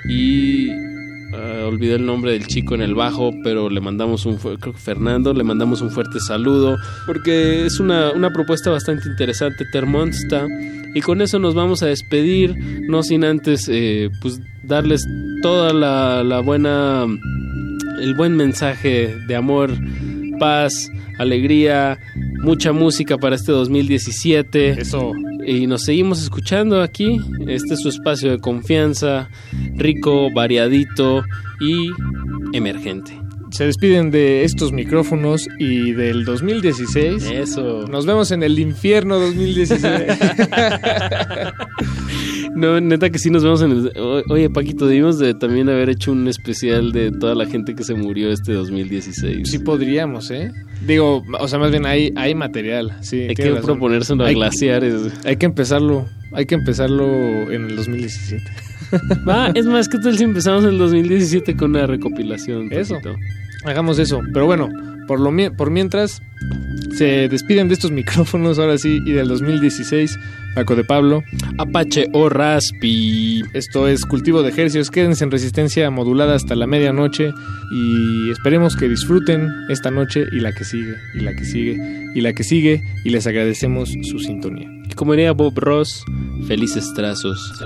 y 0.09 0.71
ah, 1.35 1.65
olvidé 1.67 1.95
el 1.95 2.07
nombre 2.07 2.33
del 2.33 2.47
chico 2.47 2.75
en 2.75 2.83
el 2.83 2.95
bajo, 2.95 3.33
pero 3.43 3.71
le 3.71 3.81
mandamos 3.81 4.27
un 4.27 4.37
creo 4.37 4.59
que 4.59 4.79
Fernando, 4.79 5.33
le 5.33 5.45
mandamos 5.45 5.81
un 5.81 5.91
fuerte 5.91 6.21
saludo 6.21 6.77
porque 7.07 7.67
es 7.67 7.81
una, 7.81 8.13
una 8.13 8.31
propuesta 8.31 8.71
bastante 8.71 9.09
interesante 9.09 9.65
Termonsta. 9.73 10.47
Y 10.93 11.03
con 11.03 11.23
eso 11.23 11.39
nos 11.39 11.55
vamos 11.55 11.85
a 11.85 11.87
despedir, 11.87 12.57
no 12.89 13.05
sin 13.05 13.25
antes 13.25 13.69
eh, 13.69 14.11
pues 14.21 14.41
darles 14.65 15.07
toda 15.41 15.73
la, 15.73 16.25
la 16.25 16.41
buena 16.41 17.07
el 18.01 18.15
buen 18.15 18.37
mensaje 18.37 19.15
de 19.29 19.37
amor, 19.37 19.71
paz, 20.39 20.91
alegría, 21.19 21.99
mucha 22.43 22.73
música 22.73 23.19
para 23.19 23.37
este 23.37 23.53
2017. 23.53 24.81
Eso. 24.81 25.13
Y 25.47 25.67
nos 25.67 25.85
seguimos 25.85 26.23
escuchando 26.23 26.83
aquí. 26.83 27.21
Este 27.47 27.75
es 27.75 27.81
su 27.81 27.89
espacio 27.89 28.31
de 28.31 28.39
confianza, 28.39 29.29
rico, 29.77 30.29
variadito 30.35 31.23
y 31.61 31.91
emergente. 32.53 33.19
Se 33.51 33.65
despiden 33.65 34.13
de 34.13 34.45
estos 34.45 34.73
micrófonos 34.73 35.49
y 35.59 35.93
del 35.93 36.25
2016. 36.25 37.31
Eso. 37.33 37.87
Nos 37.89 38.07
vemos 38.07 38.31
en 38.31 38.43
el 38.43 38.59
infierno 38.59 39.19
2016. 39.19 39.83
No, 42.55 42.81
neta 42.81 43.11
que 43.11 43.19
sí 43.19 43.31
nos 43.31 43.43
vemos 43.43 43.63
en 43.63 43.71
el... 43.71 43.93
Oye, 44.29 44.51
Paquito, 44.51 44.87
debimos 44.87 45.19
de 45.19 45.35
también 45.35 45.69
haber 45.69 45.89
hecho 45.89 46.13
un 46.13 46.27
especial 46.29 46.93
de 46.93 47.11
toda 47.11 47.35
la 47.35 47.47
gente 47.47 47.75
que 47.75 47.85
se 47.85 47.95
murió 47.95 48.31
este 48.31 48.53
2016. 48.53 49.49
sí 49.49 49.59
podríamos, 49.61 50.31
¿eh? 50.31 50.51
Digo, 50.87 51.23
o 51.39 51.49
sea, 51.49 51.59
más 51.59 51.71
bien 51.71 51.87
hay, 51.87 52.13
hay 52.17 52.35
material. 52.35 52.97
Sí, 53.01 53.21
Hay 53.29 53.35
que 53.35 53.43
a 54.25 54.29
Hay- 54.29 54.35
glaciares. 54.35 54.95
Hay 55.25 55.37
que 55.37 55.47
empezarlo. 55.47 56.07
Hay 56.33 56.47
que 56.47 56.55
empezarlo 56.55 57.05
en 57.51 57.67
el 57.67 57.77
2017. 57.77 58.43
Va, 59.29 59.49
es 59.55 59.67
más, 59.67 59.89
¿qué 59.89 59.99
tal 59.99 60.17
si 60.17 60.25
empezamos 60.25 60.65
en 60.65 60.71
el 60.71 60.79
2017 60.79 61.57
con 61.57 61.71
una 61.71 61.87
recopilación? 61.87 62.73
Eso. 62.73 62.97
Hagamos 63.65 63.99
eso. 63.99 64.21
Pero 64.33 64.47
bueno, 64.47 64.69
por, 65.11 65.19
lo, 65.19 65.57
por 65.57 65.73
mientras, 65.73 66.23
se 66.97 67.29
despiden 67.29 67.67
de 67.67 67.75
estos 67.75 67.91
micrófonos 67.91 68.61
ahora 68.61 68.79
sí 68.79 69.01
y 69.05 69.11
del 69.11 69.27
2016. 69.27 70.17
Paco 70.55 70.77
de 70.77 70.85
Pablo. 70.85 71.25
Apache 71.59 72.07
o 72.13 72.29
Raspi. 72.29 73.43
Esto 73.53 73.89
es 73.89 74.05
Cultivo 74.05 74.45
de 74.45 74.51
Ejercicios. 74.51 74.89
Quédense 74.89 75.25
en 75.25 75.33
resistencia 75.33 75.91
modulada 75.91 76.37
hasta 76.37 76.55
la 76.55 76.69
medianoche 76.69 77.33
y 77.73 78.31
esperemos 78.31 78.77
que 78.77 78.89
disfruten 78.89 79.49
esta 79.69 79.91
noche 79.91 80.27
y 80.31 80.39
la 80.39 80.53
que 80.53 80.63
sigue, 80.63 80.95
y 81.15 81.21
la 81.21 81.35
que 81.35 81.45
sigue, 81.45 82.13
y 82.15 82.21
la 82.21 82.33
que 82.33 82.45
sigue, 82.45 82.85
y 83.05 83.11
les 83.11 83.27
agradecemos 83.27 83.91
su 84.09 84.21
sintonía. 84.21 84.71
Y 84.89 84.95
como 84.95 85.15
diría 85.15 85.33
Bob 85.33 85.59
Ross, 85.59 86.05
felices 86.47 86.89
trazos. 86.95 87.53
Tu 87.59 87.65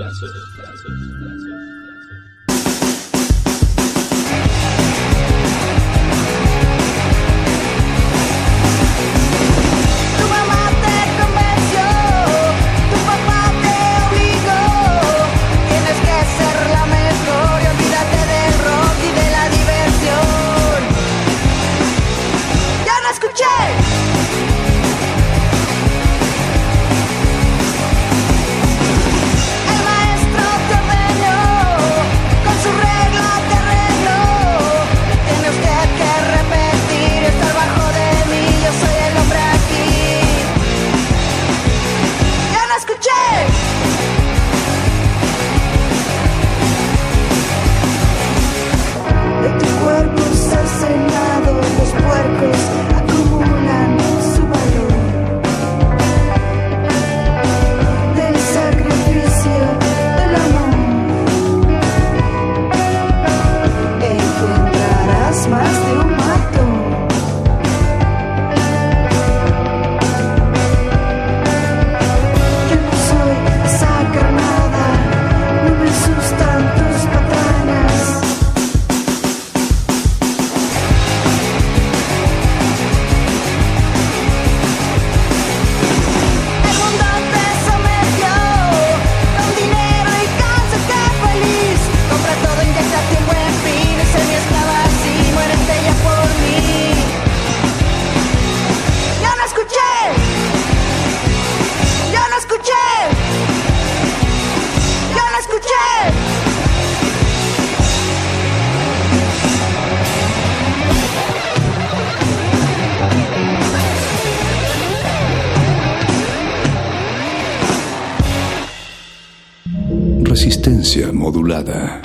modulada. 121.55 122.04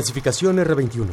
Clasificación 0.00 0.56
R21. 0.56 1.10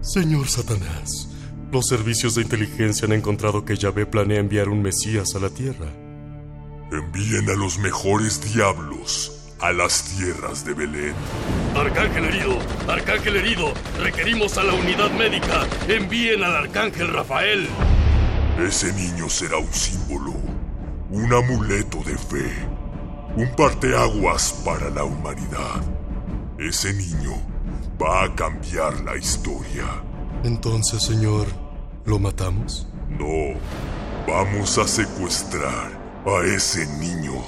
Señor 0.00 0.48
Satanás, 0.48 1.28
los 1.70 1.86
servicios 1.86 2.34
de 2.34 2.42
inteligencia 2.42 3.06
han 3.06 3.12
encontrado 3.12 3.64
que 3.64 3.76
Yahvé 3.76 4.04
planea 4.04 4.40
enviar 4.40 4.68
un 4.68 4.82
Mesías 4.82 5.36
a 5.36 5.38
la 5.38 5.48
Tierra. 5.48 5.86
Envíen 6.90 7.48
a 7.48 7.54
los 7.54 7.78
mejores 7.78 8.52
diablos 8.52 9.54
a 9.60 9.70
las 9.70 10.06
tierras 10.16 10.64
de 10.64 10.74
Belén. 10.74 11.14
Arcángel 11.76 12.24
herido, 12.24 12.58
arcángel 12.88 13.36
herido, 13.36 13.74
requerimos 14.00 14.58
a 14.58 14.64
la 14.64 14.74
unidad 14.74 15.12
médica. 15.12 15.68
Envíen 15.86 16.42
al 16.42 16.56
arcángel 16.56 17.12
Rafael. 17.12 17.68
Ese 18.58 18.92
niño 18.92 19.28
será 19.28 19.58
un 19.58 19.72
símbolo, 19.72 20.34
un 21.10 21.32
amuleto 21.32 21.98
de 22.02 22.18
fe, 22.18 22.50
un 23.36 23.54
parteaguas 23.54 24.52
para 24.64 24.90
la 24.90 25.04
humanidad. 25.04 25.99
Ese 26.60 26.92
niño 26.92 27.42
va 27.98 28.24
a 28.24 28.34
cambiar 28.34 29.00
la 29.00 29.16
historia. 29.16 29.86
Entonces, 30.44 31.02
Señor, 31.02 31.46
¿lo 32.04 32.18
matamos? 32.18 32.86
No, 33.08 33.58
vamos 34.28 34.76
a 34.76 34.86
secuestrar 34.86 35.98
a 36.26 36.44
ese 36.44 36.86
niño, 36.98 37.42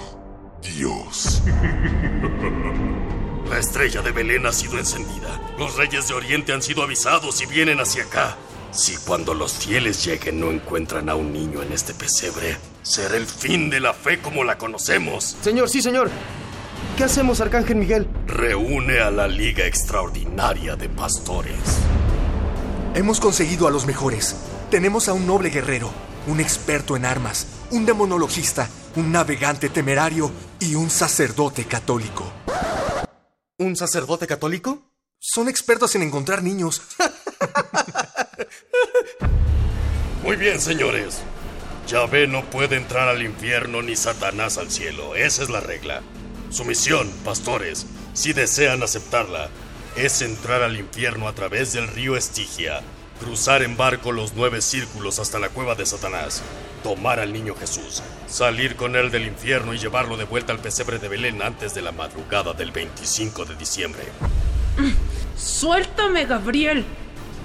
Dios. 0.63 1.43
La 3.51 3.59
estrella 3.59 4.01
de 4.01 4.13
Belén 4.13 4.47
ha 4.47 4.53
sido 4.53 4.79
encendida. 4.79 5.43
Los 5.59 5.77
reyes 5.77 6.09
de 6.09 6.15
Oriente 6.15 6.55
han 6.55 6.63
sido 6.63 6.83
avisados 6.83 7.43
y 7.43 7.47
vienen 7.47 7.81
hacia 7.81 8.05
acá. 8.05 8.39
Si 8.71 8.97
cuando 8.97 9.35
los 9.35 9.53
fieles 9.53 10.03
lleguen 10.07 10.41
no 10.41 10.51
encuentran 10.51 11.11
a 11.11 11.17
un 11.17 11.35
niño 11.35 11.61
en 11.61 11.75
este 11.75 11.93
pesebre, 11.93 12.57
será 12.81 13.19
el 13.19 13.27
fin 13.27 13.69
de 13.69 13.81
la 13.81 13.93
fe 13.93 14.21
como 14.21 14.43
la 14.43 14.57
conocemos. 14.57 15.37
Señor, 15.43 15.69
sí, 15.69 15.83
señor. 15.83 16.11
¿Qué 17.03 17.07
hacemos, 17.07 17.41
Arcángel 17.41 17.75
Miguel? 17.75 18.07
Reúne 18.29 19.01
a 19.01 19.11
la 19.11 19.27
Liga 19.27 19.67
Extraordinaria 19.67 20.77
de 20.77 20.89
Pastores. 20.89 21.59
Hemos 22.95 23.19
conseguido 23.19 23.67
a 23.67 23.73
los 23.73 23.87
mejores. 23.87 24.37
Tenemos 24.71 25.09
a 25.09 25.13
un 25.13 25.27
noble 25.27 25.51
guerrero, 25.51 25.91
un 26.29 26.39
experto 26.39 26.95
en 26.95 27.05
armas, 27.05 27.49
un 27.73 27.87
demonologista, 27.87 28.71
un 28.95 29.11
navegante 29.11 29.69
temerario 29.69 30.31
y 30.61 30.77
un 30.77 30.91
sacerdote 30.91 31.65
católico. 31.65 32.33
¿Un 33.59 33.75
sacerdote 33.75 34.29
católico? 34.29 34.93
Son 35.19 35.49
expertos 35.49 35.97
en 35.97 36.03
encontrar 36.03 36.45
niños. 36.45 36.83
Muy 40.23 40.37
bien, 40.37 40.61
señores. 40.61 41.19
Yahvé 41.89 42.29
no 42.29 42.45
puede 42.45 42.77
entrar 42.77 43.09
al 43.09 43.25
infierno 43.25 43.83
ni 43.83 43.97
Satanás 43.97 44.57
al 44.57 44.71
cielo. 44.71 45.17
Esa 45.17 45.43
es 45.43 45.51
la 45.51 45.59
regla. 45.59 46.01
Su 46.53 46.67
misión, 46.67 47.11
pastores, 47.25 47.87
si 48.13 48.35
desean 48.35 48.83
aceptarla, 48.83 49.49
es 49.97 50.21
entrar 50.21 50.63
al 50.63 50.77
infierno 50.77 51.27
a 51.27 51.33
través 51.33 51.73
del 51.73 51.89
río 51.89 52.15
Estigia, 52.15 52.83
cruzar 53.19 53.63
en 53.63 53.79
barco 53.79 54.13
los 54.13 54.35
nueve 54.35 54.61
círculos 54.61 55.19
hasta 55.19 55.39
la 55.39 55.49
cueva 55.49 55.77
de 55.77 55.87
Satanás, 55.87 56.43
tomar 56.83 57.21
al 57.21 57.33
niño 57.33 57.55
Jesús, 57.55 58.03
salir 58.29 58.77
con 58.77 58.97
él 58.97 59.11
del 59.11 59.27
infierno 59.27 59.73
y 59.73 59.79
llevarlo 59.79 60.19
de 60.19 60.25
vuelta 60.25 60.53
al 60.53 60.59
pesebre 60.59 60.99
de 60.99 61.09
Belén 61.09 61.41
antes 61.41 61.73
de 61.73 61.81
la 61.81 61.93
madrugada 61.93 62.53
del 62.53 62.71
25 62.71 63.47
de 63.47 63.57
diciembre. 63.57 64.03
Suéltame, 65.39 66.27
Gabriel. 66.27 66.85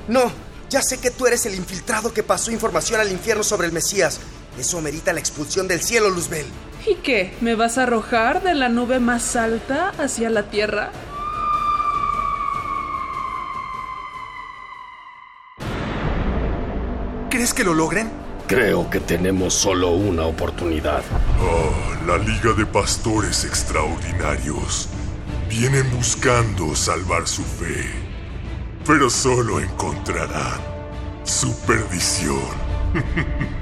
No, 0.09 0.29
ya 0.69 0.81
sé 0.81 0.99
que 0.99 1.11
tú 1.11 1.27
eres 1.27 1.45
el 1.45 1.55
infiltrado 1.55 2.13
que 2.13 2.23
pasó 2.23 2.51
información 2.51 2.99
al 2.99 3.09
infierno 3.09 3.45
sobre 3.45 3.67
el 3.67 3.73
Mesías. 3.73 4.19
Eso 4.59 4.81
merita 4.81 5.13
la 5.13 5.21
expulsión 5.21 5.65
del 5.69 5.81
cielo, 5.81 6.09
Luzbel. 6.09 6.45
¿Y 6.89 6.95
qué? 6.95 7.33
¿Me 7.41 7.55
vas 7.55 7.77
a 7.77 7.83
arrojar 7.83 8.41
de 8.43 8.55
la 8.55 8.69
nube 8.69 8.99
más 8.99 9.35
alta 9.35 9.91
hacia 9.97 10.29
la 10.29 10.43
tierra? 10.43 10.91
¿Crees 17.29 17.53
que 17.53 17.65
lo 17.65 17.73
logren? 17.73 18.09
Creo 18.47 18.89
que 18.89 19.01
tenemos 19.01 19.53
solo 19.53 19.91
una 19.91 20.25
oportunidad. 20.27 21.03
Ah, 21.41 22.05
la 22.07 22.17
Liga 22.19 22.53
de 22.57 22.65
Pastores 22.65 23.43
Extraordinarios. 23.43 24.87
Vienen 25.49 25.91
buscando 25.91 26.73
salvar 26.73 27.27
su 27.27 27.43
fe, 27.43 27.85
pero 28.85 29.09
solo 29.09 29.59
encontrarán 29.59 30.61
su 31.25 31.53
perdición. 31.65 32.39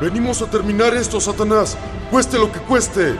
Venimos 0.00 0.40
a 0.40 0.50
terminar 0.50 0.94
esto, 0.94 1.20
Satanás, 1.20 1.76
cueste 2.10 2.38
lo 2.38 2.50
que 2.50 2.58
cueste. 2.60 3.16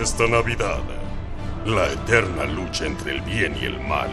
Esta 0.00 0.26
Navidad, 0.26 0.80
la 1.66 1.86
eterna 1.92 2.44
lucha 2.44 2.86
entre 2.86 3.16
el 3.16 3.20
bien 3.20 3.54
y 3.60 3.66
el 3.66 3.78
mal 3.78 4.10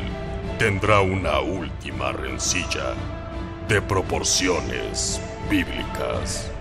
tendrá 0.58 1.00
una 1.00 1.40
última 1.40 2.12
rencilla 2.12 2.96
de 3.70 3.82
proporciones 3.82 5.22
bíblicas. 5.50 6.52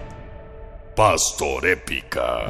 Pastor 0.94 1.66
Épica, 1.66 2.44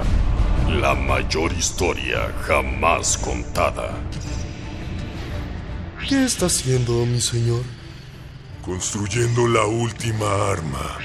la 0.69 0.95
mayor 0.95 1.55
historia 1.55 2.31
jamás 2.43 3.17
contada. 3.17 3.93
¿Qué 6.07 6.23
está 6.23 6.47
haciendo, 6.47 7.07
mi 7.07 7.23
señor? 7.23 7.63
Construyendo 8.63 9.49
la 9.49 9.65
última 9.65 10.51
arma 10.51 10.99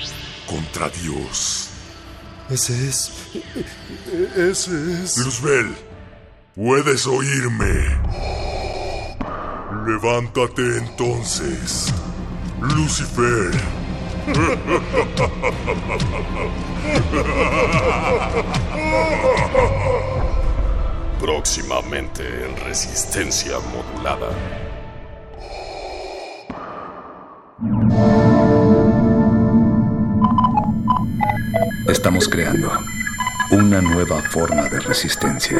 contra 0.48 0.90
Dios. 0.90 1.70
Ese 2.49 2.90
es. 2.90 3.11
Ese 4.36 5.03
es. 5.03 5.18
Luzbel, 5.18 5.76
puedes 6.56 7.07
oírme. 7.07 7.99
Levántate 9.86 10.78
entonces, 10.78 11.94
Lucifer. 12.61 13.52
Próximamente 21.20 22.24
en 22.45 22.56
resistencia 22.57 23.57
modulada. 23.60 24.30
Estamos 31.88 32.30
creando 32.30 32.72
una 33.51 33.81
nueva 33.81 34.22
forma 34.22 34.69
de 34.69 34.80
resistencia. 34.80 35.57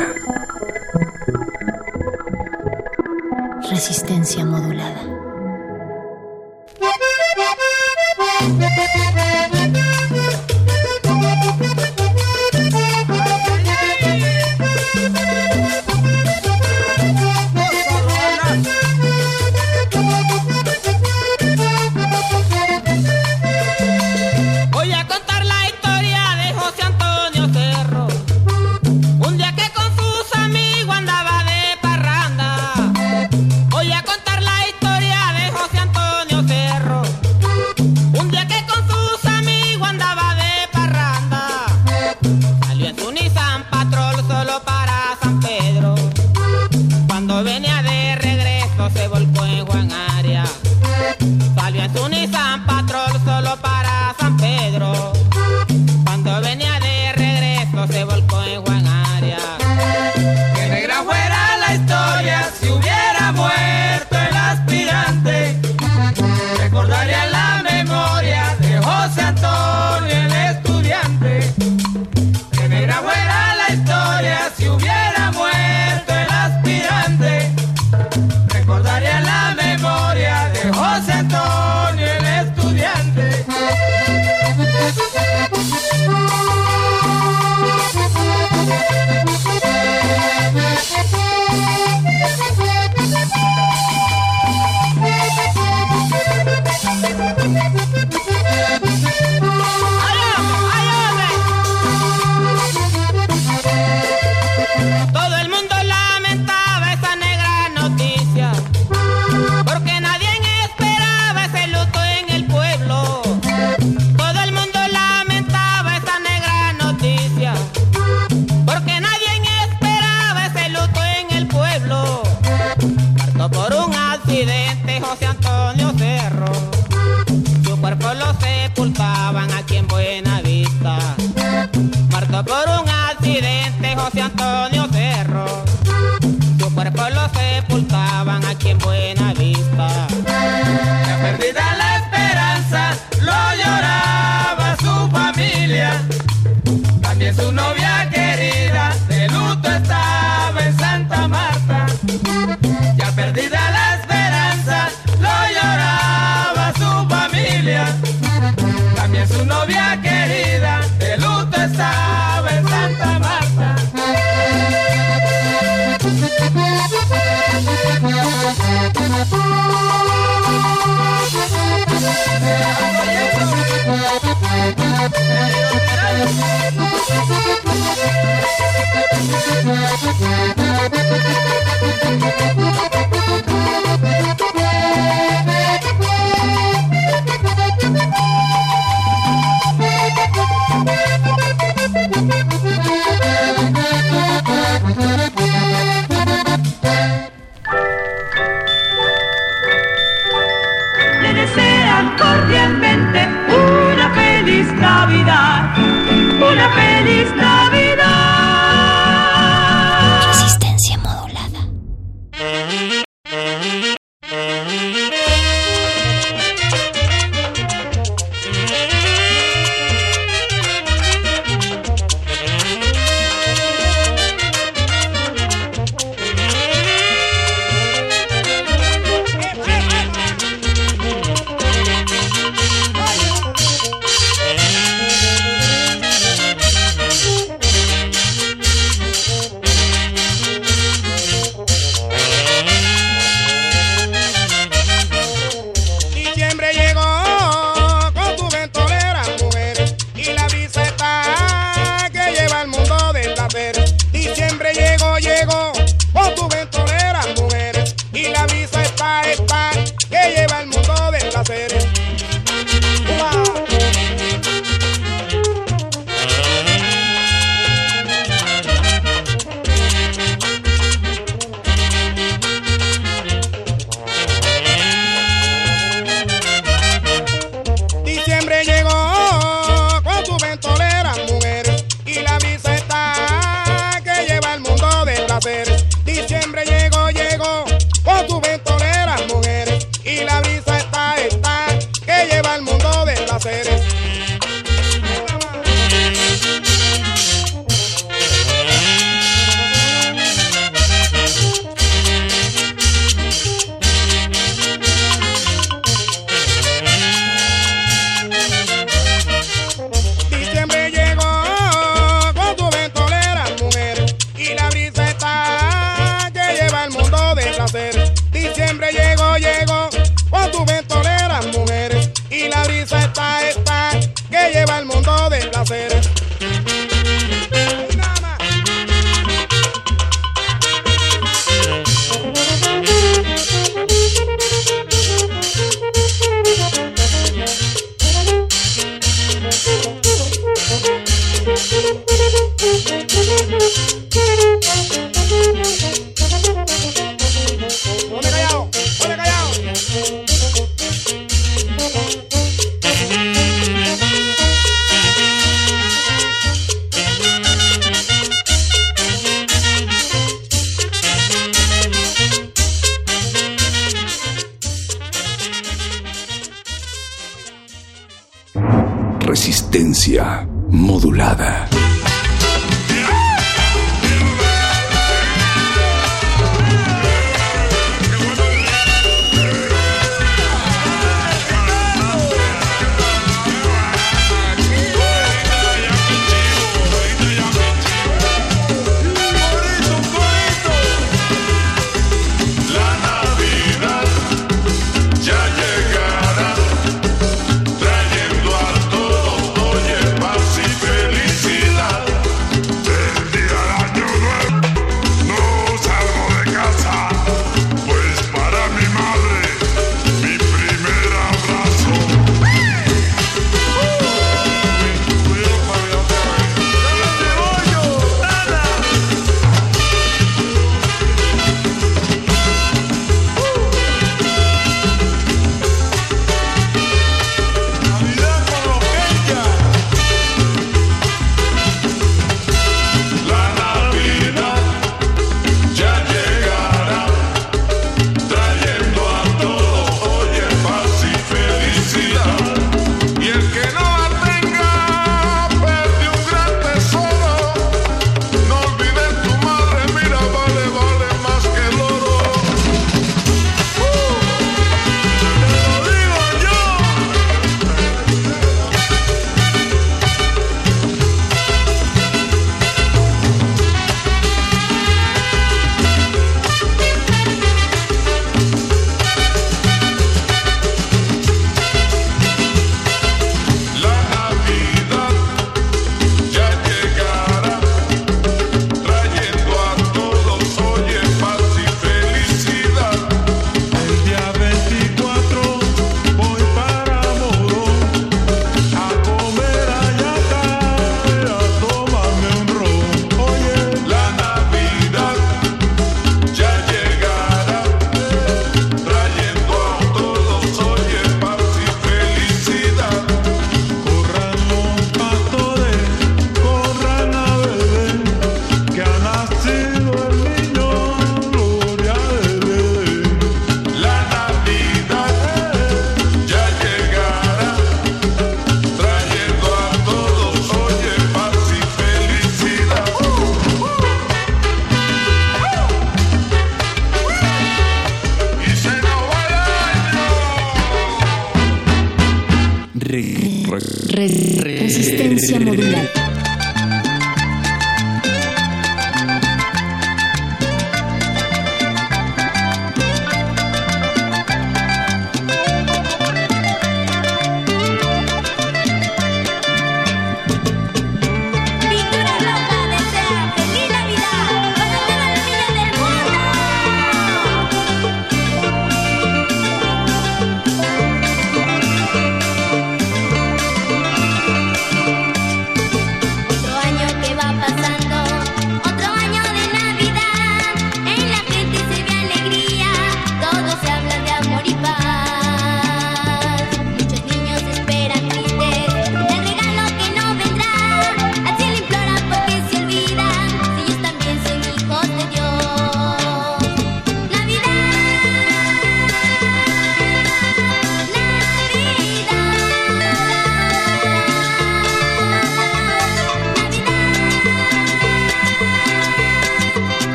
Resistencia 3.70 4.45
modulada. 4.45 5.12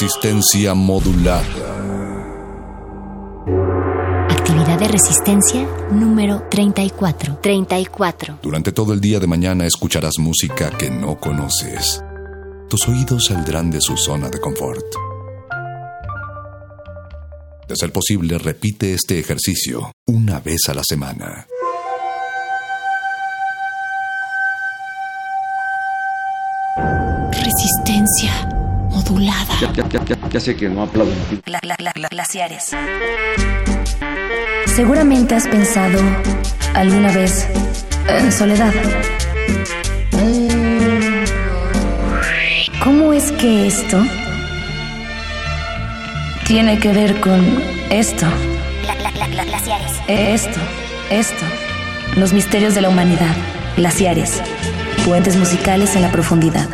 Resistencia 0.00 0.72
modulada. 0.72 1.44
Actividad 4.30 4.78
de 4.78 4.88
resistencia 4.88 5.68
número 5.92 6.44
34. 6.50 7.36
34. 7.42 8.38
Durante 8.42 8.72
todo 8.72 8.94
el 8.94 9.00
día 9.02 9.20
de 9.20 9.26
mañana 9.26 9.66
escucharás 9.66 10.14
música 10.18 10.70
que 10.70 10.88
no 10.88 11.20
conoces. 11.20 12.02
Tus 12.70 12.88
oídos 12.88 13.26
saldrán 13.26 13.70
de 13.70 13.82
su 13.82 13.98
zona 13.98 14.30
de 14.30 14.40
confort. 14.40 14.86
De 17.68 17.76
ser 17.76 17.92
posible, 17.92 18.38
repite 18.38 18.94
este 18.94 19.18
ejercicio 19.18 19.92
una 20.06 20.40
vez 20.40 20.62
a 20.70 20.72
la 20.72 20.82
semana. 20.82 21.46
Resistencia 27.32 28.59
modulada. 29.10 29.54
Ya, 30.32 30.40
sé 30.40 30.56
que 30.56 30.68
no 30.68 30.82
aplauden 30.84 31.14
gla- 31.44 32.08
glaciares. 32.10 32.70
Seguramente 34.66 35.34
has 35.34 35.46
pensado 35.48 35.98
alguna 36.74 37.10
vez 37.12 37.46
en 38.08 38.30
soledad. 38.32 38.72
¿Cómo 42.82 43.12
es 43.12 43.30
que 43.32 43.66
esto 43.66 44.02
tiene 46.46 46.78
que 46.78 46.92
ver 46.92 47.20
con 47.20 47.40
esto? 47.90 48.26
Glaciares. 49.32 49.92
Esto, 50.08 50.60
esto. 51.10 51.44
Los 52.16 52.32
misterios 52.32 52.74
de 52.74 52.80
la 52.80 52.88
humanidad. 52.88 53.34
Glaciares. 53.76 54.40
Puentes 55.04 55.36
musicales 55.36 55.94
en 55.96 56.02
la 56.02 56.10
profundidad. 56.10 56.68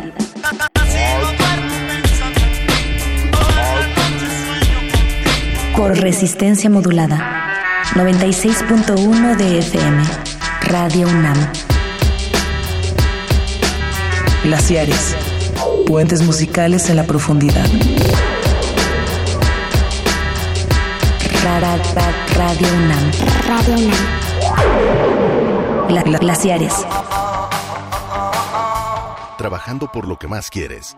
Por 5.77 5.95
resistencia 5.99 6.69
modulada. 6.69 7.53
96.1 7.95 9.35
de 9.37 9.59
FM. 9.59 10.03
Radio 10.61 11.07
UNAM. 11.07 11.37
Glaciares. 14.43 15.15
Puentes 15.85 16.21
musicales 16.23 16.89
en 16.89 16.97
la 16.97 17.03
profundidad. 17.03 17.65
Ra- 21.43 21.59
ra- 21.59 21.77
ra- 21.77 22.13
Radio 22.35 22.67
UNAM. 22.67 23.11
Radio 23.47 23.75
UNAM. 23.85 24.07
Gla- 25.89 26.03
gla- 26.03 26.19
glaciares. 26.19 26.73
Trabajando 29.37 29.91
por 29.91 30.07
lo 30.07 30.17
que 30.17 30.27
más 30.27 30.49
quieres. 30.49 30.97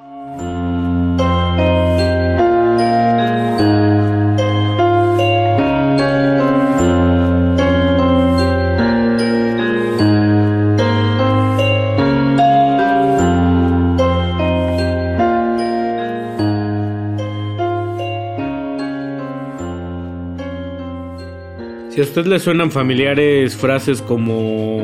Si 21.99 22.03
a 22.03 22.07
usted 22.07 22.27
le 22.27 22.39
suenan 22.39 22.71
familiares 22.71 23.57
frases 23.57 24.01
como 24.01 24.79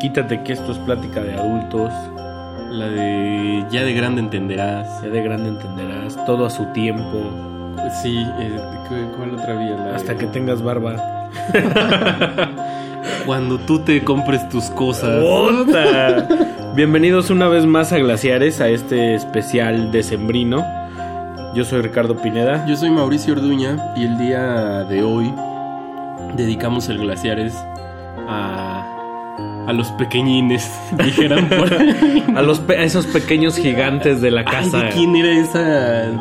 quítate 0.00 0.42
que 0.42 0.54
esto 0.54 0.72
es 0.72 0.78
plática 0.78 1.20
de 1.22 1.34
adultos, 1.34 1.92
La 2.72 2.88
de 2.88 3.64
ya 3.70 3.84
de 3.84 3.92
grande 3.94 4.22
entenderás. 4.22 5.00
ya 5.00 5.08
de 5.08 5.22
grande 5.22 5.50
entenderás, 5.50 6.16
todo 6.26 6.46
a 6.46 6.50
su 6.50 6.64
tiempo, 6.72 7.76
Sí, 8.02 8.26
eh, 8.40 8.56
¿cu- 8.88 9.16
¿cuál 9.16 9.34
otra 9.36 9.54
vía? 9.54 9.76
La 9.76 9.84
de- 9.84 9.94
hasta 9.94 10.16
que 10.16 10.26
tengas 10.26 10.60
barba. 10.60 10.96
Cuando 13.24 13.58
tú 13.58 13.78
te 13.78 14.02
compres 14.02 14.48
tus 14.48 14.64
cosas. 14.70 15.22
¡Puta! 15.22 16.26
Bienvenidos 16.74 17.30
una 17.30 17.46
vez 17.46 17.66
más 17.66 17.92
a 17.92 17.98
Glaciares, 17.98 18.60
a 18.60 18.66
este 18.68 19.14
especial 19.14 19.92
decembrino. 19.92 20.66
Yo 21.54 21.64
soy 21.64 21.82
Ricardo 21.82 22.16
Pineda. 22.16 22.66
Yo 22.66 22.76
soy 22.76 22.90
Mauricio 22.90 23.34
Orduña 23.34 23.76
y 23.96 24.02
el 24.06 24.18
día 24.18 24.82
de 24.90 25.04
hoy 25.04 25.32
dedicamos 26.38 26.88
el 26.88 26.98
Glaciares 26.98 27.54
a, 28.28 28.84
a 29.66 29.72
los 29.72 29.90
pequeñines, 29.92 30.70
dijeran 31.04 31.48
por 31.48 31.72
ahí. 31.72 32.24
A, 32.34 32.42
los 32.42 32.60
pe- 32.60 32.78
a 32.78 32.82
esos 32.84 33.06
pequeños 33.06 33.56
gigantes 33.56 34.20
de 34.20 34.30
la 34.30 34.40
Ay, 34.40 34.46
casa. 34.46 34.78
¿De 34.84 34.88
quién 34.90 35.14
era 35.16 35.30
esa 35.32 35.60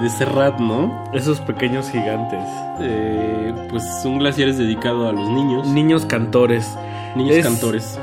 de 0.01 0.09
Serrat, 0.09 0.59
no? 0.59 1.03
Esos 1.13 1.39
pequeños 1.41 1.89
gigantes. 1.89 2.41
Eh, 2.81 3.53
pues 3.69 3.83
un 4.05 4.19
Glaciares 4.19 4.57
dedicado 4.57 5.07
a 5.07 5.13
los 5.13 5.29
niños. 5.29 5.67
Niños 5.67 6.05
cantores. 6.05 6.77
Niños 7.15 7.37
Es- 7.37 7.45
cantores. 7.45 7.99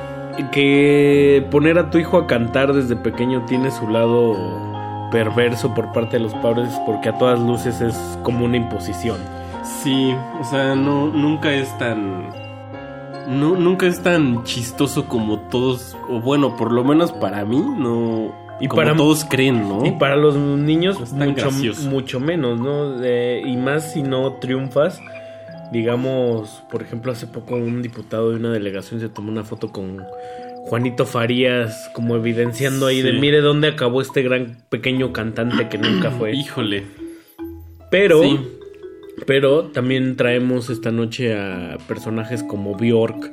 Que 0.51 1.47
poner 1.51 1.79
a 1.79 1.91
tu 1.91 1.99
hijo 1.99 2.19
a 2.19 2.27
cantar 2.27 2.73
desde 2.73 2.97
pequeño 2.97 3.43
tiene 3.47 3.71
su 3.71 3.89
lado 3.89 4.35
perverso 5.13 5.73
por 5.75 5.93
parte 5.93 6.17
de 6.17 6.25
los 6.25 6.35
padres 6.35 6.71
porque 6.87 7.11
a 7.11 7.19
todas 7.19 7.39
luces 7.39 7.81
es 7.81 7.95
como 8.25 8.45
una 8.45 8.57
imposición. 8.57 9.19
Sí, 9.83 10.15
o 10.41 10.45
sea, 10.45 10.75
no, 10.75 11.07
nunca 11.09 11.53
es 11.55 11.77
tan. 11.79 12.29
No, 13.29 13.57
nunca 13.57 13.87
es 13.87 14.03
tan 14.03 14.45
chistoso 14.45 15.07
como 15.07 15.39
todos. 15.49 15.97
O 16.11 16.21
bueno, 16.21 16.57
por 16.57 16.71
lo 16.73 16.85
menos 16.85 17.13
para 17.13 17.45
mí, 17.45 17.59
no. 17.59 18.33
Y 18.61 18.69
como 18.69 18.83
para- 18.83 18.97
todos 18.97 19.25
creen, 19.25 19.69
¿no? 19.69 19.85
Y 19.87 19.93
para 19.93 20.17
los 20.17 20.37
niños 20.37 20.99
tan 21.11 21.31
mucho, 21.31 21.47
gracioso. 21.47 21.89
mucho 21.91 22.21
menos, 22.21 22.61
¿no? 22.61 23.03
Eh, 23.03 23.43
y 23.45 23.57
más 23.57 23.93
si 23.93 24.03
no 24.03 24.35
triunfas. 24.35 25.01
Digamos, 25.73 26.63
por 26.71 26.83
ejemplo, 26.83 27.11
hace 27.11 27.27
poco 27.27 27.57
un 27.57 27.83
diputado 27.83 28.31
de 28.31 28.37
una 28.37 28.53
delegación 28.53 29.01
se 29.01 29.09
tomó 29.09 29.33
una 29.33 29.43
foto 29.43 29.73
con 29.73 30.05
Juanito 30.67 31.05
Farías, 31.05 31.91
como 31.95 32.15
evidenciando 32.17 32.87
ahí 32.87 33.03
de 33.03 33.15
mire 33.15 33.41
dónde 33.41 33.69
acabó 33.69 34.01
este 34.01 34.23
gran 34.23 34.59
pequeño 34.69 35.13
cantante 35.13 35.69
que 35.69 35.79
nunca 35.79 36.11
fue. 36.11 36.33
Híjole. 36.33 36.85
Pero, 37.91 38.23
Sí. 38.23 38.41
Pero 39.27 39.65
también 39.65 40.17
traemos 40.17 40.71
esta 40.71 40.91
noche 40.91 41.35
a 41.39 41.79
personajes 41.89 42.43
como 42.43 42.77
Bjork, 42.77 43.33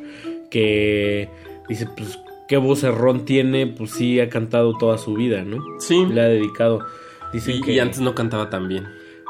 que 0.50 1.30
dice, 1.70 1.88
pues, 1.96 2.20
qué 2.48 2.58
vocerrón 2.58 3.26
tiene, 3.26 3.68
pues 3.68 3.92
sí, 3.92 4.20
ha 4.20 4.30
cantado 4.30 4.78
toda 4.78 4.98
su 4.98 5.14
vida, 5.14 5.44
¿no? 5.44 5.64
Sí. 5.80 6.06
Le 6.06 6.22
ha 6.22 6.26
dedicado. 6.26 6.86
Dicen 7.34 7.56
Y, 7.58 7.62
que 7.62 7.72
y 7.74 7.80
antes 7.80 8.02
no 8.02 8.14
cantaba 8.14 8.50
tan 8.50 8.68
bien. 8.68 8.86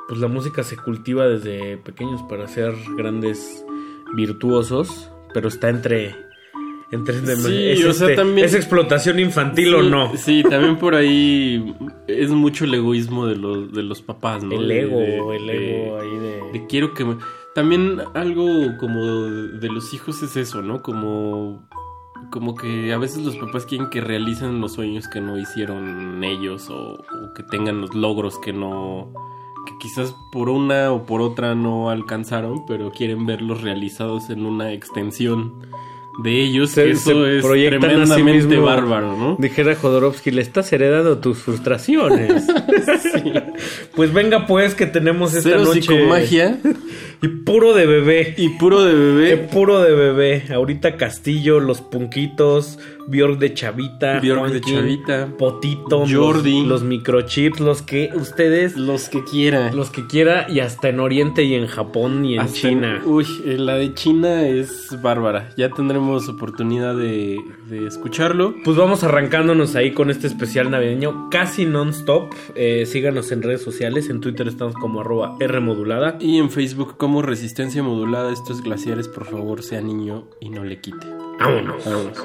pues 0.08 0.20
la 0.20 0.28
música 0.28 0.64
se 0.64 0.76
cultiva 0.76 1.28
desde 1.28 1.78
pequeños 1.78 2.22
para 2.24 2.48
ser 2.48 2.74
grandes 2.98 3.64
virtuosos, 4.16 5.10
pero 5.34 5.48
está 5.48 5.70
entre... 5.70 6.16
entre 6.92 7.16
Sí, 7.38 7.70
es, 7.70 7.86
o 7.86 7.94
sea, 7.94 8.08
este- 8.10 8.16
también- 8.22 8.46
¿Es 8.46 8.54
explotación 8.54 9.20
infantil 9.20 9.74
o 9.76 9.82
no? 9.84 10.16
Sí, 10.18 10.44
también 10.50 10.78
por 10.78 10.96
ahí 10.96 11.74
es 12.08 12.30
mucho 12.32 12.66
el 12.66 12.74
egoísmo 12.74 13.26
de 13.28 13.36
los, 13.38 13.72
de 13.72 13.84
los 13.84 14.02
papás, 14.02 14.44
¿no? 14.44 14.54
El 14.60 14.70
ego, 14.72 14.98
de- 15.00 15.36
el 15.38 15.48
de- 15.48 15.86
ego 15.86 16.00
ahí 16.00 16.18
de... 16.20 16.42
de 16.60 16.68
quiero 16.68 16.94
que 16.94 17.06
me... 17.06 17.18
También 17.56 18.00
algo 18.14 18.48
como 18.80 19.02
de 19.26 19.68
los 19.70 19.94
hijos 19.94 20.22
es 20.24 20.36
eso, 20.38 20.62
¿no? 20.62 20.82
Como 20.82 21.68
como 22.30 22.54
que 22.56 22.94
a 22.94 22.98
veces 22.98 23.26
los 23.26 23.36
papás 23.36 23.66
quieren 23.66 23.90
que 23.90 24.00
realicen 24.00 24.62
los 24.62 24.74
sueños 24.74 25.08
que 25.08 25.20
no 25.20 25.38
hicieron 25.40 26.24
ellos 26.24 26.70
o, 26.70 26.94
o 26.94 27.34
que 27.36 27.42
tengan 27.44 27.82
los 27.82 27.94
logros 27.96 28.38
que 28.40 28.54
no 28.54 29.12
que 29.66 29.74
quizás 29.82 30.16
por 30.32 30.48
una 30.48 30.92
o 30.92 31.06
por 31.06 31.20
otra 31.22 31.56
no 31.56 31.90
alcanzaron, 31.90 32.66
pero 32.68 32.92
quieren 32.92 33.26
verlos 33.26 33.62
realizados 33.64 34.30
en 34.30 34.46
una 34.46 34.72
extensión 34.72 35.66
de 36.24 36.42
ellos, 36.44 36.72
Se- 36.72 36.92
eso 36.92 37.12
se 37.26 37.38
es 37.40 37.46
a 37.46 37.54
sí 37.54 37.66
tremendamente 37.68 38.34
mismo. 38.48 38.64
bárbaro, 38.66 39.16
¿no? 39.18 39.36
Dijera 39.40 39.76
Jodorowsky, 39.76 40.32
le 40.32 40.42
estás 40.42 40.72
heredando 40.74 41.18
tus 41.20 41.40
frustraciones. 41.40 42.46
Pues 43.96 44.14
venga 44.14 44.48
pues 44.48 44.74
que 44.76 44.86
tenemos 44.86 45.34
esta 45.34 45.50
Cero 45.50 45.64
noche 45.66 45.82
psicomagia. 45.82 46.58
y 47.22 47.28
puro 47.28 47.74
de 47.74 47.86
bebé. 47.86 48.34
Y 48.38 48.50
puro 48.58 48.84
de 48.84 48.94
bebé. 48.94 49.38
puro 49.38 49.82
de 49.82 49.94
bebé. 49.94 50.44
Ahorita 50.54 50.96
Castillo, 50.98 51.60
los 51.60 51.82
Punquitos, 51.82 52.80
Bjork 53.08 53.38
de 53.40 53.54
Chavita, 53.54 54.20
Bjork 54.20 54.52
de 54.52 54.60
Juanqui, 54.62 54.72
Chavita, 54.72 55.28
Potito, 55.38 56.06
Jordi. 56.08 56.60
los, 56.62 56.68
los 56.68 56.84
microchips, 56.84 57.60
los 57.60 57.82
que 57.82 58.10
ustedes 58.16 58.76
Los 58.78 59.10
que 59.10 59.24
quiera. 59.24 59.72
los 59.74 59.90
que 59.92 60.08
quiera 60.08 60.48
y 60.50 60.60
hasta 60.62 60.90
en 60.90 61.00
Oriente 61.00 61.44
y 61.44 61.54
en 61.56 61.68
Japón 61.68 62.26
y 62.26 62.36
en 62.36 62.42
Hasta 62.42 62.56
China. 62.70 63.02
Uy, 63.06 63.26
la 63.46 63.76
de 63.76 63.94
China 63.94 64.48
es 64.48 64.88
bárbara. 65.02 65.50
Ya 65.58 65.70
tendremos 65.70 66.11
oportunidad 66.18 66.96
de, 66.96 67.38
de 67.70 67.88
escucharlo. 67.88 68.56
Pues 68.64 68.78
vamos 68.78 69.04
arrancándonos 69.04 69.76
ahí 69.76 69.92
con 69.94 70.10
este 70.10 70.28
especial 70.28 70.72
navideño 70.72 71.30
casi 71.30 71.66
non-stop. 71.66 72.34
Eh, 72.56 72.86
síganos 72.86 73.32
en 73.32 73.42
redes 73.42 73.62
sociales. 73.62 74.10
En 74.10 74.22
Twitter 74.22 74.48
estamos 74.48 74.76
como 74.76 75.02
arroba 75.02 75.38
Rmodulada. 75.40 76.18
Y 76.20 76.38
en 76.38 76.50
Facebook 76.50 76.98
como 76.98 77.22
Resistencia 77.22 77.84
Modulada. 77.84 78.32
Estos 78.32 78.62
glaciares, 78.62 79.08
por 79.08 79.26
favor, 79.26 79.64
sea 79.64 79.82
niño 79.82 80.26
y 80.40 80.50
no 80.50 80.64
le 80.64 80.80
quite. 80.80 81.08
Vámonos. 81.40 81.84
Vámonos. 81.86 82.18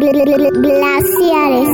Glaciares. 0.00 1.68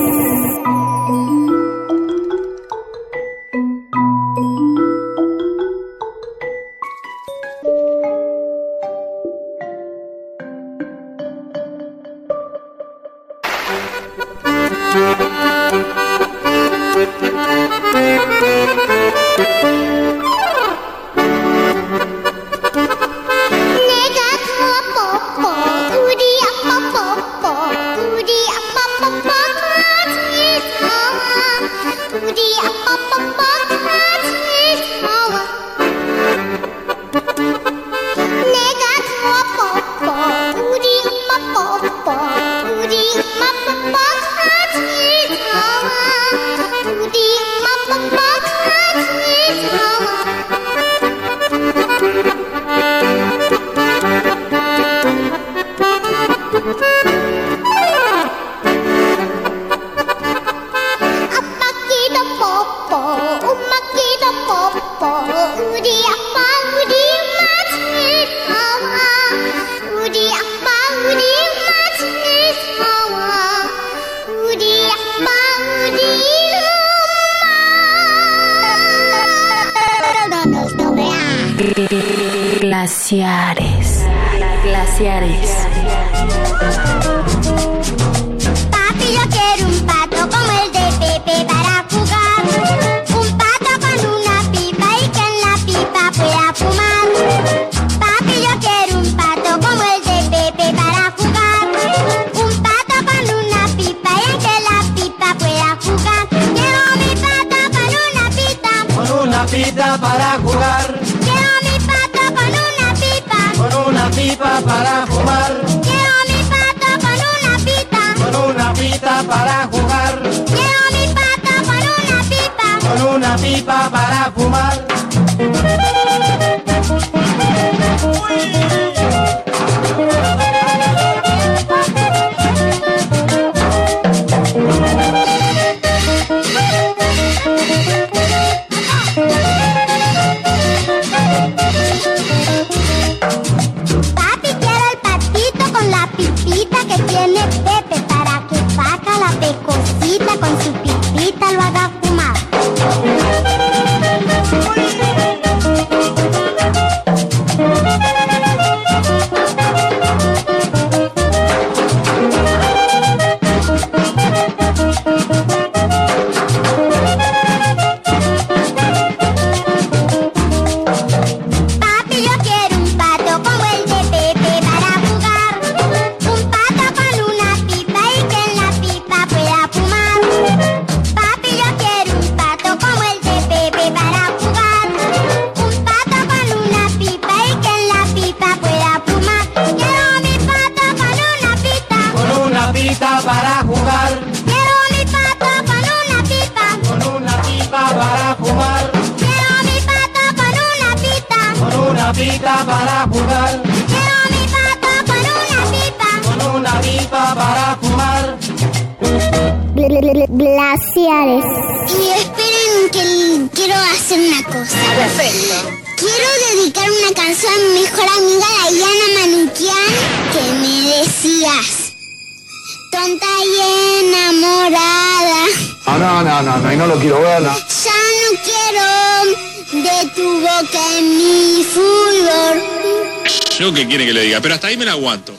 aguanto. 235.06 235.35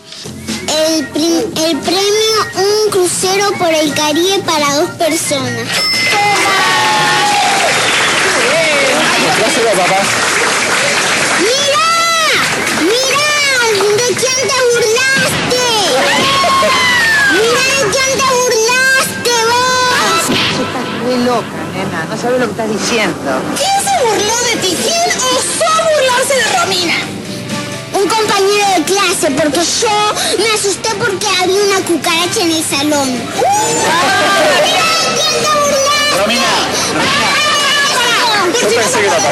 cucaracha 31.98 32.42
en 32.42 32.52
el 32.52 32.64
salón. 32.64 33.10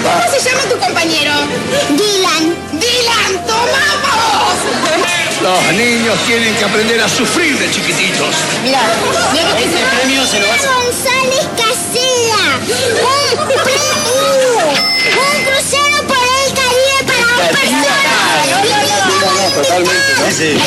¿Cómo 0.02 0.32
se 0.32 0.50
llama 0.50 0.64
tu 0.64 0.80
compañero? 0.80 1.34
Dylan. 1.90 2.56
¡Dylan, 2.74 3.46
tomamos! 3.46 4.56
Los 5.42 5.74
niños 5.74 6.18
tienen 6.26 6.56
que 6.56 6.66
aprender 6.66 7.02
a 7.02 7.10
sufrir 7.10 7.58
de 7.60 7.70
chiquititos. 7.70 8.36
Mira, 8.64 8.80
mira 9.32 9.50
lo 9.50 9.58
que 9.58 9.66
este 9.66 9.84
premio 9.98 10.26
se 10.26 10.40
lo 10.40 10.48
vas 10.48 10.64
a... 10.64 10.68
González 10.68 11.48
Casella. 11.56 12.46
Un 13.02 13.48
premio. 13.48 14.66
Un 15.14 15.44
crucero 15.46 15.98
por 16.08 16.18
el 16.18 16.54
Caribe 16.54 17.00
para 17.06 17.24
un 17.28 17.36
personas. 17.56 19.05
Totalmente, 19.56 20.14
¿no? 20.20 20.26
Sí, 20.28 20.34
sí. 20.36 20.58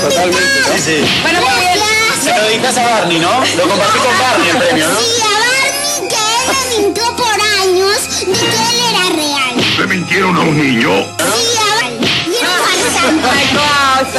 Totalmente, 0.00 0.60
¿no? 0.68 0.74
Sí, 0.76 0.82
sí. 0.84 0.96
Bueno, 1.22 1.40
muy 1.40 1.50
bien. 1.60 1.78
Se 2.22 2.30
lo 2.30 2.40
dedicás 2.44 2.76
a 2.78 2.82
Barney, 2.84 3.18
¿no? 3.18 3.32
Lo 3.56 3.68
compartí 3.68 3.98
con 3.98 4.18
Barney 4.18 4.48
el 4.50 4.56
premio, 4.58 4.88
¿no? 4.88 4.94
Sí, 5.00 5.20
a 5.20 5.24
Barney, 5.42 6.08
que 6.08 6.22
él 6.52 6.84
mintió 6.84 7.06
por 7.16 7.36
años 7.60 7.98
de 8.20 8.26
que 8.26 8.30
él 8.32 8.78
era 8.90 9.04
real. 9.16 9.54
¿Le 9.78 9.86
mintieron 9.86 10.36
a 10.36 10.40
un 10.40 10.56
niño? 10.56 10.90
Sí, 11.18 11.58
a 11.58 11.74
Barney. 11.74 12.10
Y 12.28 12.36
era 12.36 12.50
farsante. 12.62 13.28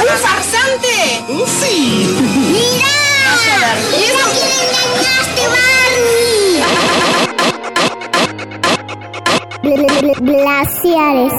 ¿Un 0.00 0.08
farsante? 0.18 0.94
Sí. 1.60 1.76
¡Mirá! 2.20 2.96
¡Mira 3.90 4.24
que 4.34 4.44
le 4.44 4.58
engañaste, 4.66 5.42
Barney! 5.48 6.64
Glaciares. 10.20 11.32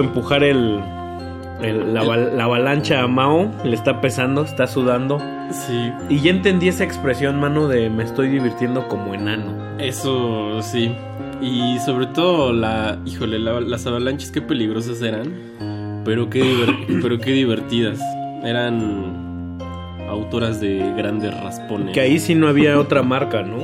Empujar 0.00 0.42
el, 0.44 0.80
el- 1.62 1.92
la, 1.94 2.02
val- 2.02 2.36
la 2.36 2.44
avalancha 2.44 3.02
a 3.02 3.06
Mao. 3.06 3.50
Le 3.64 3.74
está 3.74 4.00
pesando, 4.00 4.42
está 4.42 4.66
sudando. 4.66 5.18
Sí. 5.50 5.92
Y 6.08 6.20
ya 6.20 6.30
entendí 6.30 6.68
esa 6.68 6.84
expresión, 6.84 7.38
mano, 7.40 7.68
de 7.68 7.90
me 7.90 8.04
estoy 8.04 8.28
divirtiendo 8.28 8.86
como 8.88 9.14
enano. 9.14 9.54
Eso 9.78 10.62
sí. 10.62 10.92
Y 11.42 11.78
sobre 11.80 12.06
todo 12.06 12.52
la, 12.52 12.98
híjole, 13.06 13.38
la- 13.38 13.60
las 13.60 13.86
avalanchas 13.86 14.30
qué 14.30 14.42
peligrosas 14.42 15.00
eran, 15.02 15.32
pero 16.04 16.28
qué 16.30 16.42
pero 17.02 17.18
qué 17.18 17.32
divertidas. 17.32 17.98
Eran 18.42 19.58
autoras 20.08 20.60
de 20.60 20.92
grandes 20.96 21.32
raspones. 21.40 21.94
Que 21.94 22.00
ahí 22.00 22.18
sí 22.18 22.34
no 22.34 22.48
había 22.48 22.78
otra 22.80 23.02
marca, 23.02 23.42
¿no? 23.42 23.58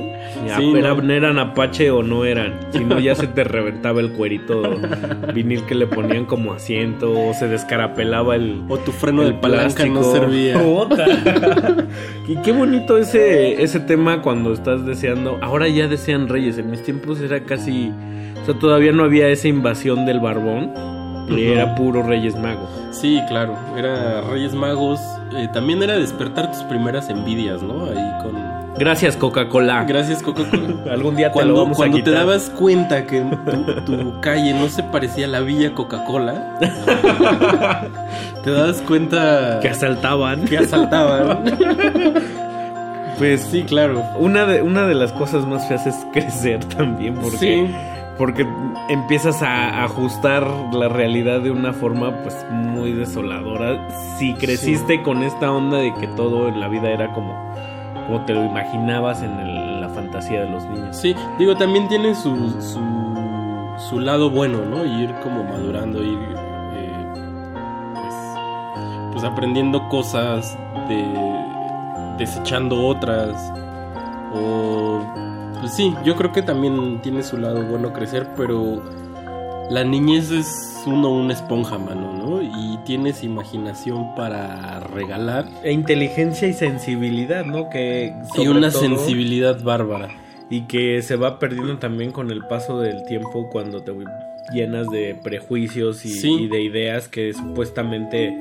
Sí, 0.56 0.72
era- 0.76 0.94
no. 0.94 1.12
eran 1.12 1.38
Apache 1.38 1.90
o 1.90 2.02
no 2.02 2.24
eran. 2.24 2.58
Si 2.70 2.84
no, 2.84 2.98
ya 3.00 3.14
se 3.14 3.26
te 3.26 3.42
reventaba 3.44 4.00
el 4.00 4.12
cuerito 4.12 4.62
vinil 5.36 5.62
que 5.64 5.74
le 5.74 5.86
ponían 5.86 6.24
como 6.24 6.52
asiento, 6.54 7.12
o 7.12 7.34
se 7.34 7.46
descarapelaba 7.46 8.34
el. 8.34 8.64
O 8.68 8.78
tu 8.78 8.90
freno 8.90 9.22
de 9.22 9.34
palanca 9.34 9.84
no 9.86 10.02
servía. 10.02 10.58
Y 12.28 12.36
qué 12.42 12.50
bonito 12.52 12.98
ese, 12.98 13.62
ese 13.62 13.78
tema 13.80 14.22
cuando 14.22 14.52
estás 14.52 14.84
deseando. 14.84 15.38
Ahora 15.42 15.68
ya 15.68 15.86
desean 15.86 16.28
reyes. 16.28 16.58
En 16.58 16.70
mis 16.70 16.82
tiempos 16.82 17.20
era 17.20 17.44
casi. 17.44 17.92
O 18.42 18.44
sea, 18.44 18.58
todavía 18.58 18.92
no 18.92 19.04
había 19.04 19.28
esa 19.28 19.48
invasión 19.48 20.06
del 20.06 20.20
barbón. 20.20 20.72
Y 21.28 21.44
era 21.46 21.74
puro 21.74 22.02
Reyes 22.04 22.36
Magos. 22.36 22.70
Sí, 22.92 23.20
claro, 23.28 23.56
era 23.76 24.20
Reyes 24.22 24.54
Magos. 24.54 25.00
eh, 25.36 25.48
también 25.52 25.82
era 25.82 25.98
despertar 25.98 26.52
tus 26.52 26.62
primeras 26.64 27.10
envidias, 27.10 27.62
¿no? 27.62 27.86
Ahí. 27.86 28.05
Gracias, 28.78 29.16
Coca-Cola. 29.16 29.84
Gracias, 29.84 30.22
Coca-Cola. 30.22 30.74
Algún 30.92 31.16
día 31.16 31.28
te 31.28 31.32
cuando, 31.34 31.54
lo 31.54 31.60
vamos 31.60 31.76
a 31.76 31.80
cuando 31.80 31.96
te 31.98 32.02
quitar. 32.04 32.14
dabas 32.26 32.50
cuenta 32.50 33.06
que 33.06 33.22
tu, 33.22 33.84
tu 33.84 34.20
calle 34.20 34.52
no 34.54 34.68
se 34.68 34.82
parecía 34.82 35.26
a 35.26 35.28
la 35.28 35.40
Villa 35.40 35.72
Coca-Cola, 35.74 36.58
te 38.44 38.50
dabas 38.50 38.82
cuenta 38.82 39.58
Que 39.60 39.68
asaltaban. 39.70 40.44
que 40.44 40.58
asaltaban. 40.58 41.44
Pues 43.18 43.40
sí, 43.50 43.62
claro. 43.62 44.02
Una 44.18 44.44
de, 44.44 44.60
una 44.60 44.86
de 44.86 44.94
las 44.94 45.10
cosas 45.12 45.46
más 45.46 45.66
feas 45.68 45.86
es 45.86 45.94
crecer 46.12 46.62
también, 46.66 47.14
porque, 47.14 47.38
Sí. 47.38 47.74
porque 48.18 48.46
empiezas 48.90 49.40
a 49.42 49.84
ajustar 49.84 50.46
la 50.74 50.88
realidad 50.90 51.40
de 51.40 51.50
una 51.50 51.72
forma 51.72 52.10
pues 52.22 52.36
muy 52.50 52.92
desoladora. 52.92 53.88
Si 54.18 54.34
creciste 54.34 55.02
con 55.02 55.22
esta 55.22 55.50
onda 55.50 55.78
de 55.78 55.94
que 55.94 56.08
todo 56.08 56.48
en 56.48 56.60
la 56.60 56.68
vida 56.68 56.90
era 56.90 57.10
como, 57.14 57.32
como 58.06 58.24
te 58.24 58.34
lo 58.34 58.44
imaginabas 58.44 59.22
en 59.22 59.80
la 59.80 59.88
fantasía 59.88 60.42
de 60.44 60.50
los 60.50 60.64
niños. 60.64 60.96
Sí, 60.96 61.14
digo, 61.38 61.56
también 61.56 61.88
tiene 61.88 62.14
su, 62.14 62.34
su, 62.60 62.80
su 63.88 64.00
lado 64.00 64.30
bueno, 64.30 64.64
¿no? 64.64 64.84
Ir 64.84 65.12
como 65.22 65.44
madurando, 65.44 66.02
ir 66.02 66.18
eh, 66.74 67.06
pues, 67.94 68.14
pues 69.12 69.24
aprendiendo 69.24 69.88
cosas, 69.88 70.56
de, 70.88 71.04
desechando 72.18 72.86
otras. 72.86 73.52
O, 74.34 75.00
pues 75.60 75.72
sí, 75.72 75.94
yo 76.04 76.14
creo 76.16 76.32
que 76.32 76.42
también 76.42 77.00
tiene 77.02 77.22
su 77.22 77.36
lado 77.38 77.64
bueno 77.64 77.92
crecer, 77.92 78.28
pero 78.36 78.82
la 79.70 79.84
niñez 79.84 80.30
es 80.30 80.82
uno 80.86 81.10
una 81.10 81.32
esponja, 81.32 81.78
mano, 81.78 82.12
¿no? 82.12 82.42
Y 82.42 82.78
tienes 82.84 83.24
imaginación 83.24 84.14
para 84.14 84.80
regalar. 84.80 85.46
E 85.64 85.72
inteligencia 85.72 86.46
y 86.48 86.52
sensibilidad, 86.52 87.44
¿no? 87.44 87.68
Que 87.70 88.12
Y 88.38 88.46
una 88.48 88.70
todo- 88.70 88.80
sensibilidad 88.80 89.62
bárbara. 89.62 90.08
Y 90.48 90.62
que 90.68 91.02
se 91.02 91.16
va 91.16 91.40
perdiendo 91.40 91.78
también 91.78 92.12
con 92.12 92.30
el 92.30 92.46
paso 92.46 92.78
del 92.78 93.04
tiempo 93.06 93.48
cuando 93.50 93.82
te 93.82 93.92
llenas 94.54 94.88
de 94.90 95.16
prejuicios 95.24 96.04
y, 96.04 96.10
Sí. 96.10 96.42
y 96.42 96.46
de 96.48 96.62
ideas 96.62 97.08
que 97.08 97.32
supuestamente 97.32 98.32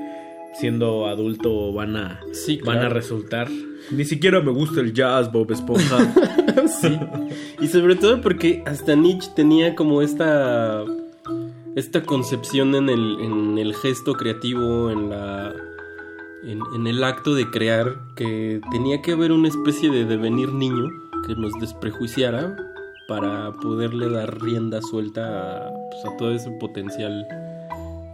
siendo 0.53 1.07
adulto 1.07 1.73
van 1.73 1.95
a, 1.97 2.19
Sí, 2.45 2.59
van 2.63 2.77
a 2.77 2.89
resultar. 2.89 3.47
Ni 3.91 4.05
siquiera 4.05 4.39
me 4.41 4.51
gusta 4.51 4.81
el 4.81 4.93
jazz, 4.93 5.31
Bob 5.31 5.51
Esponja. 5.51 5.97
sí. 6.81 6.97
Y 7.59 7.67
sobre 7.67 7.95
todo 7.95 8.21
porque 8.21 8.61
hasta 8.67 8.93
Nietzsche 8.95 9.31
tenía 9.35 9.73
como 9.75 10.03
esta 10.03 10.83
esta 11.75 12.03
concepción 12.03 12.75
en 12.75 12.89
el, 12.89 13.19
en 13.19 13.57
el 13.57 13.75
gesto 13.75 14.13
creativo, 14.13 14.89
en 14.89 15.09
la 15.09 15.53
en, 16.45 16.87
el 16.87 17.03
acto 17.03 17.33
de 17.33 17.49
crear, 17.49 17.99
que 18.15 18.61
tenía 18.71 19.01
que 19.01 19.13
haber 19.13 19.31
una 19.31 19.47
especie 19.47 19.89
de 19.89 20.05
devenir 20.05 20.53
niño 20.53 20.89
que 21.25 21.35
nos 21.35 21.53
desprejuiciara 21.59 22.55
para 23.07 23.51
poderle 23.53 24.09
dar 24.09 24.41
rienda 24.41 24.81
suelta 24.81 25.67
a, 25.67 25.73
pues, 25.89 26.17
todo 26.17 26.31
ese 26.31 26.51
potencial 26.51 27.27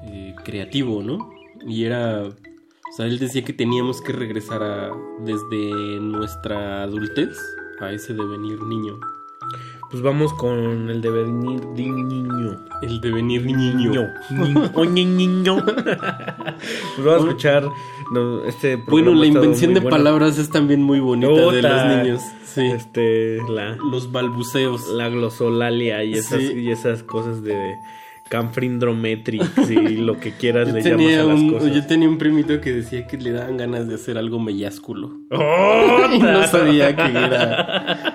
eh, 0.06 0.36
creativo, 0.44 1.04
¿no? 1.04 1.30
Y 1.66 1.84
era, 1.84 2.24
o 2.24 2.96
sea, 2.96 3.06
él 3.06 3.20
decía 3.20 3.44
que 3.44 3.54
teníamos 3.54 4.02
que 4.02 4.14
regresar 4.14 4.64
a, 4.64 4.92
desde 5.26 6.00
nuestra 6.00 6.84
adultez 6.84 7.38
a 7.80 7.92
ese 7.92 8.14
devenir 8.14 8.62
niño. 8.64 9.00
Pues 9.92 10.02
vamos 10.04 10.34
con 10.36 10.90
el 10.90 11.02
devenir 11.02 11.60
de 11.76 11.84
niño. 11.84 12.66
El 12.82 13.02
devenir 13.02 13.46
niño. 13.46 14.08
Niño. 14.30 14.86
Niño. 14.86 15.66
pues 15.66 17.06
vamos 17.06 17.14
a 17.24 17.28
escuchar 17.28 17.68
no, 18.14 18.46
este 18.46 18.78
Bueno, 18.78 19.14
la 19.14 19.26
invención 19.26 19.74
de 19.74 19.82
bueno. 19.82 19.98
palabras 19.98 20.38
es 20.38 20.50
también 20.50 20.82
muy 20.82 21.00
bonita 21.02 21.30
de 21.52 21.62
los 21.62 21.86
niños. 21.86 22.22
Sí. 22.46 22.62
Este, 22.68 23.38
la, 23.50 23.76
Los 23.92 24.12
balbuceos. 24.12 24.88
la 24.90 25.10
glosolalia 25.10 26.04
y 26.04 26.14
esas, 26.14 26.40
Sí. 26.42 26.54
y 26.60 26.72
esas 26.72 27.04
cosas 27.04 27.44
de 27.44 27.76
Canfrindrometrix 28.30 29.70
y 29.70 29.76
lo 29.98 30.20
que 30.20 30.32
quieras 30.34 30.68
Yo 30.70 30.74
le 30.76 30.82
llamas 30.84 31.14
a 31.18 31.24
las 31.24 31.40
un, 31.40 31.52
cosas. 31.54 31.74
yo 31.76 31.86
tenía 31.86 32.08
un 32.10 32.18
primito 32.18 32.60
que 32.62 32.72
decía 32.72 33.08
que 33.08 33.18
le 33.18 33.32
daban 33.32 33.58
ganas 33.58 33.88
de 33.88 33.96
hacer 33.96 34.18
algo 34.18 34.40
mellásculo. 34.40 35.12
¡Oh! 35.32 36.08
y 36.14 36.20
no 36.20 36.46
sabía 36.48 36.96
que 36.96 37.02
era. 37.04 38.11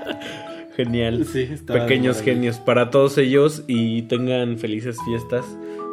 Genial. 0.76 1.24
Sí, 1.32 1.48
Pequeños 1.66 2.20
genios 2.20 2.58
para 2.58 2.90
todos 2.90 3.16
ellos 3.18 3.62
y 3.66 4.02
tengan 4.02 4.58
felices 4.58 4.96
fiestas. 5.04 5.44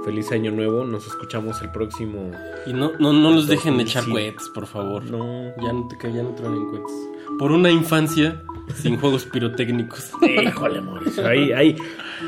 Feliz 0.05 0.31
año 0.34 0.51
nuevo. 0.51 0.84
Nos 0.84 1.07
escuchamos 1.07 1.61
el 1.61 1.72
próximo. 1.72 2.30
Y 2.68 2.73
no, 2.73 2.91
no, 2.99 3.14
no 3.14 3.31
los 3.31 3.47
dejen 3.47 3.80
echar 3.80 4.03
2005. 4.03 4.11
cohetes, 4.14 4.49
por 4.53 4.68
favor. 4.68 5.03
No. 5.05 5.53
Ya 5.65 5.72
no 5.72 5.88
te 5.88 5.97
ca- 5.97 6.10
ya 6.10 6.23
no 6.23 6.30
truenen 6.35 6.65
cohetes. 6.65 6.91
Por 7.39 7.51
una 7.53 7.72
infancia 7.72 8.43
sin 8.76 8.97
juegos 8.97 9.26
pirotécnicos. 9.26 10.11
Híjole, 10.22 10.81
Mauricio. 10.81 11.26
Ahí, 11.26 11.51
ahí, 11.53 11.76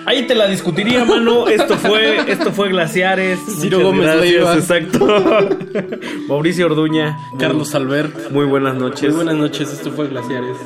ahí 0.06 0.26
te 0.26 0.36
la 0.36 0.48
discutiría, 0.48 1.04
mano. 1.04 1.48
Esto 1.50 1.76
fue, 1.78 2.32
esto 2.32 2.52
fue 2.54 2.70
Glaciares. 2.70 3.40
Ciro 3.60 3.92
Muchas 3.92 4.16
Gómez 4.20 4.38
gracias, 4.38 4.58
exacto. 4.58 5.08
Mauricio 6.30 6.66
Orduña. 6.68 7.18
Carlos 7.38 7.76
Albert. 7.76 8.32
Muy 8.32 8.46
buenas 8.46 8.76
noches. 8.76 9.10
Muy 9.14 9.26
buenas 9.26 9.36
noches, 9.36 9.72
esto 9.74 9.92
fue 9.92 10.08
Glaciares. 10.08 10.58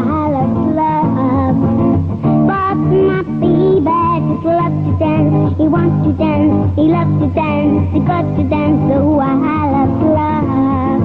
But 2.47 2.75
my 2.75 3.23
baby 3.41 3.99
just 4.29 4.45
loves 4.45 4.79
to 4.85 4.91
dance. 4.99 5.57
He 5.57 5.67
wants 5.67 6.07
to 6.07 6.13
dance. 6.13 6.75
He 6.77 6.83
loves 6.83 7.19
to 7.19 7.27
dance. 7.35 7.93
He 7.93 7.99
got 7.99 8.23
to 8.37 8.43
dance. 8.47 8.91
Oh, 8.95 9.19
I 9.19 9.35
love. 10.15 11.03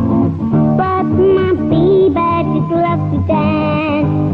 But 0.79 1.03
my 1.03 1.53
baby 1.69 2.31
just 2.55 2.71
loves 2.71 3.07
to 3.13 3.19
dance. 3.27 4.34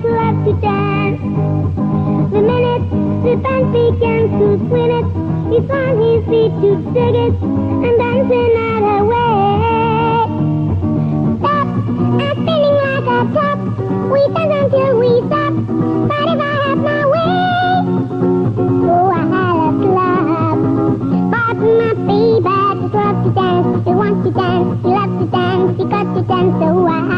Just 0.00 0.14
loves 0.14 0.44
to 0.44 0.52
dance. 0.60 1.20
The 2.30 2.40
minute 2.42 2.84
the 3.24 3.36
band 3.42 3.72
begins 3.72 4.30
to 4.38 4.58
swing 4.68 4.92
it, 4.98 5.06
he's 5.50 5.70
on 5.70 5.98
his 5.98 6.24
feet 6.28 6.52
to 6.62 6.70
dig 6.94 7.14
it 7.14 7.34
and 7.42 7.98
dancing 7.98 8.54
out 8.58 8.82
her 8.88 9.02
way. 9.10 9.48
Stop 11.38 11.68
and 12.22 12.34
spinning 12.38 12.76
like 12.84 13.08
a 13.08 13.20
top. 13.34 13.58
We 14.12 14.20
dance 14.34 14.54
until 14.60 14.92
we 14.98 15.10
stop. 15.26 15.54
But 16.08 16.26
if 16.32 16.40
I 16.40 16.54
have 16.64 16.78
my 16.78 17.02
way, 17.12 17.34
oh, 18.88 19.10
I 19.10 19.22
love 19.52 19.80
love. 19.98 20.58
But 21.30 21.56
my 21.58 21.92
baby 22.06 22.56
just 22.82 22.94
loves 22.94 23.20
to 23.24 23.30
dance. 23.34 23.84
He 23.84 23.92
wants 23.94 24.20
to 24.26 24.30
dance. 24.30 24.82
He 24.82 24.88
loves 24.88 25.18
to 25.18 25.26
dance. 25.26 25.78
He 25.78 25.84
got 25.84 26.14
to 26.14 26.22
dance. 26.22 26.54
Oh, 26.62 26.86
I 26.86 27.17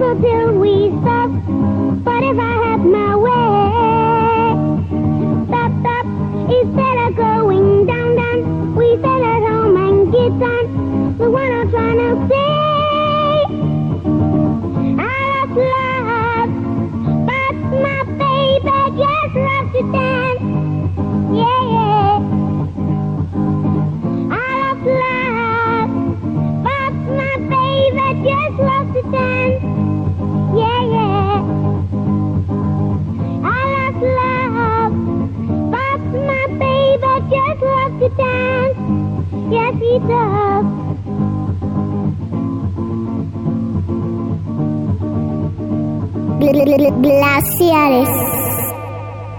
the 0.00 0.14
bill 0.14 0.58
we 0.58 0.88
stuff. 1.02 1.30
But 2.04 2.22
if 2.24 2.38
I 2.38 2.49
Glaciares. 47.40 48.08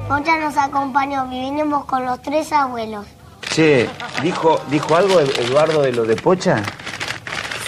Otra 0.09 0.37
nos 0.39 0.57
acompañó, 0.57 1.27
vinimos 1.27 1.85
con 1.85 2.03
los 2.05 2.19
tres 2.21 2.51
abuelos. 2.51 3.05
Che, 3.53 3.87
¿dijo, 4.23 4.59
¿dijo 4.69 4.95
algo 4.95 5.19
Eduardo 5.19 5.81
de 5.83 5.91
lo 5.93 6.03
de 6.05 6.15
Pocha? 6.15 6.63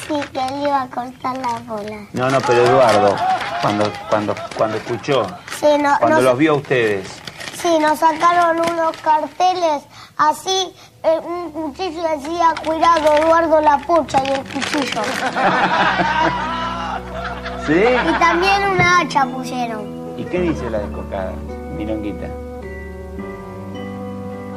Sí, 0.07 0.15
que 0.33 0.39
él 0.39 0.63
iba 0.65 0.81
a 0.81 0.87
cortar 0.87 1.37
la 1.37 1.59
bola. 1.67 1.97
No, 2.13 2.29
no, 2.31 2.39
pero 2.41 2.65
Eduardo, 2.65 3.15
cuando, 3.61 3.91
cuando, 4.09 4.35
cuando 4.57 4.77
escuchó, 4.77 5.27
Sí, 5.59 5.67
no, 5.79 5.95
cuando 5.99 6.15
nos- 6.17 6.23
los 6.23 6.37
vio 6.37 6.53
a 6.53 6.55
ustedes. 6.55 7.07
Sí, 7.61 7.77
nos 7.79 7.99
sacaron 7.99 8.59
unos 8.59 8.97
carteles 8.97 9.83
así, 10.17 10.73
eh, 11.03 11.19
un 11.23 11.51
cuchillo 11.51 12.01
decía, 12.17 12.53
cuidado 12.65 13.13
Eduardo 13.17 13.61
la 13.61 13.77
pocha 13.79 14.21
y 14.25 14.29
el 14.31 14.39
cuchillo. 14.41 15.01
¿Sí? 17.67 17.83
Y 18.09 18.13
también 18.19 18.65
una 18.67 18.99
hacha 18.99 19.25
pusieron. 19.25 19.92
¿Y 20.17 20.23
qué 20.25 20.41
dice 20.41 20.69
la 20.69 20.79
descocada, 20.79 21.33
Milonguita? 21.77 22.27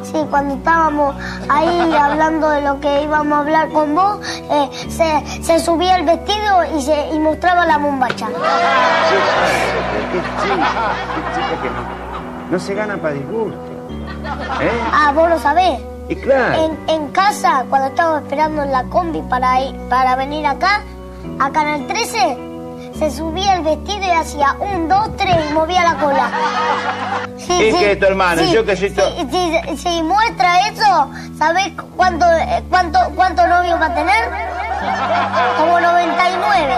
Sí, 0.02 0.18
cuando 0.31 0.55
estábamos 0.55 1.17
ahí 1.49 1.93
hablando 2.01 2.49
de 2.51 2.62
lo 2.62 2.81
que 2.81 3.02
íbamos 3.02 3.39
a 3.39 3.41
hablar 3.41 3.68
con 3.70 3.94
vos, 3.94 4.18
eh, 4.51 4.70
se, 4.89 5.43
se 5.43 5.59
subía 5.59 5.97
el 5.97 6.05
vestido 6.05 6.65
y, 6.76 6.83
se, 6.83 7.09
y 7.15 7.18
mostraba 7.18 7.67
la 7.67 7.78
bombacha. 7.78 8.26
Qué 10.12 10.18
chica, 10.43 10.68
qué 11.15 11.20
chica 11.35 11.62
que 11.62 11.70
no, 11.70 12.51
no 12.51 12.60
se 12.60 12.75
gana 12.75 12.97
para 12.97 13.15
disgusto. 13.15 13.59
¿Eh? 14.60 14.81
Ah, 14.93 15.12
vos 15.15 15.28
lo 15.28 15.39
sabés. 15.39 15.81
Y 16.09 16.15
claro. 16.17 16.55
En, 16.55 16.78
en 16.89 17.09
casa, 17.09 17.65
cuando 17.68 17.89
estábamos 17.89 18.23
esperando 18.23 18.62
en 18.62 18.70
la 18.70 18.85
combi 18.85 19.23
para, 19.23 19.60
ir, 19.60 19.75
para 19.89 20.15
venir 20.15 20.47
acá, 20.47 20.83
en 21.25 21.68
el 21.68 21.86
13, 21.86 22.45
se 22.99 23.10
subía 23.10 23.55
el 23.55 23.62
vestido 23.62 24.07
y 24.07 24.10
hacía 24.10 24.55
un, 24.58 24.89
dos, 24.89 25.15
tres 25.16 25.36
y 25.50 25.52
movía 25.55 25.83
la 25.84 25.94
cola. 25.99 26.31
Sí, 27.36 27.68
Es 27.68 27.75
que 27.76 27.97
tu 27.97 28.07
hermano, 28.07 28.42
yo 28.44 28.65
que 28.65 28.76
soy 28.76 28.91
tu- 28.91 29.02
Si, 29.76 30.02
muestra 30.02 30.68
eso, 30.68 31.10
¿sabés 31.39 31.73
cuánto, 31.97 32.26
cuánto, 32.70 32.99
cuánto 33.15 33.47
novio 33.47 33.78
va 33.78 33.86
a 33.86 33.94
tener? 33.94 34.31
Como 35.58 35.81
99. 35.81 36.75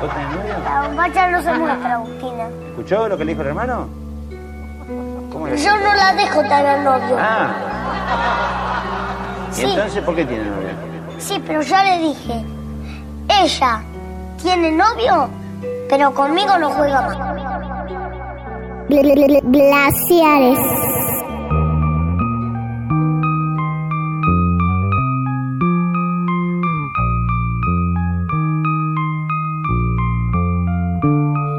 ¿Vos 0.00 0.10
tenés 0.10 0.30
novio? 0.30 0.54
La 0.64 0.80
bombacha 0.86 1.26
no 1.28 1.42
se 1.42 1.52
muestra, 1.52 1.94
Agustina. 1.94 2.44
¿Escuchó 2.70 3.08
lo 3.08 3.18
que 3.18 3.24
le 3.24 3.32
dijo 3.32 3.42
el 3.42 3.48
hermano? 3.48 3.88
¿Cómo 5.32 5.46
le 5.46 5.56
Yo 5.56 5.76
no 5.76 5.94
la 5.94 6.12
dejo 6.14 6.40
tener 6.42 6.78
novio. 6.80 7.16
Ah, 7.20 7.48
¿y 9.56 9.62
entonces 9.62 10.02
por 10.02 10.14
qué 10.16 10.24
tiene 10.24 10.44
novio? 10.44 10.68
Sí, 11.18 11.42
pero 11.46 11.62
ya 11.62 11.84
le 11.84 11.98
dije. 11.98 12.44
Ella 13.42 13.80
tiene 14.42 14.72
novio, 14.72 15.28
pero 15.88 16.12
conmigo 16.14 16.58
no 16.58 16.70
juega 16.70 17.02
más. 17.02 17.16
Glaciares. 18.88 20.58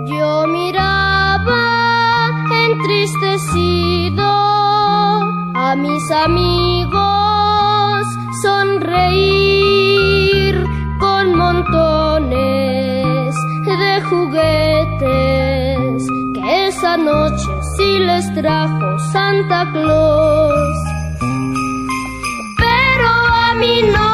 Yo 0.08 0.48
miraba 0.48 1.64
entristecido 2.68 4.26
a 5.56 5.76
mis 5.78 6.12
amigos 6.12 7.02
sonreír 8.42 9.82
con 11.00 11.36
montones 11.38 12.71
juguetes 14.12 16.04
que 16.34 16.68
esa 16.68 16.98
noche 16.98 17.50
sí 17.78 18.00
les 18.00 18.26
trajo 18.36 19.00
Santa 19.14 19.72
Claus. 19.72 20.78
Pero 22.58 23.08
a 23.48 23.56
mí 23.56 23.84
no. 23.94 24.11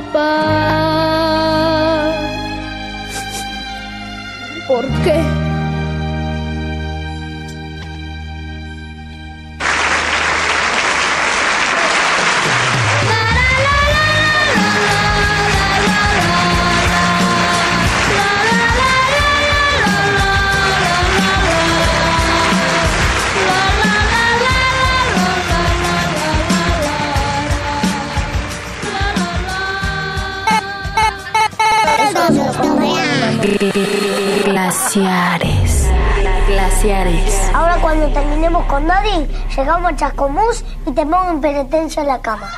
Papa. 0.00 0.99
Glaciares. 34.44 35.88
Glaciares. 36.46 37.50
Ahora 37.54 37.76
cuando 37.80 38.08
terminemos 38.08 38.66
con 38.66 38.86
Nadie, 38.86 39.26
llegamos 39.56 39.92
a 39.92 39.96
Chascomús 39.96 40.62
y 40.86 40.92
te 40.92 41.06
pongo 41.06 41.30
en 41.30 41.40
penitencia 41.40 42.02
en 42.02 42.08
la 42.08 42.20
cama. 42.20 42.50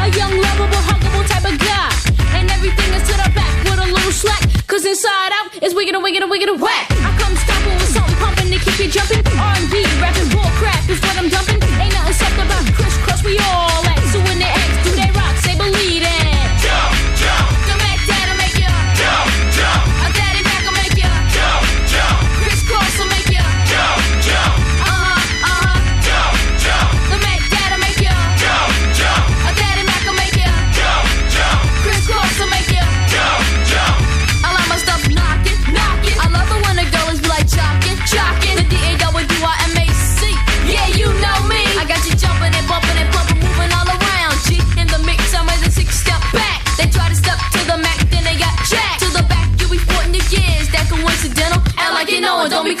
A 0.00 0.08
young, 0.16 0.32
lovable, 0.32 0.82
huggable 0.88 1.26
type 1.28 1.44
of 1.44 1.58
guy. 1.60 1.92
And 2.32 2.50
everything 2.50 2.90
is 2.94 3.04
to 3.08 3.14
the 3.20 3.30
back 3.36 3.52
with 3.64 3.78
a 3.78 3.84
little 3.84 4.12
slack. 4.12 4.40
Cause 4.66 4.86
inside 4.86 5.32
out 5.32 5.62
is 5.62 5.74
wicked 5.74 5.94
and 5.94 6.02
wicked 6.02 6.22
and 6.22 6.30
wicked 6.30 6.48
and 6.48 6.58
whack. 6.60 6.88
I 6.90 7.12
come 7.20 7.36
stomping 7.36 7.74
with 7.74 7.92
something 7.92 8.16
pumping 8.16 8.50
to 8.50 8.58
keep 8.64 8.78
you 8.80 8.88
jumping. 8.88 9.20
R&B 9.36 9.79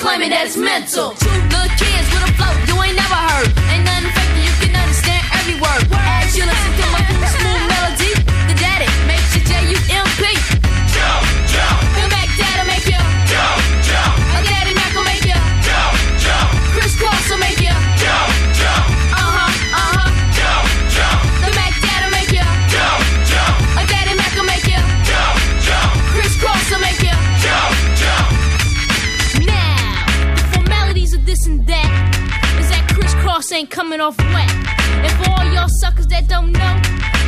claiming 0.00 0.30
that 0.30 0.46
it's 0.46 0.56
mental. 0.56 1.10
To 1.10 1.24
the 1.24 1.68
kids. 1.76 2.19
coming 33.80 34.00
off 34.00 34.18
wet. 34.18 34.50
And 35.04 35.12
for 35.12 35.30
all 35.30 35.44
y'all 35.54 35.66
suckers 35.80 36.06
that 36.08 36.28
don't 36.28 36.52
know, 36.52 37.19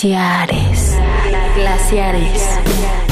Glaciares. 0.00 0.96
Glaciares. 1.56 3.07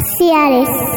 Glaciares. 0.00 0.89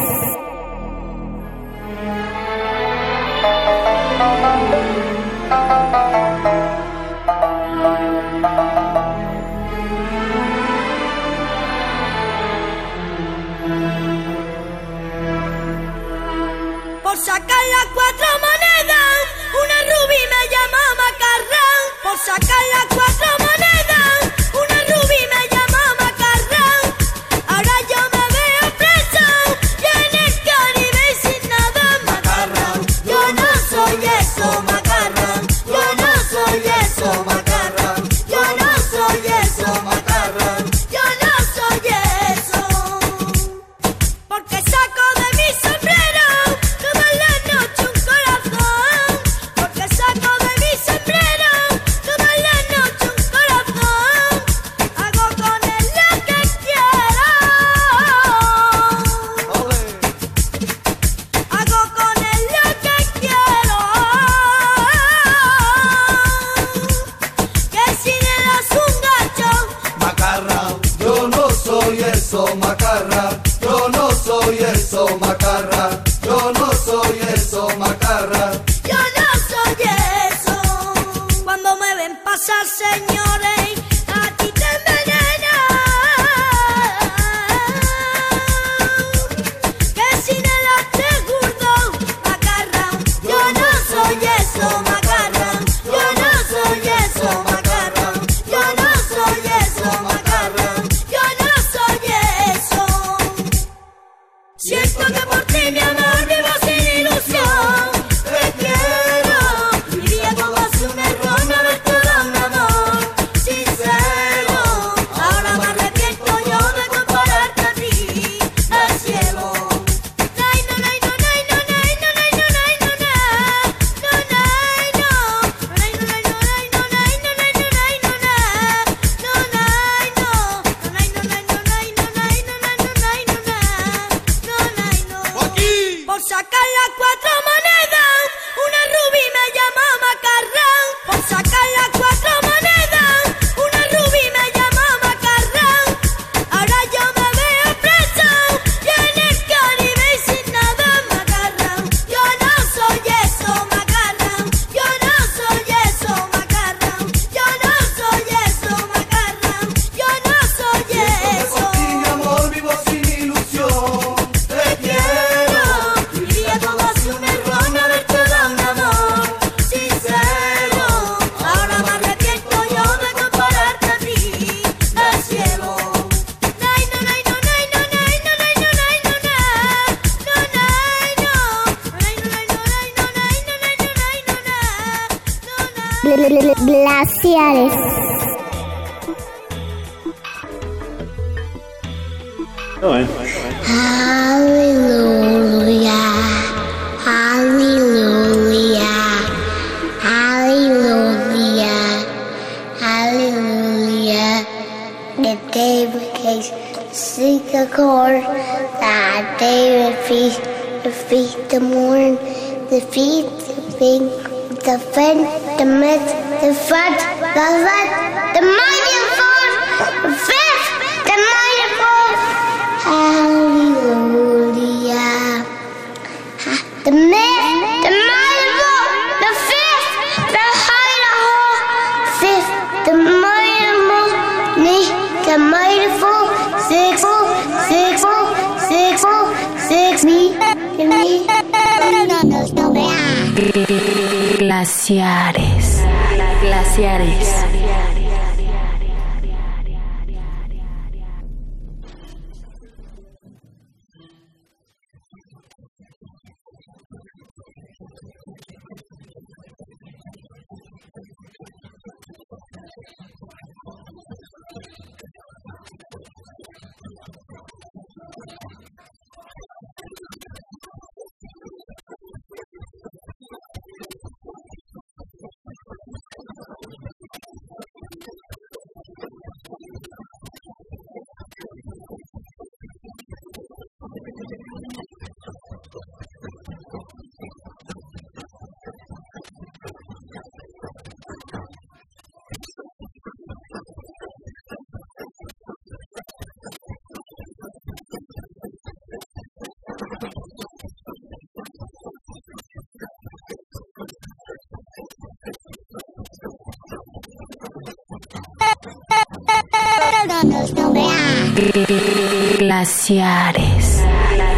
Glaciares. 312.38 313.84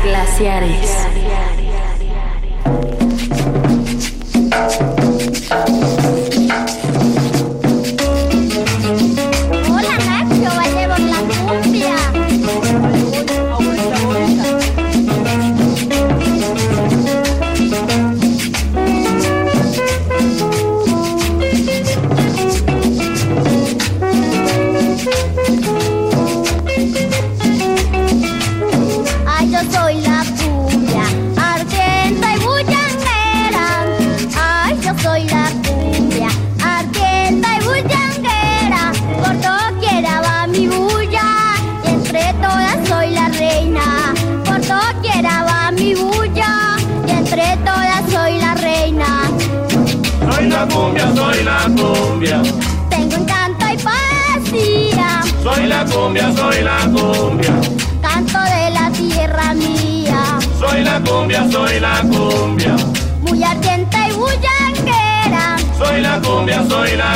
Glaciares. 0.03 1.26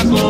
Soy 0.09 0.30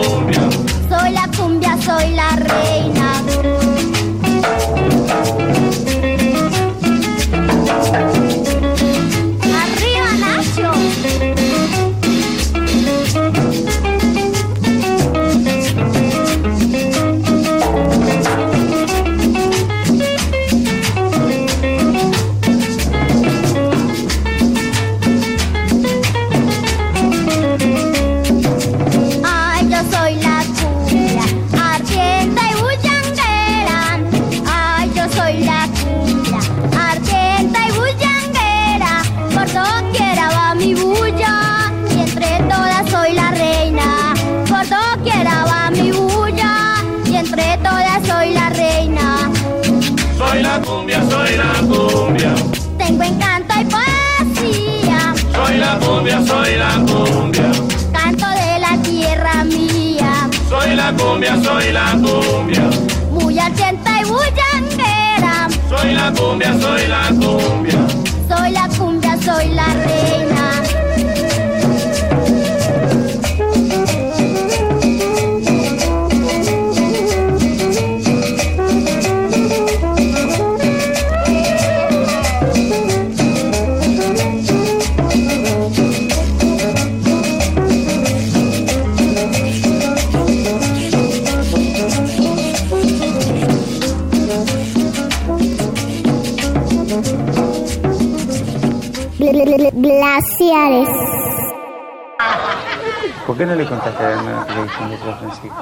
Francisco? 104.88 105.54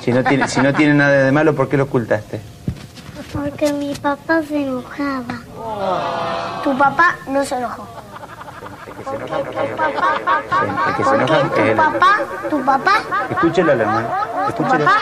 Si 0.00 0.12
no, 0.12 0.24
tiene, 0.24 0.48
si 0.48 0.60
no 0.60 0.72
tiene 0.74 0.94
nada 0.94 1.12
de 1.24 1.32
malo, 1.32 1.54
¿por 1.54 1.68
qué 1.68 1.76
lo 1.76 1.84
ocultaste? 1.84 2.40
Porque 3.32 3.72
mi 3.72 3.94
papá 3.94 4.40
se 4.46 4.62
enojaba. 4.62 5.34
Tu 6.64 6.76
papá 6.76 7.14
no 7.28 7.44
se 7.44 7.56
enojó. 7.56 7.86
El 8.86 8.92
que 10.96 11.04
se 11.04 11.14
enoja 11.14 11.38
es 11.38 11.54
Tu 11.54 11.76
papá, 11.76 12.18
tu 12.50 12.64
papá, 12.64 12.92
Escúchelo 13.30 13.72
a 13.72 13.74
la 13.74 13.82
hermana. 13.82 14.08
tu 14.56 14.62
Escúchelo. 14.62 14.84
papá 14.84 14.98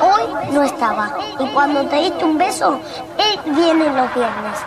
hoy 0.00 0.22
no 0.52 0.62
estaba. 0.62 1.10
Y 1.38 1.46
cuando 1.52 1.84
te 1.86 1.96
diste 1.96 2.24
un 2.24 2.38
beso, 2.38 2.80
él 3.18 3.40
viene 3.54 3.84
los 3.90 4.14
viernes. 4.14 4.58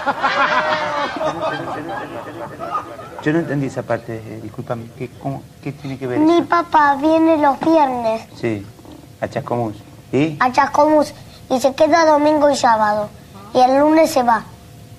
Yo 3.22 3.32
no 3.32 3.38
entendí 3.40 3.66
esa 3.66 3.82
parte, 3.82 4.16
eh, 4.16 4.40
discúlpame. 4.42 4.86
¿Qué, 4.96 5.10
cómo- 5.22 5.42
qué 5.62 5.72
tiene 5.72 5.98
que 5.98 6.06
ver 6.06 6.18
Mi 6.18 6.38
eso? 6.38 6.48
papá 6.48 6.96
viene 6.96 7.36
los 7.36 7.58
viernes 7.60 8.22
Sí, 8.36 8.66
a 9.20 9.28
Chascomús. 9.28 9.76
¿Y? 10.12 10.36
a 10.40 10.50
Chascomús 10.50 11.12
y 11.50 11.60
se 11.60 11.74
queda 11.74 12.06
domingo 12.06 12.48
y 12.50 12.56
sábado. 12.56 13.08
Y 13.52 13.60
el 13.60 13.78
lunes 13.78 14.10
se 14.10 14.22
va. 14.22 14.42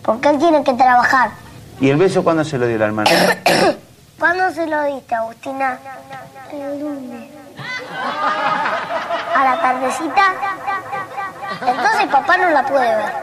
Porque 0.03 0.29
él 0.29 0.37
tiene 0.39 0.63
que 0.63 0.73
trabajar. 0.73 1.31
¿Y 1.79 1.89
el 1.89 1.97
beso 1.97 2.23
cuándo 2.23 2.43
se 2.43 2.57
lo 2.57 2.67
dio 2.67 2.77
la 2.77 2.85
hermana? 2.85 3.09
¿Cuándo 4.19 4.51
se 4.51 4.67
lo 4.67 4.83
diste, 4.83 5.15
Agustina? 5.15 5.79
El 6.51 6.79
lunes. 6.79 7.29
¿A 9.35 9.43
la 9.43 9.61
tardecita? 9.61 10.21
Entonces 11.65 12.07
papá 12.11 12.37
no 12.37 12.49
la 12.49 12.63
puede 12.65 12.95
ver. 12.95 13.13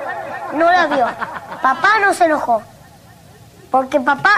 No 0.54 0.70
la 0.72 0.86
vio. 0.86 1.06
Papá 1.62 1.88
no 2.04 2.12
se 2.14 2.24
enojó. 2.24 2.62
Porque 3.70 4.00
papá, 4.00 4.37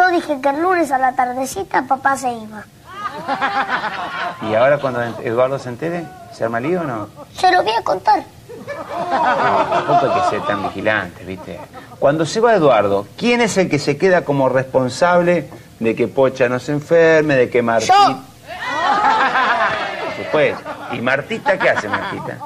yo 0.00 0.08
dije 0.10 0.40
que 0.40 0.48
el 0.48 0.62
lunes 0.62 0.90
a 0.92 0.98
la 0.98 1.12
tardecita 1.12 1.82
papá 1.82 2.16
se 2.16 2.32
iba. 2.32 2.64
¿Y 4.50 4.54
ahora 4.54 4.78
cuando 4.78 5.02
Eduardo 5.02 5.58
se 5.58 5.68
entere, 5.68 6.06
se 6.32 6.44
arma 6.44 6.58
lío 6.58 6.80
o 6.80 6.84
no? 6.84 7.08
Se 7.36 7.52
lo 7.52 7.62
voy 7.62 7.72
a 7.72 7.82
contar. 7.82 8.22
Tampoco 9.10 10.06
hay 10.06 10.22
que 10.22 10.30
ser 10.30 10.42
tan 10.46 10.62
vigilante, 10.62 11.24
¿viste? 11.24 11.60
Cuando 11.98 12.24
se 12.24 12.40
va 12.40 12.54
Eduardo, 12.54 13.06
¿quién 13.18 13.42
es 13.42 13.58
el 13.58 13.68
que 13.68 13.78
se 13.78 13.98
queda 13.98 14.24
como 14.24 14.48
responsable 14.48 15.50
de 15.78 15.94
que 15.94 16.08
Pocha 16.08 16.48
no 16.48 16.58
se 16.58 16.72
enferme, 16.72 17.34
de 17.34 17.50
que 17.50 17.60
Martita... 17.60 17.94
Yo. 18.08 18.18
Por 20.06 20.24
supuesto. 20.24 20.70
¿Y 20.92 21.00
Martita 21.00 21.58
qué 21.58 21.70
hace, 21.70 21.88
Martita? 21.88 22.38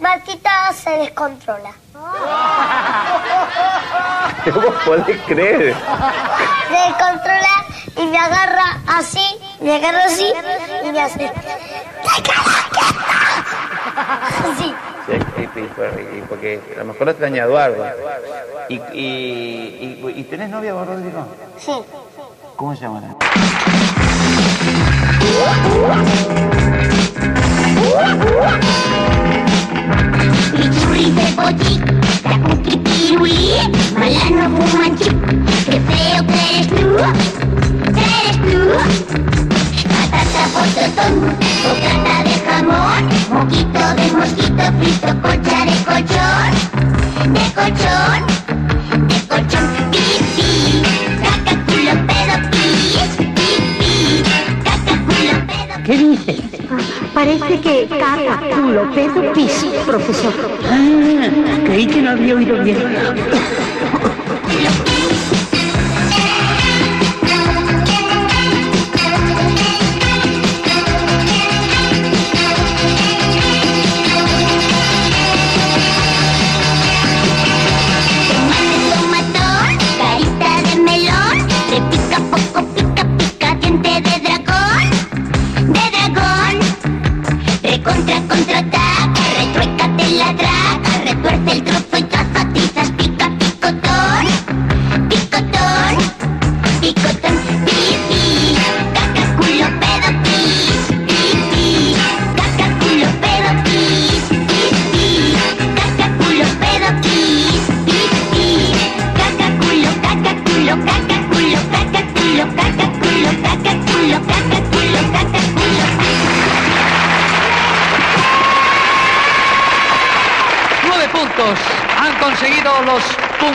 Martita 0.00 0.72
se 0.72 0.90
descontrola. 0.90 1.70
¿Vos 4.54 4.74
podés 4.84 5.18
creer? 5.26 5.74
Se 6.68 6.74
descontrola 6.74 7.64
y 7.96 8.04
me 8.06 8.18
agarra 8.18 8.78
así, 8.86 9.24
me 9.60 9.76
agarra 9.76 10.04
así 10.04 10.30
y 10.84 10.92
me 10.92 11.00
hace. 11.00 11.32
Así. 14.52 14.74
Sí, 15.06 15.12
y- 15.36 15.40
y- 15.40 16.18
y- 16.18 16.22
porque 16.28 16.60
a 16.74 16.78
lo 16.78 16.84
mejor 16.86 17.04
lo 17.06 17.10
extraña 17.12 17.42
a 17.42 17.46
Eduardo. 17.46 17.84
¿Y, 18.68 18.74
y, 18.74 20.00
y- 20.02 20.12
y 20.20 20.24
tenés 20.24 20.50
novia 20.50 20.74
vos, 20.74 20.86
Rodrigo? 20.86 21.26
Sí. 21.58 21.72
¿Cómo 22.56 22.74
se 22.76 22.82
llama? 22.82 23.00
la- 23.00 23.14
Tacuqui 32.44 32.76
pirulí, 32.76 33.56
malano 33.98 34.44
fumanchi, 34.56 35.10
qué 35.64 35.80
feo 35.86 36.20
que 36.26 36.40
eres 36.50 36.68
tú, 36.68 36.88
eres 38.04 38.36
tú. 38.44 38.60
Patata 39.88 40.44
pototón, 40.52 41.12
bocata 41.64 42.16
de 42.26 42.34
jamón, 42.44 43.04
moquito 43.32 43.84
de 43.96 44.06
mosquito 44.12 44.64
frito, 44.78 45.10
concha 45.22 45.58
de 45.64 45.76
colchón, 45.88 46.52
de 47.32 47.44
colchón, 47.56 48.20
de 49.08 49.18
colchón, 49.26 49.93
Parece 57.14 57.60
que 57.60 57.86
caca, 57.88 58.40
culo, 58.54 58.90
pedo, 58.92 59.32
pis, 59.32 59.64
profesor. 59.86 60.32
Ah, 60.68 61.58
creí 61.64 61.86
que 61.86 62.02
no 62.02 62.10
había 62.10 62.34
oído 62.34 62.62
bien. 62.64 62.76
da 88.54 88.62
da. 88.70 89.13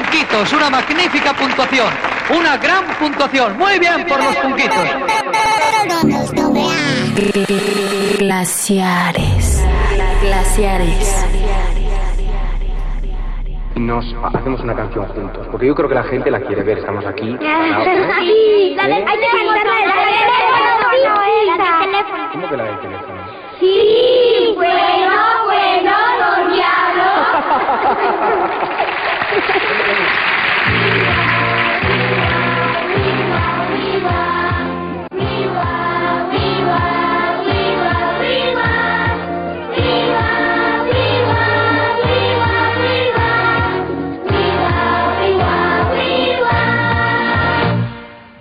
Punquitos. 0.10 0.54
Una 0.54 0.70
magnífica 0.70 1.34
puntuación. 1.34 1.88
Una 2.38 2.58
gran 2.58 2.86
puntuación. 3.00 3.58
Muy 3.58 3.80
bien 3.80 4.06
por 4.08 4.24
los 4.24 4.36
punquitos. 4.38 4.86
Glaciares. 8.18 9.66
Glaciares. 10.22 11.26
Nos 13.76 14.06
hacemos 14.34 14.60
una 14.60 14.76
canción 14.76 15.06
juntos, 15.08 15.48
porque 15.52 15.68
yo 15.68 15.74
creo 15.74 15.88
que 15.88 15.96
la 15.96 16.04
gente 16.04 16.30
la 16.30 16.42
quiere 16.42 16.64
ver. 16.64 16.80
Estamos 16.80 17.06
aquí. 17.06 17.38
Sí, 17.40 18.74
la 18.76 18.88
de, 18.88 18.94
hay 18.94 19.04
que 19.04 19.28
cantarla 19.32 19.54
de 19.54 19.88
la 19.88 19.96
del 19.96 20.18
teléfono, 20.20 20.66
la 21.46 21.64
del 21.64 21.92
teléfono. 21.92 22.30
¿Cómo 22.34 22.50
que 22.50 22.58
la 22.58 22.64
del 22.66 22.80
teléfono? 22.80 23.20
Sí, 23.60 24.54
bueno, 24.56 25.46
bueno, 25.46 26.09
los 28.30 28.70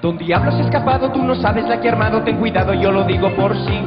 Don 0.00 0.17
Diablo 0.17 0.52
se 0.52 0.58
ha 0.58 0.65
escapado, 0.65 1.10
tú 1.10 1.23
no 1.23 1.34
sabes 1.34 1.68
la 1.68 1.81
que 1.81 1.89
armado, 1.89 2.23
ten 2.23 2.39
cuidado, 2.39 2.73
yo 2.73 2.91
lo 2.91 3.05
digo 3.05 3.31
por 3.34 3.55
sí. 3.55 3.78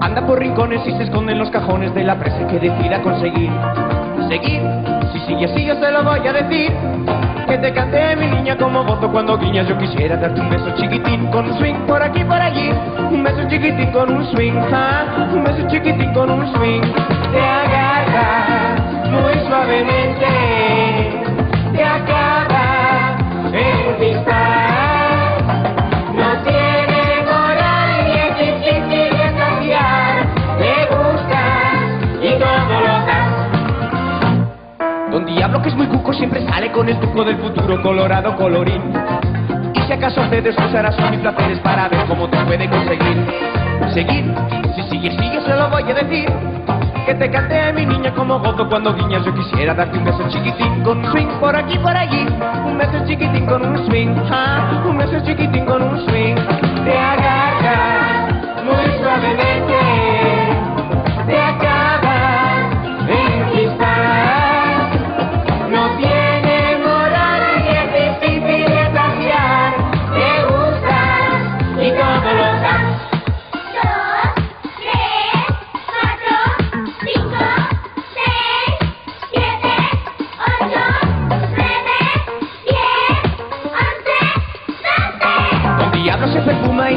Anda 0.00 0.24
por 0.26 0.38
rincones 0.38 0.86
y 0.86 0.92
se 0.92 1.04
esconde 1.04 1.32
en 1.32 1.38
los 1.38 1.50
cajones 1.50 1.92
de 1.94 2.04
la 2.04 2.16
presa 2.18 2.46
que 2.46 2.60
decida 2.60 3.02
conseguir. 3.02 3.50
Seguir, 4.28 4.62
si 5.14 5.20
sigue 5.26 5.44
así 5.44 5.64
yo 5.64 5.76
se 5.76 5.90
lo 5.90 6.02
voy 6.02 6.26
a 6.26 6.32
decir. 6.32 6.72
Que 7.46 7.58
te 7.58 7.72
cante 7.72 8.16
mi 8.16 8.26
niña 8.26 8.56
como 8.56 8.82
voto 8.84 9.10
cuando 9.10 9.38
guiñas. 9.38 9.68
Yo 9.68 9.78
quisiera 9.78 10.16
darte 10.16 10.40
un 10.40 10.50
beso 10.50 10.70
chiquitín 10.76 11.26
con 11.30 11.46
un 11.46 11.56
swing 11.58 11.74
por 11.86 12.02
aquí 12.02 12.24
por 12.24 12.40
allí. 12.40 12.70
Un 13.10 13.22
beso 13.22 13.46
chiquitín 13.48 13.92
con 13.92 14.12
un 14.12 14.24
swing, 14.32 14.54
ah, 14.72 15.28
un 15.32 15.44
beso 15.44 15.66
chiquitín 15.68 16.12
con 16.12 16.30
un 16.30 16.52
swing. 16.54 16.82
Te 17.32 17.40
agarra 17.40 18.76
muy 19.10 19.34
suavemente, 19.46 20.26
te 21.74 21.84
acaba 21.84 23.16
en 23.52 23.88
un 23.88 24.00
dispar. 24.00 24.43
Siempre 36.14 36.46
sale 36.46 36.70
con 36.72 36.88
el 36.88 36.98
truco 36.98 37.24
del 37.24 37.36
futuro 37.38 37.80
colorado 37.82 38.36
colorín. 38.36 38.82
Y 39.74 39.80
acaba 39.80 39.94
acaso 39.94 40.24
cedes 40.30 40.56
usarás 40.58 40.94
sus 40.96 41.16
placeres 41.18 41.58
para 41.60 41.88
ver 41.88 42.04
cómo 42.06 42.28
te 42.28 42.38
puede 42.44 42.68
conseguir. 42.68 43.26
Seguir, 43.92 44.34
si 44.74 44.82
sigues, 44.90 45.14
sigues, 45.16 45.44
se 45.44 45.54
lo 45.54 45.68
voy 45.70 45.82
a 45.82 45.94
decir. 45.94 46.28
Que 47.06 47.14
te 47.14 47.30
cante 47.30 47.60
a 47.60 47.72
mi 47.72 47.84
niña 47.84 48.14
como 48.14 48.38
gozo 48.38 48.66
cuando 48.68 48.94
guiñas. 48.94 49.24
Yo 49.24 49.34
quisiera 49.34 49.74
darte 49.74 49.98
un 49.98 50.04
beso 50.04 50.26
chiquitín 50.30 50.82
con 50.82 50.98
un 50.98 51.12
swing 51.12 51.26
por 51.38 51.54
aquí, 51.54 51.78
por 51.78 51.94
allí. 51.94 52.26
Un 52.66 52.78
beso 52.78 53.04
chiquitín 53.06 53.46
con 53.46 53.64
un 53.64 53.86
swing, 53.86 54.14
ah, 54.30 54.82
un 54.88 54.96
beso 54.96 55.20
chiquitín 55.24 55.66
con 55.66 55.82
un 55.82 55.98
swing. 56.06 56.34
Te 56.84 56.98
agarra 56.98 58.28
muy 58.64 58.98
suavemente, 59.02 60.43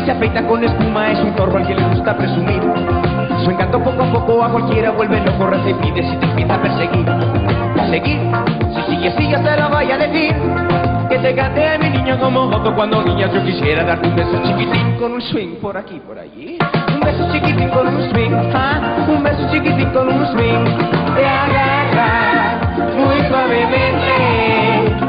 se 0.07 0.11
afeita 0.13 0.41
con 0.47 0.63
espuma, 0.63 1.11
es 1.11 1.19
un 1.19 1.35
zorro 1.35 1.57
al 1.57 1.67
que 1.67 1.75
le 1.75 1.83
gusta 1.83 2.15
presumir. 2.15 2.61
Su 3.43 3.51
encanto 3.51 3.83
poco 3.83 4.03
a 4.03 4.13
poco 4.13 4.41
a 4.41 4.49
cualquiera 4.49 4.91
vuelve 4.91 5.19
loco, 5.19 5.49
y 5.67 5.73
pide 5.73 6.01
si 6.09 6.15
te 6.15 6.25
empieza 6.27 6.55
a 6.55 6.61
perseguir. 6.61 7.05
Seguir, 7.89 8.21
si 8.73 8.81
sigue, 8.89 9.11
sigue, 9.17 9.37
te 9.37 9.57
lo 9.59 9.69
voy 9.69 9.91
a 9.91 9.97
decir. 9.97 10.33
Que 11.09 11.19
te 11.19 11.35
cante 11.35 11.77
mi 11.79 11.89
niño 11.89 12.17
como 12.21 12.47
gozo 12.47 12.73
cuando 12.73 13.03
niñas 13.03 13.33
yo 13.33 13.43
quisiera 13.43 13.83
darte 13.83 14.07
un 14.07 14.15
beso 14.15 14.41
chiquitín 14.43 14.95
con 14.97 15.11
un 15.11 15.21
swing 15.21 15.55
por 15.61 15.75
aquí, 15.75 15.99
por 15.99 16.17
allí. 16.17 16.57
Un 16.93 17.01
beso 17.01 17.29
chiquitín 17.33 17.67
con 17.67 17.87
un 17.87 18.09
swing, 18.09 18.31
ah, 18.55 19.05
un 19.09 19.21
beso 19.21 19.45
chiquitín 19.51 19.89
con 19.89 20.07
un 20.07 20.25
swing. 20.27 20.63
Te 21.15 21.25
agarra 21.25 22.61
muy 22.95 23.27
suavemente, 23.27 25.06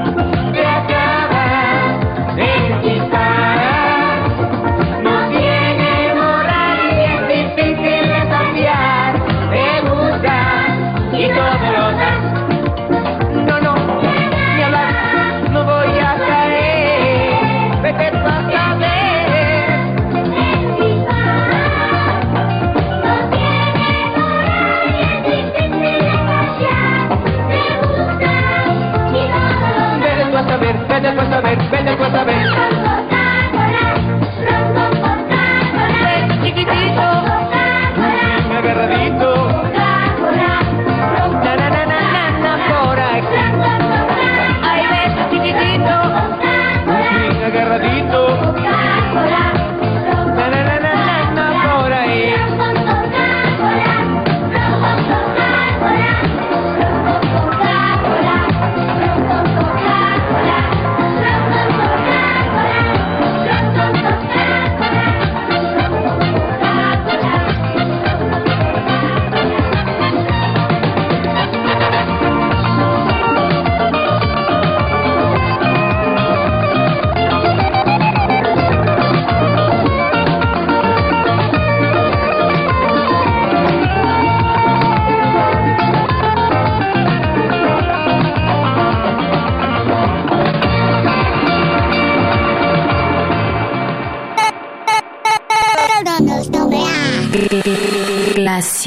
saber, 31.49 31.71
vete 31.71 31.97
tú. 31.97 32.78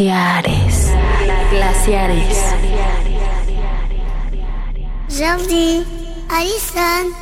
Glaciares. 0.01 0.91
Glaciares. 1.51 2.37
Jordi, 5.07 5.85
Alison. 6.27 7.20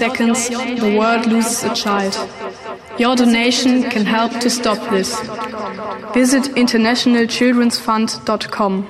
seconds, 0.00 0.48
the 0.48 0.96
world 0.98 1.26
loses 1.26 1.62
a 1.64 1.74
child. 1.74 2.16
Your 2.98 3.14
donation 3.16 3.82
can 3.90 4.04
help 4.06 4.32
to 4.40 4.48
stop 4.50 4.78
this. 4.90 5.14
Visit 6.14 6.44
internationalchildrensfund.com. 6.56 8.86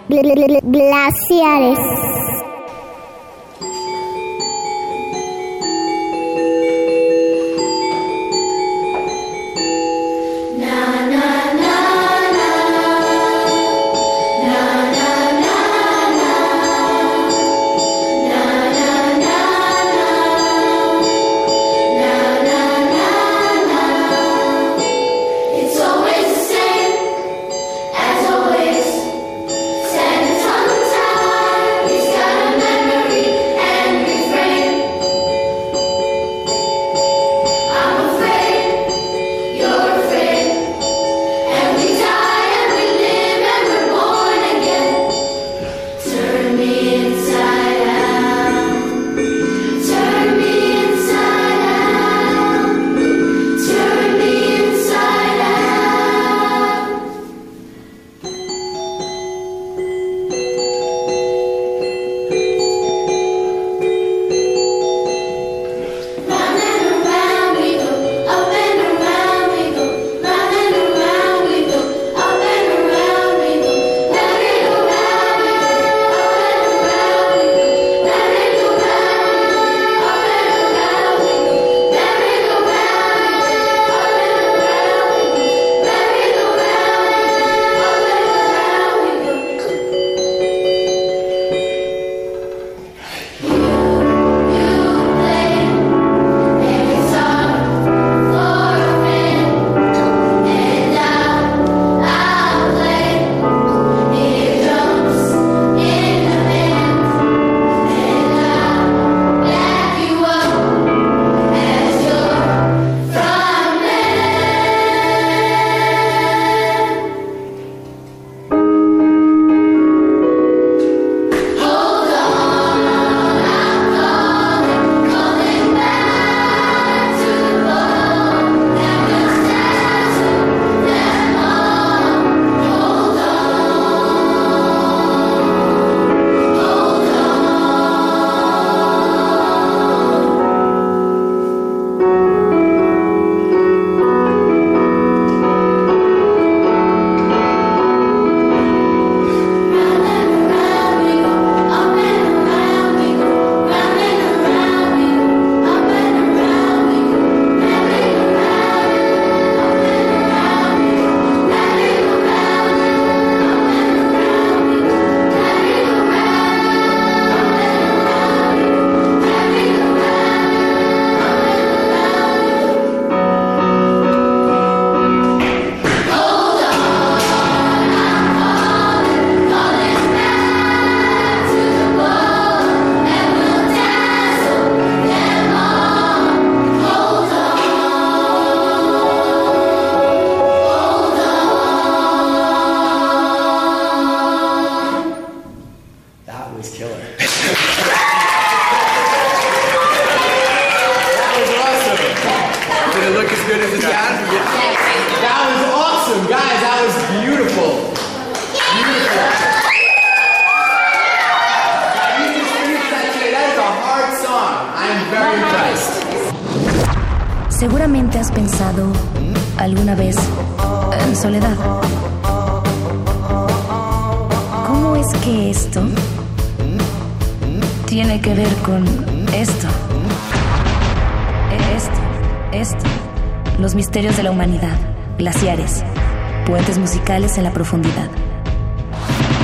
la 237.42 237.52
profundidad. 237.52 238.08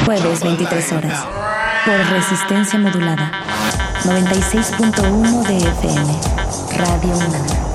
Jueves 0.05 0.42
23 0.42 0.92
horas. 0.92 1.25
Por 1.84 1.99
resistencia 2.10 2.78
modulada. 2.78 3.33
96.1 4.05 5.47
de 5.47 5.57
FM. 5.57 6.15
Radio 6.78 7.16
UNAM. 7.16 7.66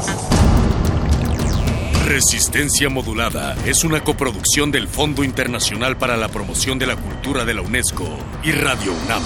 Resistencia 2.06 2.90
Modulada 2.90 3.56
es 3.66 3.86
una 3.86 4.04
coproducción 4.04 4.70
del 4.70 4.88
Fondo 4.90 5.24
Internacional 5.24 5.98
para 5.98 6.18
la 6.18 6.28
Promoción 6.28 6.78
de 6.78 6.88
la 6.88 6.98
Cultura 6.98 7.46
de 7.46 7.54
la 7.54 7.62
UNESCO 7.62 8.06
y 8.44 8.52
Radio 8.52 8.92
UNAM. 9.06 9.24